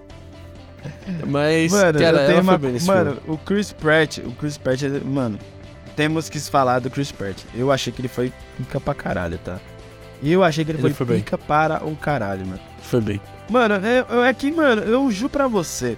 [1.27, 2.59] Mas, Mano, cara, eu uma...
[2.59, 5.39] bem Mano, o Chris Pratt, o Chris Pratt, mano,
[5.97, 7.39] temos que falar do Chris Pratt.
[7.55, 9.59] Eu achei que ele foi pica pra caralho, tá?
[10.23, 11.19] E eu achei que ele, Ele foi, foi bem.
[11.23, 12.61] pica para o caralho, mano.
[12.83, 13.21] Foi bem.
[13.49, 15.97] Mano, é, eu- é que, mano, eu juro pra você.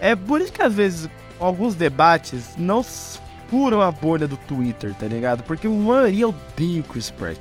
[0.00, 1.08] É por isso que às vezes
[1.40, 5.42] alguns debates não furam a bolha do Twitter, tá ligado?
[5.42, 7.38] Porque a maioria odeia o Chris Pratt.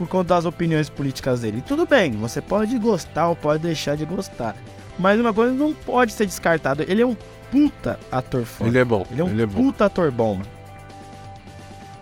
[0.00, 1.58] Por conta das opiniões políticas dele.
[1.58, 4.56] E tudo bem, você pode gostar ou pode deixar de gostar.
[4.98, 6.86] Mas uma coisa não pode ser descartada.
[6.88, 7.14] Ele é um
[7.50, 8.70] puta ator foda.
[8.70, 9.04] Ele é bom.
[9.10, 10.48] Ele é um ele é puta ator bom, mano.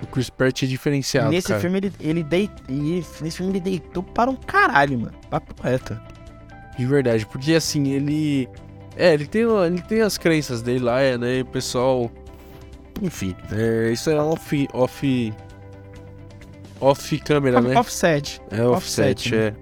[0.01, 1.59] O Chris Pratt é diferenciado, nesse cara.
[1.59, 2.53] filme ele, ele deit...
[2.69, 5.15] e nesse filme ele deitou para um caralho, mano.
[5.29, 6.01] Papo reto.
[6.79, 8.49] De verdade, porque assim, ele.
[8.97, 11.41] É, ele tem, ele tem as crenças dele lá, é, né?
[11.41, 12.09] O pessoal.
[13.03, 14.69] Enfim, é, isso é off.
[14.73, 15.35] off.
[16.81, 17.79] Off câmera, né?
[17.79, 18.41] Offset.
[18.51, 19.47] É offset, offset, né?
[19.49, 19.55] é.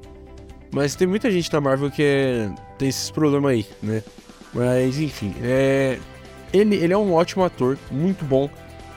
[0.72, 4.02] Mas tem muita gente na Marvel que é, tem esses problemas aí, né?
[4.52, 5.98] Mas enfim, é.
[6.52, 8.48] Ele, ele é um ótimo ator, muito bom.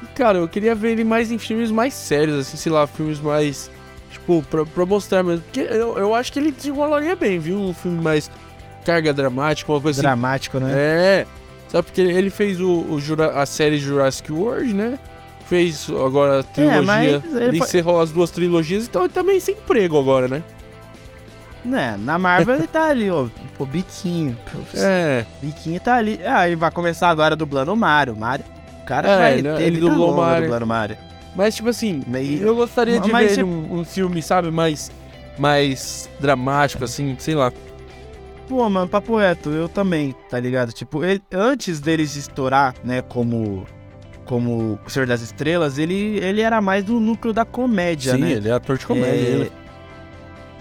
[0.02, 3.20] E, cara, eu queria ver ele mais em filmes mais sérios, assim, sei lá, filmes
[3.20, 3.70] mais.
[4.12, 5.44] Tipo, pra, pra mostrar mesmo.
[5.44, 7.60] Porque eu, eu acho que ele desenrolaria bem, viu?
[7.60, 8.30] Um filme mais
[8.86, 10.08] carga dramática, uma coisa assim.
[10.08, 10.72] Dramático, né?
[10.74, 11.28] É.
[11.68, 13.00] Sabe porque ele fez o, o
[13.36, 14.98] a série Jurassic World, né?
[15.50, 16.82] Fez agora a trilogia.
[16.84, 20.44] mas ele ele encerrou as duas trilogias, então ele tá meio sem emprego agora, né?
[21.66, 23.28] Né, na Marvel ele tá ali, ó.
[23.58, 24.38] Pô, biquinho.
[24.76, 25.26] É.
[25.42, 26.20] Biquinho tá ali.
[26.26, 28.16] Ah, ele vai começar agora dublando o Mario.
[28.16, 28.46] Mario.
[28.82, 30.44] O cara É, vai ele- ter- ele tá dublou Mario.
[30.44, 30.98] dublando Mario.
[31.36, 34.90] Mas, tipo assim, Mas- eu gostaria de Mas, ver tipo- um, um filme, sabe, mais,
[35.38, 37.52] mais dramático, assim, sei lá.
[38.48, 40.72] Pô, mano, papo reto, eu também, tá ligado?
[40.72, 43.66] Tipo, ele- antes deles estourar, né, como
[44.30, 48.32] como o Senhor das Estrelas, ele, ele era mais do núcleo da comédia, Sim, né?
[48.34, 49.10] ele é ator de comédia.
[49.10, 49.52] é, ele.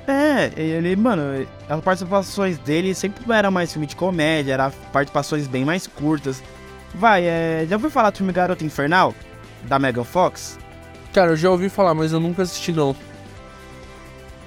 [0.09, 5.67] é, ele, mano, as participações dele sempre era mais filme de comédia, era participações bem
[5.67, 6.43] mais curtas.
[6.95, 9.15] Vai, é, já ouviu falar do filme Garota Infernal?
[9.65, 10.59] Da Megan Fox?
[11.13, 12.97] Cara, eu já ouvi falar, mas eu nunca assisti, não.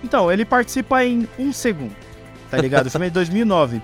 [0.04, 1.96] Então, ele participa em um segundo,
[2.50, 2.88] tá ligado?
[2.88, 3.84] O filme é de 2009.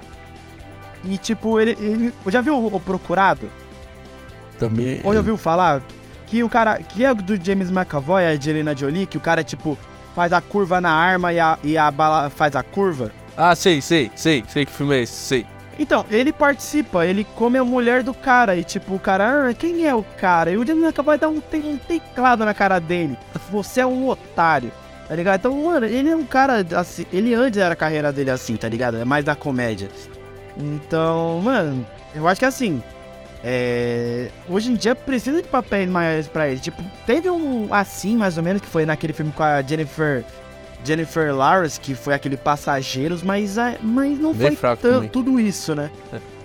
[1.04, 3.48] E, tipo, ele, ele já viu o Procurado?
[4.60, 5.02] Também.
[5.04, 5.82] Ou já ouviu falar
[6.26, 9.78] que o cara, que é do James McAvoy, a Angelina Jolie, que o cara, tipo,
[10.16, 13.12] faz a curva na arma e a, e a bala faz a curva?
[13.38, 15.46] Ah, sei, sei, sei, sei que filme é esse, sei.
[15.80, 19.86] Então, ele participa, ele come a mulher do cara e tipo, o cara, ah, quem
[19.86, 20.50] é o cara?
[20.50, 23.16] E o James McAvoy dá um, te- um teclado na cara dele.
[23.52, 24.72] Você é um otário,
[25.08, 25.40] tá ligado?
[25.40, 28.68] Então, mano, ele é um cara assim, ele antes era a carreira dele assim, tá
[28.68, 28.98] ligado?
[28.98, 29.88] É mais da comédia.
[30.58, 31.86] Então, mano,
[32.16, 32.82] eu acho que assim,
[33.44, 36.60] é, hoje em dia precisa de papéis maiores pra ele.
[36.60, 40.24] Tipo, teve um assim, mais ou menos, que foi naquele filme com a Jennifer
[40.86, 45.90] Jennifer Lawrence, que foi aquele Passageiros, mas, a- mas não Bem foi tudo isso, né?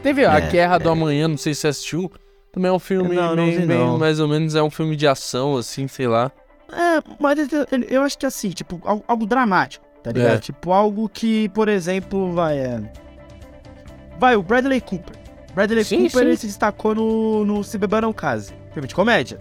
[0.02, 2.10] Teve A É, Guerra do Amanhã, não sei se você assistiu.
[2.50, 3.98] Também é um filme Não, não meio, vi, meio- não.
[3.98, 6.30] mais ou menos, é um filme de ação, assim, sei lá.
[6.72, 7.38] É, mas
[7.88, 10.34] eu acho que assim, tipo, algo, algo dramático, tá ligado?
[10.36, 10.38] É.
[10.38, 12.58] Tipo, algo que, por exemplo, vai.
[12.58, 12.80] é,
[14.18, 15.16] Vai, o Bradley Cooper.
[15.54, 16.26] Bradley Sim, Cooper sim.
[16.28, 19.38] ele se destacou no, no Se Beber Não Case, filme de comédia.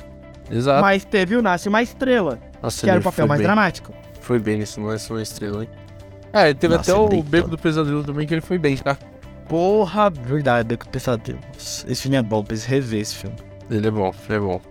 [0.50, 0.82] Exato.
[0.82, 3.94] Mas teve o Nasce Uma Estrela, Nossa, que era o papel mais bem, dramático.
[4.20, 5.70] Foi bem nesse Nossa Uma Estrela, hein?
[6.34, 7.30] É, ele teve Nossa, até o deitou.
[7.30, 8.98] Beco do Pesadelo também, que ele foi bem, tá?
[9.48, 11.40] Porra, verdade, Beco do Pesadelo.
[11.58, 13.36] Esse filme é bom, preciso rever esse filme.
[13.70, 14.62] Ele é bom, ele é bom.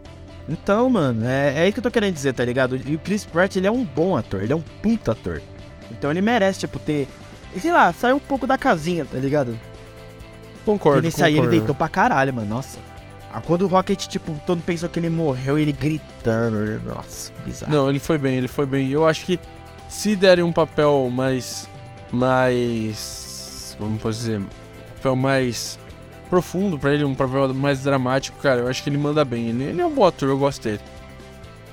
[0.49, 2.77] Então, mano, é, é isso que eu tô querendo dizer, tá ligado?
[2.77, 5.41] E o Chris Pratt, ele é um bom ator, ele é um puta ator.
[5.91, 7.09] Então ele merece, tipo, ter.
[7.59, 9.59] Sei lá, sair um pouco da casinha, tá ligado?
[10.73, 11.57] Concordo, E nesse aí ele concordo.
[11.59, 12.49] deitou pra caralho, mano.
[12.49, 12.79] Nossa.
[13.33, 16.81] Ah, Quando o Rocket, tipo, todo mundo pensou que ele morreu, ele gritando.
[16.85, 17.73] Nossa, bizarro.
[17.73, 18.89] Não, ele foi bem, ele foi bem.
[18.91, 19.39] Eu acho que
[19.89, 21.69] se derem um papel mais.
[22.13, 23.77] mais.
[24.03, 24.39] Posso dizer?
[24.41, 24.47] Um
[24.97, 25.79] papel mais
[26.29, 29.49] profundo pra ele, um papel mais dramático, cara, eu acho que ele manda bem.
[29.49, 30.81] Ele, ele é um bom ator, eu gosto dele.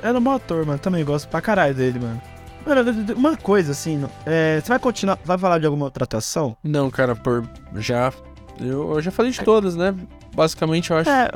[0.01, 0.79] Era um bom ator, mano.
[0.79, 2.21] Também gosto pra caralho dele, mano.
[2.65, 5.17] Mano, uma coisa assim, é, você vai continuar.
[5.23, 6.55] Vai falar de alguma outra atuação?
[6.63, 7.43] Não, cara, por.
[7.75, 8.11] Já.
[8.59, 9.93] Eu, eu já falei de todas, né?
[10.35, 11.09] Basicamente, eu acho.
[11.09, 11.29] É.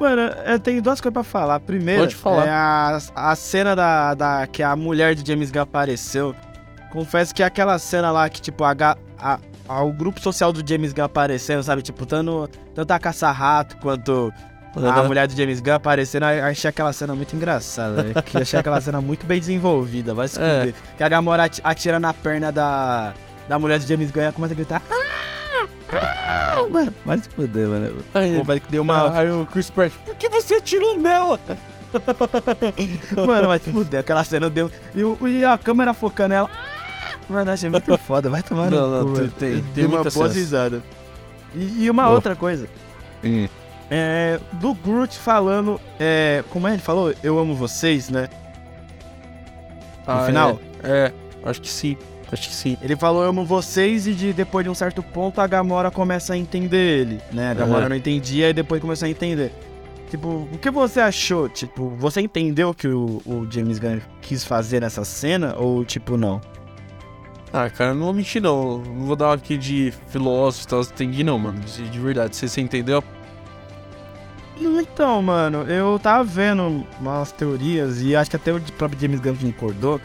[0.00, 1.58] Mano, eu tenho duas coisas pra falar.
[1.60, 2.46] Primeiro, Pode falar.
[2.46, 4.46] é a, a cena da, da.
[4.46, 6.34] que a mulher de James Gunn apareceu.
[6.90, 8.74] Confesso que é aquela cena lá que, tipo, a,
[9.20, 9.38] a,
[9.68, 11.82] a- o grupo social do James Gunn aparecendo, sabe?
[11.82, 14.32] Tipo, tanto, tanto a caça-rato quanto
[14.76, 15.08] a Aham.
[15.08, 16.26] mulher do James Gunn aparecendo.
[16.26, 18.12] eu Achei aquela cena muito engraçada, né?
[18.40, 20.14] Achei aquela cena muito bem desenvolvida.
[20.14, 20.72] Vai se É.
[20.96, 23.12] Que a Gamora ati- atira na perna da,
[23.48, 24.80] da mulher do James Gunn e começa a gritar.
[24.90, 24.94] "Ah!
[26.70, 27.96] Mano, vai se fuder, mano.
[28.14, 29.16] Aí, Pô, que deu uma.
[29.18, 31.38] aí o Chris Pratt, por que você atirou nela?
[33.26, 34.00] Mano, vai se fuder.
[34.00, 34.70] Aquela cena deu.
[34.94, 36.50] E, e a câmera focando ela.
[37.28, 38.28] Mano, achei muito foda.
[38.28, 40.82] Vai tomar Não, no não, cu, tem- tem- uma boa risada.
[41.54, 42.14] E, e uma Boa.
[42.16, 42.68] outra coisa.
[43.90, 45.80] É, do Groot falando.
[45.98, 47.14] É, como é que ele falou?
[47.22, 48.28] Eu amo vocês, né?
[50.06, 50.60] No Ah, final?
[50.82, 51.12] É,
[51.44, 51.96] é, acho que sim.
[52.30, 52.76] Acho que sim.
[52.82, 56.34] Ele falou eu amo vocês e de, depois de um certo ponto a Gamora começa
[56.34, 57.50] a entender ele, né?
[57.50, 57.88] A Gamora Aham.
[57.90, 59.52] não entendia e depois começou a entender.
[60.10, 61.48] Tipo, o que você achou?
[61.48, 66.16] Tipo, você entendeu o que o, o James Gunn quis fazer nessa cena ou tipo
[66.16, 66.40] não?
[67.52, 68.78] Ah, cara, não vou mentir não.
[68.78, 70.80] Não vou dar uma aqui de filósofo e tal.
[70.80, 71.60] Entendi não, mano.
[71.60, 72.36] De, de verdade.
[72.36, 73.02] Você, você entendeu?
[74.60, 79.36] Então, mano, eu tava vendo umas teorias e acho que até o próprio James Gunn
[79.36, 80.00] concordou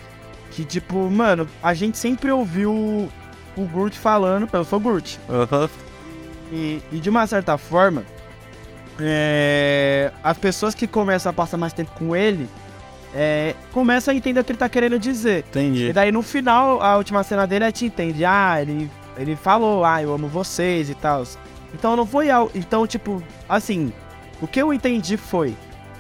[0.54, 3.10] que, tipo, mano, a gente sempre ouviu
[3.56, 5.20] o Groot falando, eu sou Groot.
[5.30, 5.70] Aham.
[6.52, 8.04] E, e de uma certa forma,
[9.00, 12.48] é, as pessoas que começam a passar mais tempo com ele
[13.16, 15.46] é, começam a entender o que ele tá querendo dizer.
[15.50, 15.90] Entendi.
[15.90, 19.84] E daí no final, a última cena dele, a gente entende, ah, ele, ele falou,
[19.84, 21.24] ah, eu amo vocês e tal.
[21.74, 22.52] Então não foi algo.
[22.54, 23.92] Então, tipo, assim,
[24.40, 25.56] o que eu entendi foi,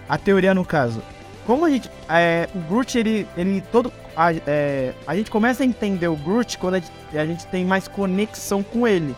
[0.08, 1.02] a teoria no caso,
[1.46, 1.90] como a gente.
[2.10, 3.28] É, o Groot, ele.
[3.36, 3.92] ele todo.
[4.16, 7.66] A, é, a gente começa a entender o Groot quando a gente, a gente tem
[7.66, 9.16] mais conexão com ele.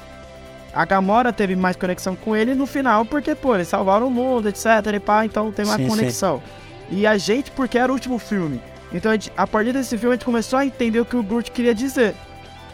[0.73, 4.49] A Gamora teve mais conexão com ele no final, porque, pô, eles salvaram o mundo,
[4.49, 4.65] etc.
[4.93, 5.89] E pá, então tem uma Sim, sim.
[5.89, 6.43] conexão.
[6.89, 8.61] E a gente, porque era o último filme.
[8.91, 11.23] Então, a, gente, a partir desse filme, a gente começou a entender o que o
[11.23, 12.13] Groot queria dizer.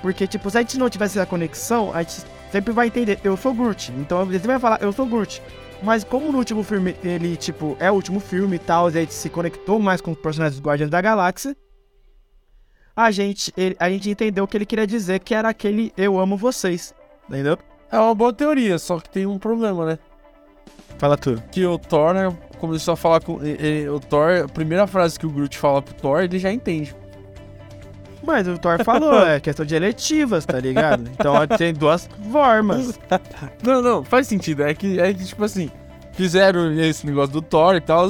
[0.01, 3.37] Porque, tipo, se a gente não tivesse a conexão, a gente sempre vai entender, eu
[3.37, 3.91] sou Groot.
[3.97, 5.41] Então, ele vai falar, eu sou Groot.
[5.83, 9.13] Mas como no último filme, ele, tipo, é o último filme e tal, a gente
[9.13, 11.55] se conectou mais com os personagens dos Guardiões da Galáxia,
[12.95, 16.19] a gente, ele, a gente entendeu o que ele queria dizer, que era aquele eu
[16.19, 16.93] amo vocês.
[17.29, 17.57] Entendeu?
[17.91, 19.99] É uma boa teoria, só que tem um problema, né?
[20.97, 21.41] Fala tu.
[21.51, 23.41] Que o Thor, né, começou a falar com.
[23.43, 26.95] Ele, o Thor, a primeira frase que o Groot fala pro Thor, ele já entende.
[28.23, 31.09] Mas o Thor falou, é questão de eletivas, tá ligado?
[31.11, 32.99] Então tem duas formas.
[33.63, 34.63] Não, não, faz sentido.
[34.63, 35.71] É que, é que tipo assim,
[36.13, 38.09] fizeram esse negócio do Thor e tal,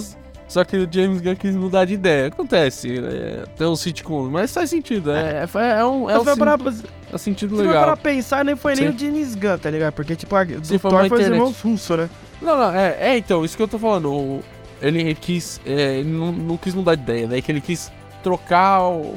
[0.52, 2.28] só que o James Gunn quis mudar de ideia.
[2.28, 5.10] Acontece, é, tem um sitcom, mas faz sentido.
[5.12, 6.58] É, é, é um, é um, Mas pra,
[7.12, 7.84] é um sentido se for legal.
[7.86, 8.96] pra pensar, nem foi nem Sim.
[8.96, 9.94] o James Gunn, tá ligado?
[9.94, 11.32] Porque, tipo, a, do Sim, Thor foi os internet.
[11.32, 12.10] irmãos Russo, né?
[12.42, 14.12] Não, não, é, é então, isso que eu tô falando.
[14.12, 14.44] o-
[14.82, 15.62] ele quis.
[15.66, 17.90] é, ele não, não quis mudar de ideia, daí que ele quis
[18.22, 19.16] trocar o.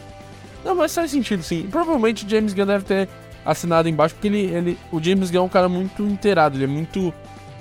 [0.65, 1.66] Não, mas faz sentido sim.
[1.69, 3.09] Provavelmente o James Gunn deve ter
[3.44, 4.78] assinado embaixo, porque ele, ele.
[4.93, 7.12] O James Gunn é um cara muito inteirado, ele é muito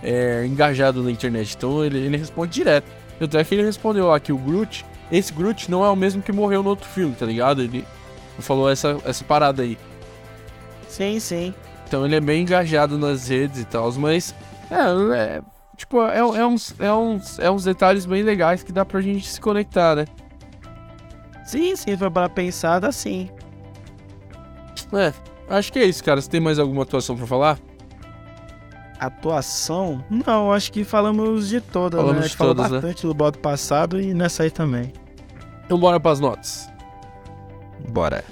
[0.03, 1.55] é, engajado na internet.
[1.57, 2.85] Então ele, ele responde direto.
[3.19, 4.85] Tanto é que ele respondeu lá que o Groot.
[5.11, 7.61] Esse Groot não é o mesmo que morreu no outro filme, tá ligado?
[7.61, 7.85] Ele
[8.39, 9.77] falou essa, essa parada aí.
[10.87, 11.53] Sim, sim.
[11.87, 14.33] Então ele é bem engajado nas redes e tal, mas
[14.71, 15.41] é, é,
[15.77, 19.27] tipo, é, é uns, é, uns, é uns detalhes bem legais que dá pra gente
[19.27, 20.05] se conectar, né?
[21.45, 23.29] Sim, sim, foi para pensar, dá sim.
[24.93, 25.13] É,
[25.49, 26.21] acho que é isso, cara.
[26.21, 27.59] Você tem mais alguma atuação pra falar?
[29.05, 30.03] Atuação?
[30.09, 32.25] Não, acho que falamos de todas, Falamos né?
[32.25, 32.77] A de falou todas, né?
[32.77, 34.91] bastante do bloco passado e nessa aí também.
[35.65, 36.69] Então bora pras notas.
[37.89, 38.23] Bora.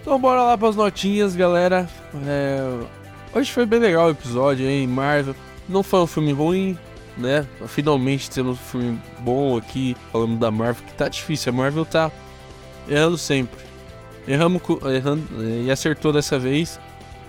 [0.00, 1.88] Então bora lá pras notinhas, galera.
[2.26, 2.86] É,
[3.32, 4.88] Hoje foi bem legal o episódio, hein?
[4.88, 5.36] Marvel.
[5.68, 6.76] Não foi um filme ruim,
[7.16, 7.46] né?
[7.68, 11.52] Finalmente temos um filme bom aqui, falando da Marvel, que tá difícil.
[11.52, 12.10] A Marvel tá
[12.88, 13.69] errando sempre.
[14.30, 16.78] Erramos errando, eh, e acertou dessa vez.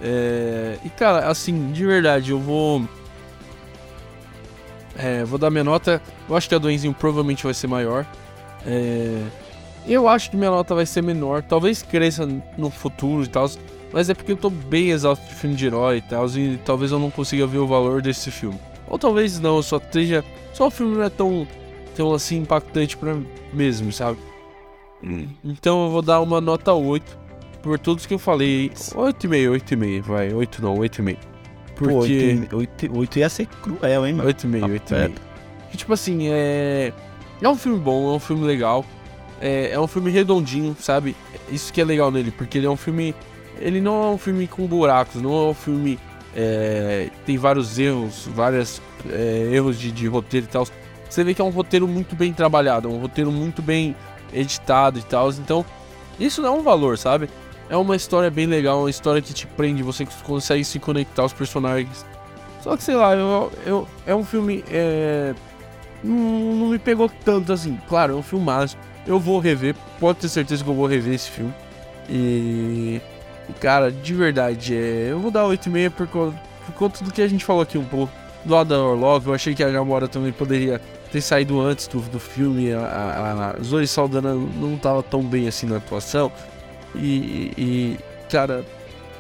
[0.03, 2.87] É, E cara, assim, de verdade, eu vou.
[4.95, 5.99] É, vou dar minha nota.
[6.29, 8.05] Eu acho que a do Enzinho provavelmente vai ser maior.
[8.67, 9.19] É,
[9.87, 11.41] eu acho que minha nota vai ser menor.
[11.41, 13.49] Talvez cresça no futuro e tal.
[13.91, 16.27] Mas é porque eu tô bem exausto de filme de herói e tal.
[16.29, 18.59] E talvez eu não consiga ver o valor desse filme.
[18.87, 20.23] Ou talvez não, só esteja.
[20.53, 21.47] Só o filme não é tão,
[21.95, 24.19] tão assim impactante pra mim mesmo, sabe?
[25.43, 27.19] Então eu vou dar uma nota 8
[27.61, 28.69] por todos que eu falei.
[28.69, 30.33] 8,5, 8,5, vai.
[30.33, 31.17] 8 não, 8,5.
[31.75, 32.47] Porque.
[32.91, 34.29] 8, ia ser cruel, hein, mano?
[34.29, 34.79] 8,5, Tá 8,5.
[34.89, 35.21] perto.
[35.71, 36.93] Que, tipo assim, é.
[37.41, 38.85] É um filme bom, é um filme legal.
[39.39, 41.15] É, é um filme redondinho, sabe?
[41.49, 43.15] Isso que é legal nele, porque ele é um filme.
[43.59, 45.97] Ele não é um filme com buracos, não é um filme.
[46.35, 48.81] É, tem vários erros, vários
[49.51, 50.67] erros de, de roteiro e tal.
[51.09, 53.95] Você vê que é um roteiro muito bem trabalhado, é um roteiro muito bem
[54.33, 55.29] editado e tal.
[55.31, 55.65] Então,
[56.19, 57.29] isso é um valor, sabe?
[57.69, 61.33] É uma história bem legal, uma história que te prende, você consegue se conectar aos
[61.33, 62.05] personagens.
[62.61, 64.63] Só que sei lá, eu, eu, é um filme.
[64.69, 65.33] É,
[66.03, 67.79] não, não me pegou tanto assim.
[67.87, 68.77] Claro, é um filmaço.
[69.07, 71.53] Eu vou rever, pode ter certeza que eu vou rever esse filme.
[72.09, 73.01] E.
[73.59, 76.33] Cara, de verdade, é, eu vou dar 8,5 por, por
[76.75, 78.13] conta do que a gente falou aqui um pouco.
[78.45, 80.81] Do da Orlov, eu achei que a Gamora também poderia
[81.11, 82.71] ter saído antes do, do filme.
[82.73, 86.31] A, a, a Zoe Saldana não tava tão bem assim na atuação.
[86.95, 88.65] E, e, cara,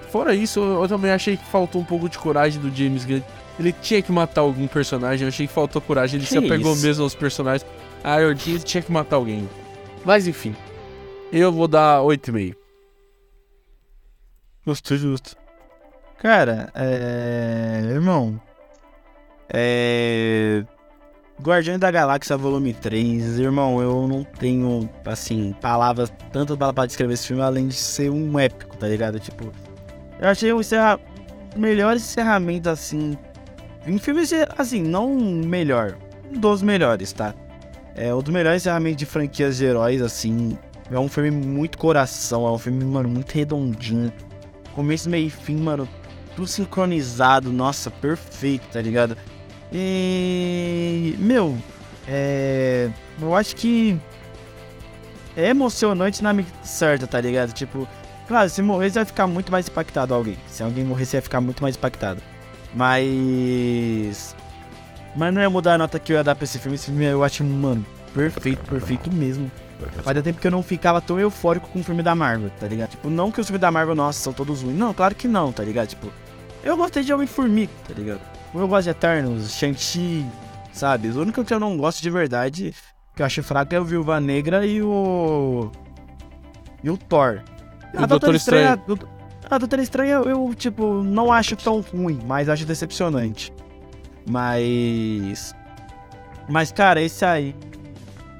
[0.09, 3.21] fora isso, eu, eu também achei que faltou um pouco de coragem do James Gunn.
[3.59, 6.17] Ele tinha que matar algum personagem, eu achei que faltou coragem.
[6.17, 6.81] Ele Que se apegou isso?
[6.81, 7.69] mesmo aos personagens.
[8.03, 9.47] Ah, eu tinha, tinha que matar alguém.
[10.03, 10.55] Mas enfim,
[11.31, 12.55] eu vou dar 8,5.
[14.65, 15.35] Justo, justo.
[16.17, 17.81] Cara, é.
[17.91, 18.39] Irmão.
[19.49, 20.63] É.
[21.41, 27.15] Guardiões da Galáxia Volume 3, irmão, eu não tenho, assim, palavras, tantas palavras pra descrever
[27.15, 29.19] esse filme, além de ser um épico, tá ligado?
[29.19, 29.51] Tipo,
[30.19, 30.99] eu achei um encerra...
[31.55, 33.17] melhores encerramentos, assim,
[33.87, 35.97] em filmes, assim, não melhor,
[36.31, 37.33] dos melhores, tá?
[37.95, 40.55] É um dos melhores encerramentos de franquias de heróis, assim,
[40.91, 44.13] é um filme muito coração, é um filme, mano, muito redondinho,
[44.75, 45.89] começo, meio e fim, mano,
[46.35, 49.17] tudo sincronizado, nossa, perfeito, tá ligado?
[49.71, 51.15] E.
[51.19, 51.57] Meu,
[52.07, 52.89] é.
[53.21, 53.97] Eu acho que.
[55.35, 57.53] É emocionante na medida certa, tá ligado?
[57.53, 57.87] Tipo,
[58.27, 60.37] claro, se morrer você vai ficar muito mais impactado alguém.
[60.47, 62.21] Se alguém morrer, você vai ficar muito mais impactado.
[62.73, 64.35] Mas.
[65.15, 66.75] Mas não ia mudar a nota que eu ia dar pra esse filme.
[66.75, 69.49] Esse filme eu acho, mano, perfeito, perfeito mesmo.
[70.03, 72.89] Fazia tempo que eu não ficava tão eufórico com o filme da Marvel, tá ligado?
[72.91, 74.77] Tipo, não que os filmes da Marvel, nossa, são todos ruins.
[74.77, 75.87] Não, claro que não, tá ligado?
[75.87, 76.11] Tipo,
[76.63, 78.21] eu gostei de Homem-Formiga, tá ligado?
[78.53, 80.25] Eu gosto de Eternos, Shang-Chi,
[80.73, 81.07] sabe?
[81.09, 82.73] O único que eu não gosto de verdade,
[83.15, 85.71] que eu acho fraco, é o Viúva Negra e o.
[86.83, 87.41] E o Thor.
[87.93, 88.81] E o Doutor Estranho.
[89.49, 93.53] A Doutor Estranha eu, eu, tipo, não acho tão ruim, mas acho decepcionante.
[94.29, 95.55] Mas.
[96.49, 97.55] Mas, cara, esse aí.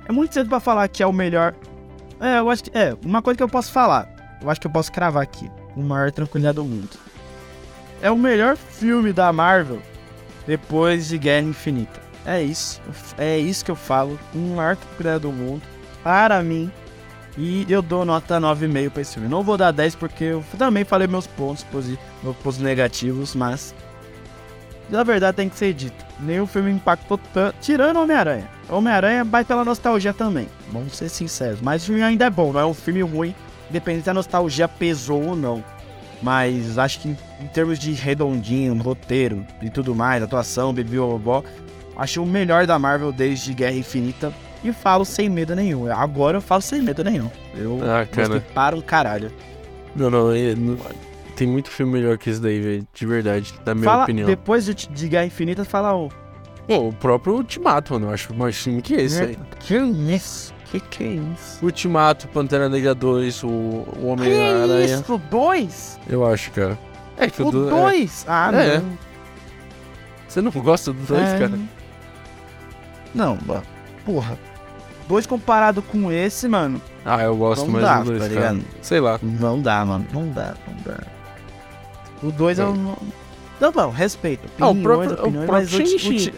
[0.08, 1.56] É muito cedo pra falar que é o melhor.
[2.20, 2.78] É, eu acho que.
[2.78, 4.10] É, uma coisa que eu posso falar.
[4.42, 5.50] Eu acho que eu posso cravar aqui.
[5.76, 6.90] O maior tranquilidade do mundo.
[8.02, 9.82] É o melhor filme da Marvel
[10.46, 12.00] depois de Guerra Infinita.
[12.26, 12.82] É isso.
[13.18, 14.20] É isso que eu falo.
[14.34, 15.62] O maior tranquilidade do mundo.
[16.04, 16.72] Para mim.
[17.38, 19.30] E eu dou nota 9,5 pra esse filme.
[19.30, 21.66] Não vou dar 10 porque eu também falei meus pontos,
[22.22, 23.74] meus pontos negativos, mas
[24.90, 26.06] na verdade tem que ser dito.
[26.20, 27.56] Nenhum filme impactou tanto.
[27.62, 28.50] Tirando Homem-Aranha.
[28.70, 30.48] Homem-Aranha vai pela nostalgia também.
[30.72, 31.62] Vamos ser sinceros.
[31.62, 33.34] Mas o filme ainda é bom, não é um filme ruim.
[33.70, 35.64] Independente se a nostalgia pesou ou não.
[36.22, 41.44] Mas acho que em termos de redondinho, roteiro e tudo mais, atuação, Bibi Bobó,
[41.98, 44.34] acho o melhor da Marvel desde Guerra Infinita.
[44.64, 45.92] E falo sem medo nenhum.
[45.92, 47.32] Agora eu falo sem medo nenhum.
[47.56, 48.06] Eu ah,
[48.54, 49.32] para um caralho.
[49.96, 50.78] Não, não, não,
[51.36, 52.88] tem muito filme melhor que esse daí, velho.
[52.94, 54.28] De verdade, na minha fala, opinião.
[54.28, 56.10] Depois de, de Guerra Infinita, fala o.
[56.68, 58.08] Pô, o próprio Ultimato, mano.
[58.08, 59.38] Eu acho mais filme que esse aí.
[59.60, 60.54] Que isso?
[60.72, 61.64] Que que é isso?
[61.64, 64.88] Ultimato, Pantera Negra 2, o, o Homem-Aranha.
[64.88, 65.22] Que isso?
[65.30, 66.00] Dois?
[66.08, 66.80] Eu acho, cara.
[67.18, 68.26] É que o 2?
[68.26, 68.32] É...
[68.32, 68.78] Ah, é.
[68.80, 68.98] não.
[70.28, 71.40] Você não gosta do 2, é...
[71.40, 71.60] cara?
[73.14, 73.38] Não,
[74.06, 74.40] porra.
[75.10, 76.82] Dois comparado com esse, mano.
[77.04, 78.52] Ah, eu gosto mais dá, do 2, tá cara.
[78.54, 78.68] ligado?
[78.82, 79.20] Sei lá.
[79.22, 80.08] Não dá, mano.
[80.14, 81.04] Não dá, não dá.
[82.24, 82.62] O 2 é.
[82.64, 82.98] eu não.
[83.60, 84.46] Não, bom, respeito.
[84.46, 86.34] Opiniões, ah, o próprio, opiniões, o próprio Shang-Chi.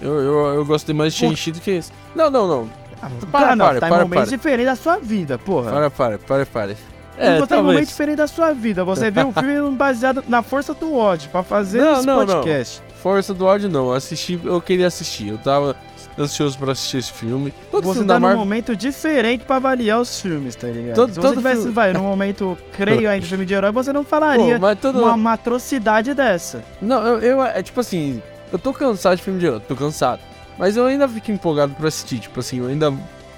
[0.00, 1.90] Eu, eu, eu gostei mais de Shang-Chi do que esse.
[2.14, 2.85] Não, não, não.
[3.06, 5.70] Ah, para, não, para, tá para, em momentos diferentes da sua vida, porra.
[5.70, 6.76] Para, para, para, para.
[7.18, 8.84] É, você tá em um momento diferente da sua vida.
[8.84, 12.80] Você vê um filme baseado na força do ódio pra fazer não, esse não, podcast.
[12.80, 12.96] Não.
[12.96, 13.86] Força do ódio não.
[13.86, 15.28] Eu assisti, eu queria assistir.
[15.28, 15.76] Eu tava
[16.18, 17.52] ansioso pra assistir esse filme.
[17.70, 18.38] Todo você filme tá num Marvel...
[18.38, 20.96] momento diferente pra avaliar os filmes, tá ligado?
[20.96, 21.72] Todo, Se você tivesse, filme...
[21.72, 25.00] vai, num momento, creio ainda, filme de herói, você não falaria Pô, todo...
[25.00, 26.64] uma, uma atrocidade dessa.
[26.80, 28.22] Não, eu, eu, é tipo assim,
[28.52, 30.20] eu tô cansado de filme de herói, tô cansado.
[30.58, 32.92] Mas eu ainda fico empolgado pra assistir, tipo assim, eu ainda,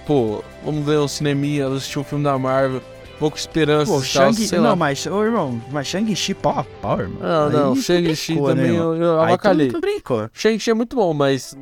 [0.06, 2.80] pô, vamos ver um cineminha, assistir um filme da Marvel,
[3.18, 4.34] pouco esperança Pô, Shang...
[4.34, 4.76] sei não, lá.
[4.76, 7.20] mas, ô irmão, mas Shang-Chi pau a pau, irmão.
[7.20, 9.70] Não, não, Shang-Chi também né, eu, eu avacalhei.
[10.32, 11.56] Shang-Chi é muito bom, mas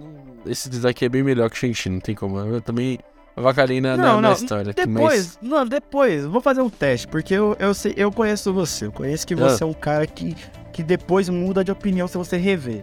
[0.44, 2.38] esse daqui é bem melhor que Shang-Chi, não tem como.
[2.38, 2.98] Eu também
[3.34, 4.72] avacalhei na, não, na, não, na história.
[4.72, 5.50] Depois, mas...
[5.50, 8.86] não, depois, vou fazer um teste, porque eu, eu, sei, eu conheço você.
[8.86, 9.66] Eu conheço que você ah.
[9.66, 10.36] é um cara que,
[10.72, 12.82] que depois muda de opinião se você rever.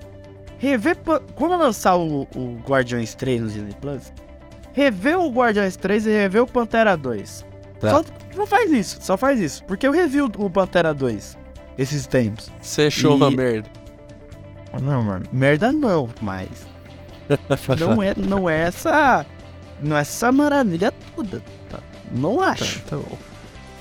[0.64, 0.96] Rever.
[1.36, 4.14] Quando lançar o, o Guardiões 3 no Disney Plus,
[4.72, 7.46] rever o Guardiões 3 e rever o Pantera 2.
[7.82, 7.90] Tá.
[7.90, 9.62] Só, não faz isso, só faz isso.
[9.66, 11.38] Porque eu revi o, o Pantera 2
[11.78, 12.50] esses tempos.
[12.62, 13.16] Você achou e...
[13.16, 13.70] uma merda.
[14.82, 15.26] Não, mano.
[15.34, 16.48] Merda não, mas.
[17.78, 19.26] não é, não é essa.
[19.82, 21.42] Não é essa maravilha toda.
[21.70, 21.80] Tá?
[22.10, 22.80] Não acho.
[22.84, 23.18] Tá, tá bom.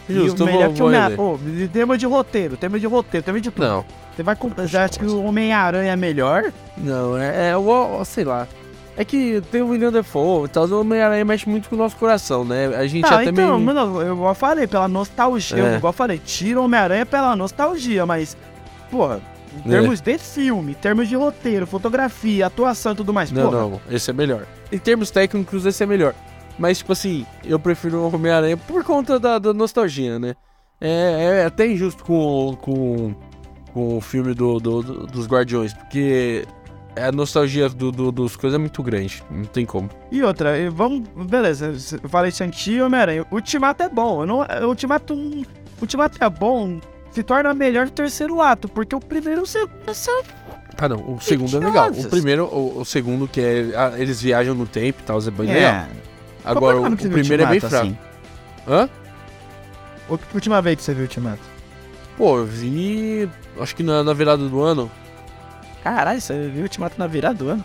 [0.09, 1.01] Justo, o melhor vou, que o Homem
[1.65, 3.67] oh, tema de roteiro, tema de roteiro, tema de tudo.
[3.67, 3.85] Não.
[4.15, 6.53] Você vai já acha que o Homem-Aranha é melhor?
[6.77, 8.47] Não, é, é o, sei lá.
[8.95, 12.45] É que tem o William Defoe, então o Homem-Aranha mexe muito com o nosso coração,
[12.45, 12.67] né?
[12.77, 13.75] A gente tá, até então, meio...
[13.75, 15.77] mano, eu igual falei, pela nostalgia, é.
[15.77, 18.37] igual eu falei, tira o Homem-Aranha pela nostalgia, mas,
[18.91, 19.19] porra,
[19.57, 20.03] em termos é.
[20.03, 23.33] de filme, em termos de roteiro, fotografia, atuação e tudo mais.
[23.33, 23.61] Não, porra.
[23.63, 24.45] não, esse é melhor.
[24.71, 26.15] Em termos técnicos, esse é melhor.
[26.59, 30.35] Mas, tipo assim, eu prefiro o Homem-Aranha por conta da, da, nostalgia, né?
[30.81, 33.15] É, é até injusto com, com,
[33.73, 36.45] com o filme do, do, do dos Guardiões, porque
[36.97, 39.89] a nostalgia do, do, dos coisas é muito grande, não tem como.
[40.11, 41.09] E outra, vamos.
[41.27, 41.73] Beleza,
[42.03, 43.27] eu falei Shang-Chi e Homem-Aranha.
[43.31, 44.23] Ultimato é bom.
[44.23, 45.15] Eu não, Ultimato,
[45.81, 46.81] Ultimato é bom
[47.13, 49.67] se torna melhor no terceiro ato, porque o primeiro você.
[50.79, 51.91] Ah, não, o segundo é legal.
[51.91, 53.77] O primeiro, o, o segundo, que é.
[53.77, 55.55] A, eles viajam no tempo e tal, é bem é.
[55.55, 55.87] legal.
[56.45, 57.77] Agora, o, o primeiro é bem fraco.
[57.77, 57.99] Assim?
[58.67, 58.89] Hã?
[60.09, 61.43] A última vez que você viu o Ultimato?
[62.17, 63.29] Pô, eu vi.
[63.61, 64.91] Acho que na, na virada do ano.
[65.83, 67.65] Caralho, você viu o Ultimato na virada do ano?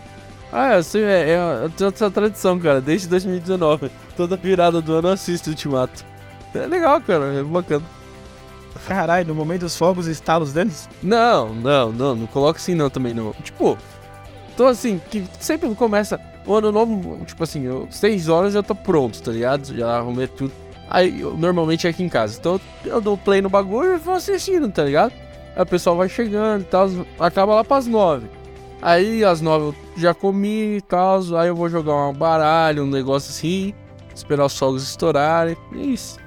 [0.52, 3.90] Ah, assim, é, é, eu tenho essa tradição, cara, desde 2019.
[4.16, 6.04] Toda virada do ano eu assisto o Ultimato.
[6.54, 7.84] É legal, cara, é bacana.
[8.86, 10.88] Caralho, no momento dos fogos e estalos deles?
[11.02, 13.32] Não, não, não, não coloca assim não também não.
[13.42, 13.76] Tipo,
[14.56, 16.18] tô assim, que sempre começa
[16.48, 19.76] o ano novo, tipo assim, eu, seis horas eu tô pronto, tá ligado?
[19.76, 20.50] Já arrumei tudo.
[20.88, 22.38] Aí, eu, normalmente é aqui em casa.
[22.40, 25.12] Então eu dou play no bagulho e vou assistindo, tá ligado?
[25.54, 26.88] Aí o pessoal vai chegando e tal,
[27.20, 28.28] acaba lá pras nove.
[28.80, 32.86] Aí às nove eu já comi e tal, aí eu vou jogar um baralho, um
[32.86, 33.74] negócio assim,
[34.14, 36.18] esperar os fogos estourarem, é isso.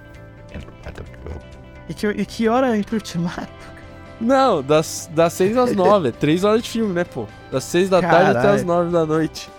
[1.89, 3.51] E que, e que hora entra o ultimato?
[4.19, 6.09] Não, das, das 6 às 9.
[6.09, 7.25] É 3 horas de filme, né, pô?
[7.51, 8.55] Das 6 da tarde até Caralho.
[8.55, 9.49] as 9 da noite.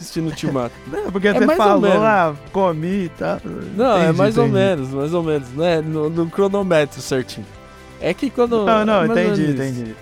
[0.00, 0.74] Assistindo o Ultimato.
[0.86, 3.40] Não, porque É você mais ou falou lá, comi e tal.
[3.76, 4.58] Não, é Entendi, mais ou entendi.
[4.60, 5.80] menos, mais ou menos, né?
[5.80, 7.46] No, no cronômetro certinho.
[8.00, 8.64] É que quando.
[8.64, 9.94] Não, não, é mais ou entendi, entendi.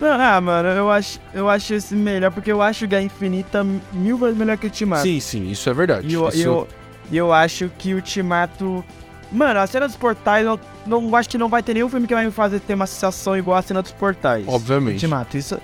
[0.00, 4.16] Não, ah, mano, eu acho, eu acho esse melhor, porque eu acho Guerra Infinita mil
[4.16, 5.02] vezes melhor que o Ultimato.
[5.02, 6.06] Sim, sim, isso é verdade.
[6.06, 6.68] E eu, Isso- eu,
[7.12, 8.84] eu acho que o Ultimato.
[9.30, 12.14] Mano, a cena dos portais, eu não acho que não vai ter nenhum filme que
[12.14, 14.44] vai me fazer ter uma sensação igual a cena dos portais.
[14.46, 14.94] Obviamente.
[14.94, 15.58] Ultimato, isso.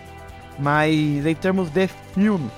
[0.59, 2.51] Mas em termos de filme,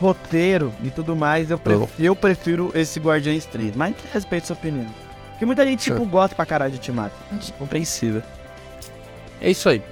[0.00, 3.74] roteiro e tudo mais, eu, pref- eu prefiro esse Guardiões 3.
[3.76, 4.86] Mas respeito a sua opinião.
[5.30, 7.14] Porque muita gente, tipo, gosta pra caralho de Ultimato.
[7.58, 8.22] Compreensível.
[9.40, 9.82] É isso aí.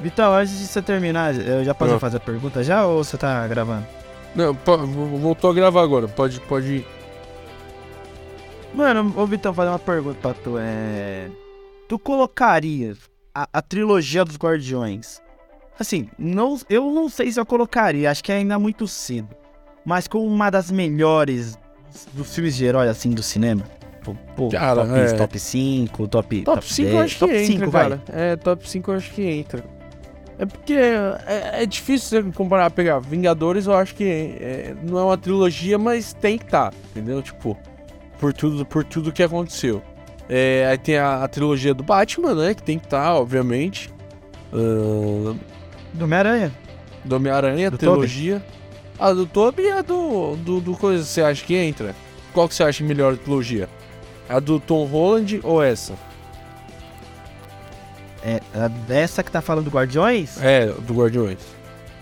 [0.00, 1.98] Vitão, antes de você terminar, eu já posso Ah.
[1.98, 3.86] fazer a pergunta já ou você tá gravando?
[4.34, 6.06] Não, voltou a gravar agora.
[6.06, 6.86] Pode, pode ir.
[8.74, 10.56] Mano, ô Vitão, fazer uma pergunta pra tu.
[10.58, 11.28] É.
[11.88, 12.98] Tu colocarias
[13.36, 15.20] a, a trilogia dos Guardiões?
[15.78, 19.28] Assim, não, eu não sei se eu colocaria, acho que é ainda muito cedo.
[19.84, 21.58] Mas como uma das melhores
[22.14, 23.62] dos filmes de herói, assim, do cinema?
[24.36, 25.12] Pô, Cara, top, é.
[25.14, 27.82] top 5, top, Top 5 eu 10, acho que top entra, 5, vai.
[27.82, 28.02] cara.
[28.08, 29.64] É, top 5 eu acho que entra.
[30.38, 35.02] É porque é, é difícil você comparar, pegar Vingadores, eu acho que é, não é
[35.02, 37.20] uma trilogia, mas tem que estar, entendeu?
[37.20, 37.56] Tipo,
[38.20, 39.82] por tudo, por tudo que aconteceu.
[40.28, 42.54] É, aí tem a, a trilogia do Batman, né?
[42.54, 43.90] Que tem que estar, obviamente.
[44.52, 45.36] Ahn,
[45.92, 46.52] Do Homem-Aranha.
[47.04, 48.44] do Homem-Aranha, a Do trilogia.
[48.98, 51.94] A do Toby e a do, do, do coisa, você acha que entra?
[52.32, 53.68] Qual que você acha melhor trilogia?
[54.28, 55.92] A do Tom Holland ou essa?
[58.24, 60.42] É, a dessa que tá falando do Guardiões?
[60.42, 61.38] É, do Guardiões.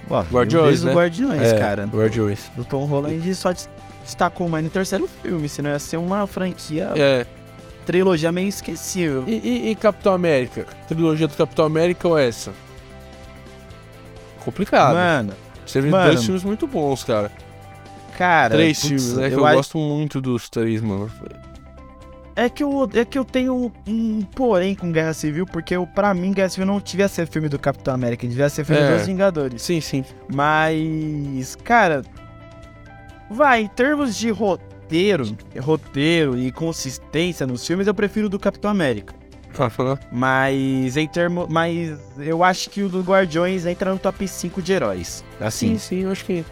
[0.09, 0.93] Ó, Guardiões, né?
[0.95, 1.85] Guardiões, é, cara.
[1.87, 2.51] Guardiões.
[2.57, 3.69] Do Tom Holland só des-
[4.05, 7.27] destacou mais no terceiro filme, senão ia ser uma franquia, É.
[7.85, 9.25] trilogia meio esquecível.
[9.27, 10.67] E, e- e Capitão América?
[10.89, 12.53] Trilogia do Capitão América ou essa?
[14.45, 14.95] Complicado.
[14.95, 15.33] Mano,
[15.67, 16.11] Você viu mano.
[16.13, 17.31] dois filmes muito bons, cara.
[18.19, 18.55] cara.
[18.55, 19.29] Três putz, filmes, né?
[19.29, 21.11] Que eu eu, acho- gosto muito dos três, mano.
[22.37, 26.13] É que, eu, é que eu tenho um porém com Guerra Civil, porque eu, pra
[26.13, 28.97] mim Guerra Civil não devia ser filme do Capitão América, devia ser filme É.
[28.97, 29.63] dos Vingadores.
[29.63, 30.05] Sim, sim.
[30.33, 32.03] Mas, cara,
[33.31, 34.74] vai, em termos de roteiro,
[35.61, 39.15] roteiro e consistência nos filmes, eu prefiro o do Capitão América.
[40.11, 41.47] Mas em termos.
[41.49, 45.25] Mas eu acho que o do Guardiões entra no top 5 de heróis.
[45.39, 45.79] Sim, Assim.
[45.79, 46.45] sim, eu acho que.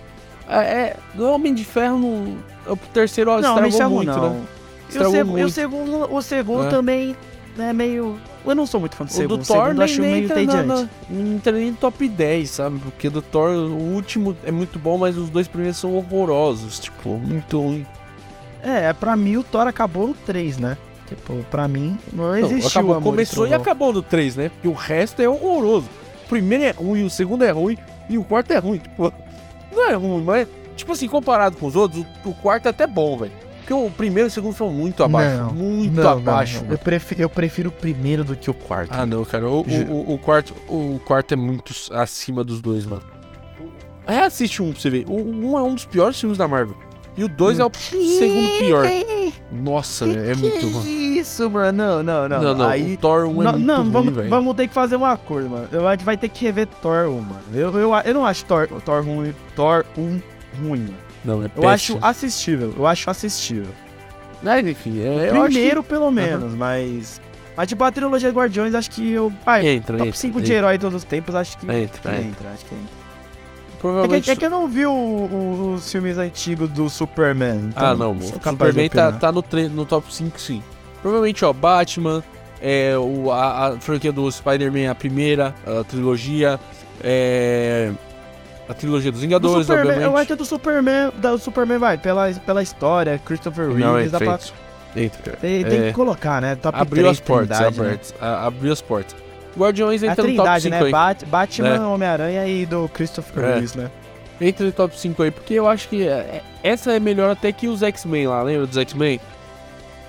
[0.48, 2.36] É, é, do Homem de Ferro, não,
[2.72, 4.30] o terceiro ó, não, estragou muito, não.
[4.34, 4.40] né?
[4.40, 5.50] E o, Estragou e o muito.
[5.50, 6.70] segundo, o segundo É.
[6.70, 7.16] também
[7.58, 8.18] é meio.
[8.44, 9.36] Eu não sou muito fã do O segundo.
[9.38, 12.08] do o Thor segundo acho nem meio entra, na, na, não entra nem no top
[12.08, 12.78] 10, sabe?
[12.80, 16.78] Porque do Thor, o último é muito bom, mas os dois primeiros são horrorosos.
[16.80, 17.86] Tipo, muito ruim.
[18.62, 20.76] É, pra mim o Thor acabou no 3, né?
[21.08, 23.62] Tipo, pra mim não Não, existiu acabou, amor começou e trovão.
[23.62, 24.48] acabou no 3, né?
[24.50, 25.88] Porque o resto é horroroso.
[26.24, 27.76] O primeiro é ruim, o segundo é ruim
[28.08, 28.78] e o quarto é ruim.
[28.78, 29.12] Tipo,
[29.74, 32.86] não é ruim, mas, tipo assim, comparado com os outros, o, o quarto é até
[32.86, 33.32] bom, velho.
[33.58, 35.36] Porque o primeiro e o segundo são muito abaixo.
[35.36, 36.64] Não, muito Não, não, abaixo.
[36.64, 36.72] não.
[36.72, 38.90] Eu, prefiro, eu prefiro o primeiro do que o quarto.
[38.92, 39.46] Ah, não, cara.
[39.48, 43.02] O, o, o- quarto, o quarto é muito acima dos dois, mano.
[44.06, 45.04] Reassiste um pra você ver.
[45.08, 46.76] O um é um dos piores filmes da Marvel.
[47.16, 48.86] E o dois é o segundo pior.
[49.52, 51.18] Nossa, Que é que muito ruim.
[51.18, 51.72] Isso, mano.
[51.76, 52.42] Não, não, não.
[52.42, 52.68] Não, não.
[52.68, 52.94] Aí.
[52.94, 55.50] o Thor 1 é Não, muito não ruim, vamos, vamos ter que fazer um acordo,
[55.50, 55.68] mano.
[55.70, 57.42] Eu acho que vai ter que rever Thor 1, mano.
[57.52, 60.20] Eu, eu, eu não acho Thor, Thor, ruim, Thor 1
[60.66, 60.88] ruim.
[61.24, 61.98] Não, é Eu acho péssimo.
[62.02, 62.74] assistível.
[62.76, 63.70] Eu acho assistível.
[64.42, 67.20] Mas, enfim, é, acho Primeiro, pelo menos, mas.
[67.54, 69.30] Mas, tipo, a trilogia Guardiões, acho que eu.
[69.60, 69.66] Que...
[69.68, 70.46] Entra, top entra, 5 entra.
[70.46, 71.66] de herói de todos os tempos, acho que.
[71.66, 72.20] Entra, que entra.
[72.22, 73.01] entra, acho que entra.
[73.82, 74.24] É Provavelmente...
[74.24, 77.70] que, é que eu não vi o- o- os filmes antigos do Superman.
[77.70, 78.12] então Ah, não.
[78.12, 80.62] O Superman tá, tá no, tre- no top 5, sim.
[81.00, 82.22] Provavelmente, ó, Batman,
[82.60, 86.60] é, o, a, a franquia do Spider-Man, a primeira, a trilogia,
[87.02, 87.90] é,
[88.68, 90.12] a trilogia dos Do Vingadores, Superman, obviamente.
[90.12, 93.84] eu acho que é do Superman, da, do Superman vai, pela, pela história, Christopher Reeves,
[93.84, 94.54] Não, é dá pra, feito.
[94.94, 95.36] Entra.
[95.40, 96.54] tem, tem É, que colocar, né?
[96.54, 97.98] Top abriu 3 as portas, né?
[98.20, 99.16] abriu as portas.
[99.56, 100.82] Guardiões A entra no top Trindade, 5 né?
[100.84, 100.90] aí.
[100.92, 101.80] Bat, Batman, É.
[101.80, 103.54] Homem-Aranha e do Christopher É.
[103.54, 103.90] Reeves, né?
[104.40, 107.52] Entra no top 5 aí, porque eu acho que é- é- essa é melhor até
[107.52, 109.20] que os X-Men lá, lembra dos X-Men?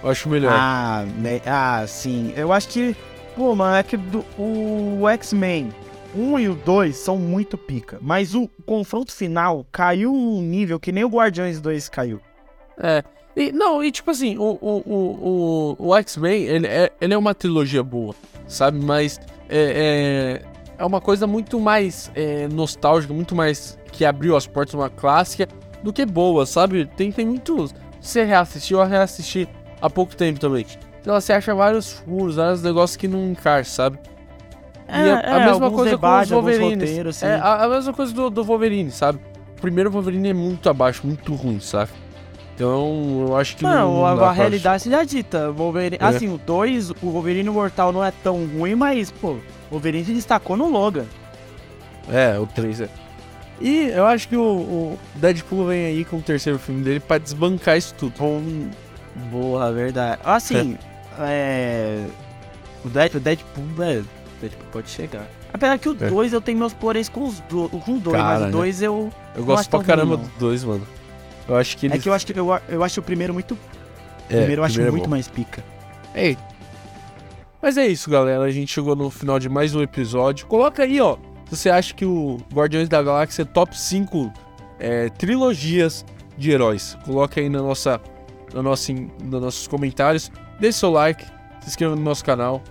[0.04, 0.54] Eu acho melhor.
[0.56, 1.40] Ah, né?
[1.46, 2.34] ah, sim.
[2.36, 2.96] Eu acho que,
[3.36, 5.70] pô, mano, é que do- o X-Men
[6.16, 7.98] 1 e o 2 são muito pica.
[8.02, 12.20] Mas o confronto final caiu um nível que nem o Guardiões 2 caiu.
[12.78, 13.04] É.
[13.36, 17.18] E, não, e tipo assim, o, o, o, o, o X-Men, ele é, ele é
[17.18, 18.14] uma trilogia boa,
[18.48, 18.78] sabe?
[18.84, 24.48] Mas é, é, é uma coisa muito mais é, nostálgica, muito mais que abriu as
[24.48, 25.48] portas de uma clássica
[25.82, 26.86] do que boa, sabe?
[26.86, 27.70] Tem, tem muito.
[28.00, 29.48] Você reassistir, eu reassisti
[29.82, 30.66] há pouco tempo também.
[31.02, 34.00] Então você acha vários furos, vários negócios que não encaixam, sabe?
[34.88, 36.90] É, E a, a é, mesma alguns coisa debates, com os alguns Wolverines.
[36.90, 37.26] roteiros, sim.
[37.26, 39.20] é, a, a mesma coisa do, do Wolverine, sabe?
[39.58, 41.92] O primeiro Wolverine é muito abaixo, muito ruim, sabe?
[42.56, 43.72] Então eu acho que não.
[43.72, 45.52] Não, não a, a realidade já dita.
[45.52, 46.06] Wolverine, É.
[46.06, 50.14] Assim, o 2, o Wolverine Mortal não é tão ruim, mas, pô, o Wolverine se
[50.14, 51.06] destacou no Logan.
[52.12, 52.90] É, o 3 é.
[53.62, 57.18] E eu acho que o, o Deadpool vem aí com o terceiro filme dele pra
[57.18, 58.14] desbancar isso tudo.
[58.20, 58.42] Bom,
[59.32, 60.20] boa, verdade.
[60.24, 60.78] Assim,
[61.20, 62.06] é.
[62.84, 64.00] O Dead- o Deadpool, é.
[64.00, 64.06] o
[64.42, 65.26] Deadpool pode chegar.
[65.54, 66.10] Apesar que o É.
[66.10, 68.48] 2 eu tenho meus poréns com os do, com o 2, Cara, mas né?
[68.48, 69.10] o 2 eu.
[69.36, 70.86] Eu gosto pra caramba ruim, do 2, mano.
[71.48, 71.96] Eu acho que ele.
[71.96, 73.58] É que eu acho que eu, eu acho o primeiro muito.
[74.30, 75.12] É, primeiro eu acho primeiro é muito bom.
[75.12, 75.64] mais pica.
[76.16, 76.38] Ei.
[77.62, 78.44] Mas é isso, galera.
[78.44, 80.46] A gente chegou no final de mais um episódio.
[80.48, 81.18] Coloca aí, ó.
[81.50, 84.32] Se você acha que o Guardiões da Galáxia é top 5
[84.80, 86.06] é, trilogias
[86.38, 86.98] de heróis.
[87.06, 88.02] Coloca aí na nossa,
[88.54, 90.32] na nossa, nos nossos comentários.
[90.60, 91.24] Deixe seu like,
[91.62, 92.62] se inscreva no nosso canal.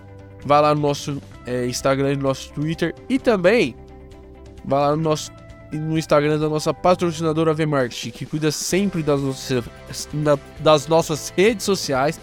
[0.45, 2.93] Vá lá no nosso é, Instagram e no nosso Twitter.
[3.09, 3.75] E também
[4.65, 5.31] vá lá no nosso
[5.77, 9.63] no Instagram da nossa patrocinadora Vmarket, que cuida sempre das nossas,
[10.13, 12.19] da- das nossas redes sociais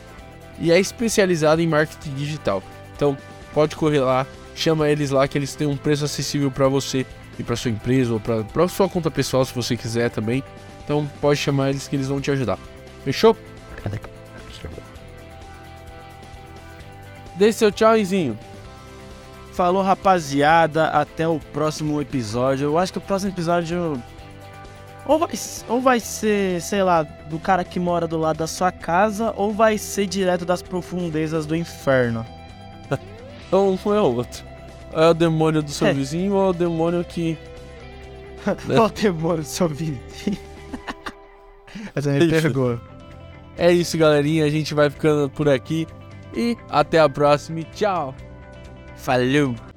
[0.58, 2.62] e é especializada em marketing digital.
[2.94, 3.16] Então,
[3.54, 7.06] pode correr lá, chama eles lá que eles têm um preço acessível para você
[7.38, 10.42] e para sua empresa ou para sua conta pessoal se você quiser também.
[10.84, 12.58] Então, pode chamar eles que eles vão te ajudar.
[13.04, 13.36] Fechou?
[17.36, 18.38] Dê seu tchauzinho.
[19.60, 20.86] Falou, rapaziada.
[20.86, 22.64] Até o próximo episódio.
[22.64, 24.02] Eu acho que o próximo episódio.
[25.04, 25.28] Ou vai,
[25.68, 29.52] ou vai ser, sei lá, do cara que mora do lado da sua casa, ou
[29.52, 32.24] vai ser direto das profundezas do inferno.
[33.48, 34.46] Então, um é o outro.
[34.92, 35.92] É o demônio do seu É.
[35.92, 37.36] vizinho ou é o demônio que.
[38.78, 40.00] Ó, demônio, seu vizinho.
[41.94, 42.80] Essa me pegou.
[43.58, 44.46] É isso, galerinha.
[44.46, 45.86] A gente vai ficando por aqui.
[46.34, 47.62] E até a próxima.
[47.74, 48.14] Tchau.
[49.00, 49.69] Falou.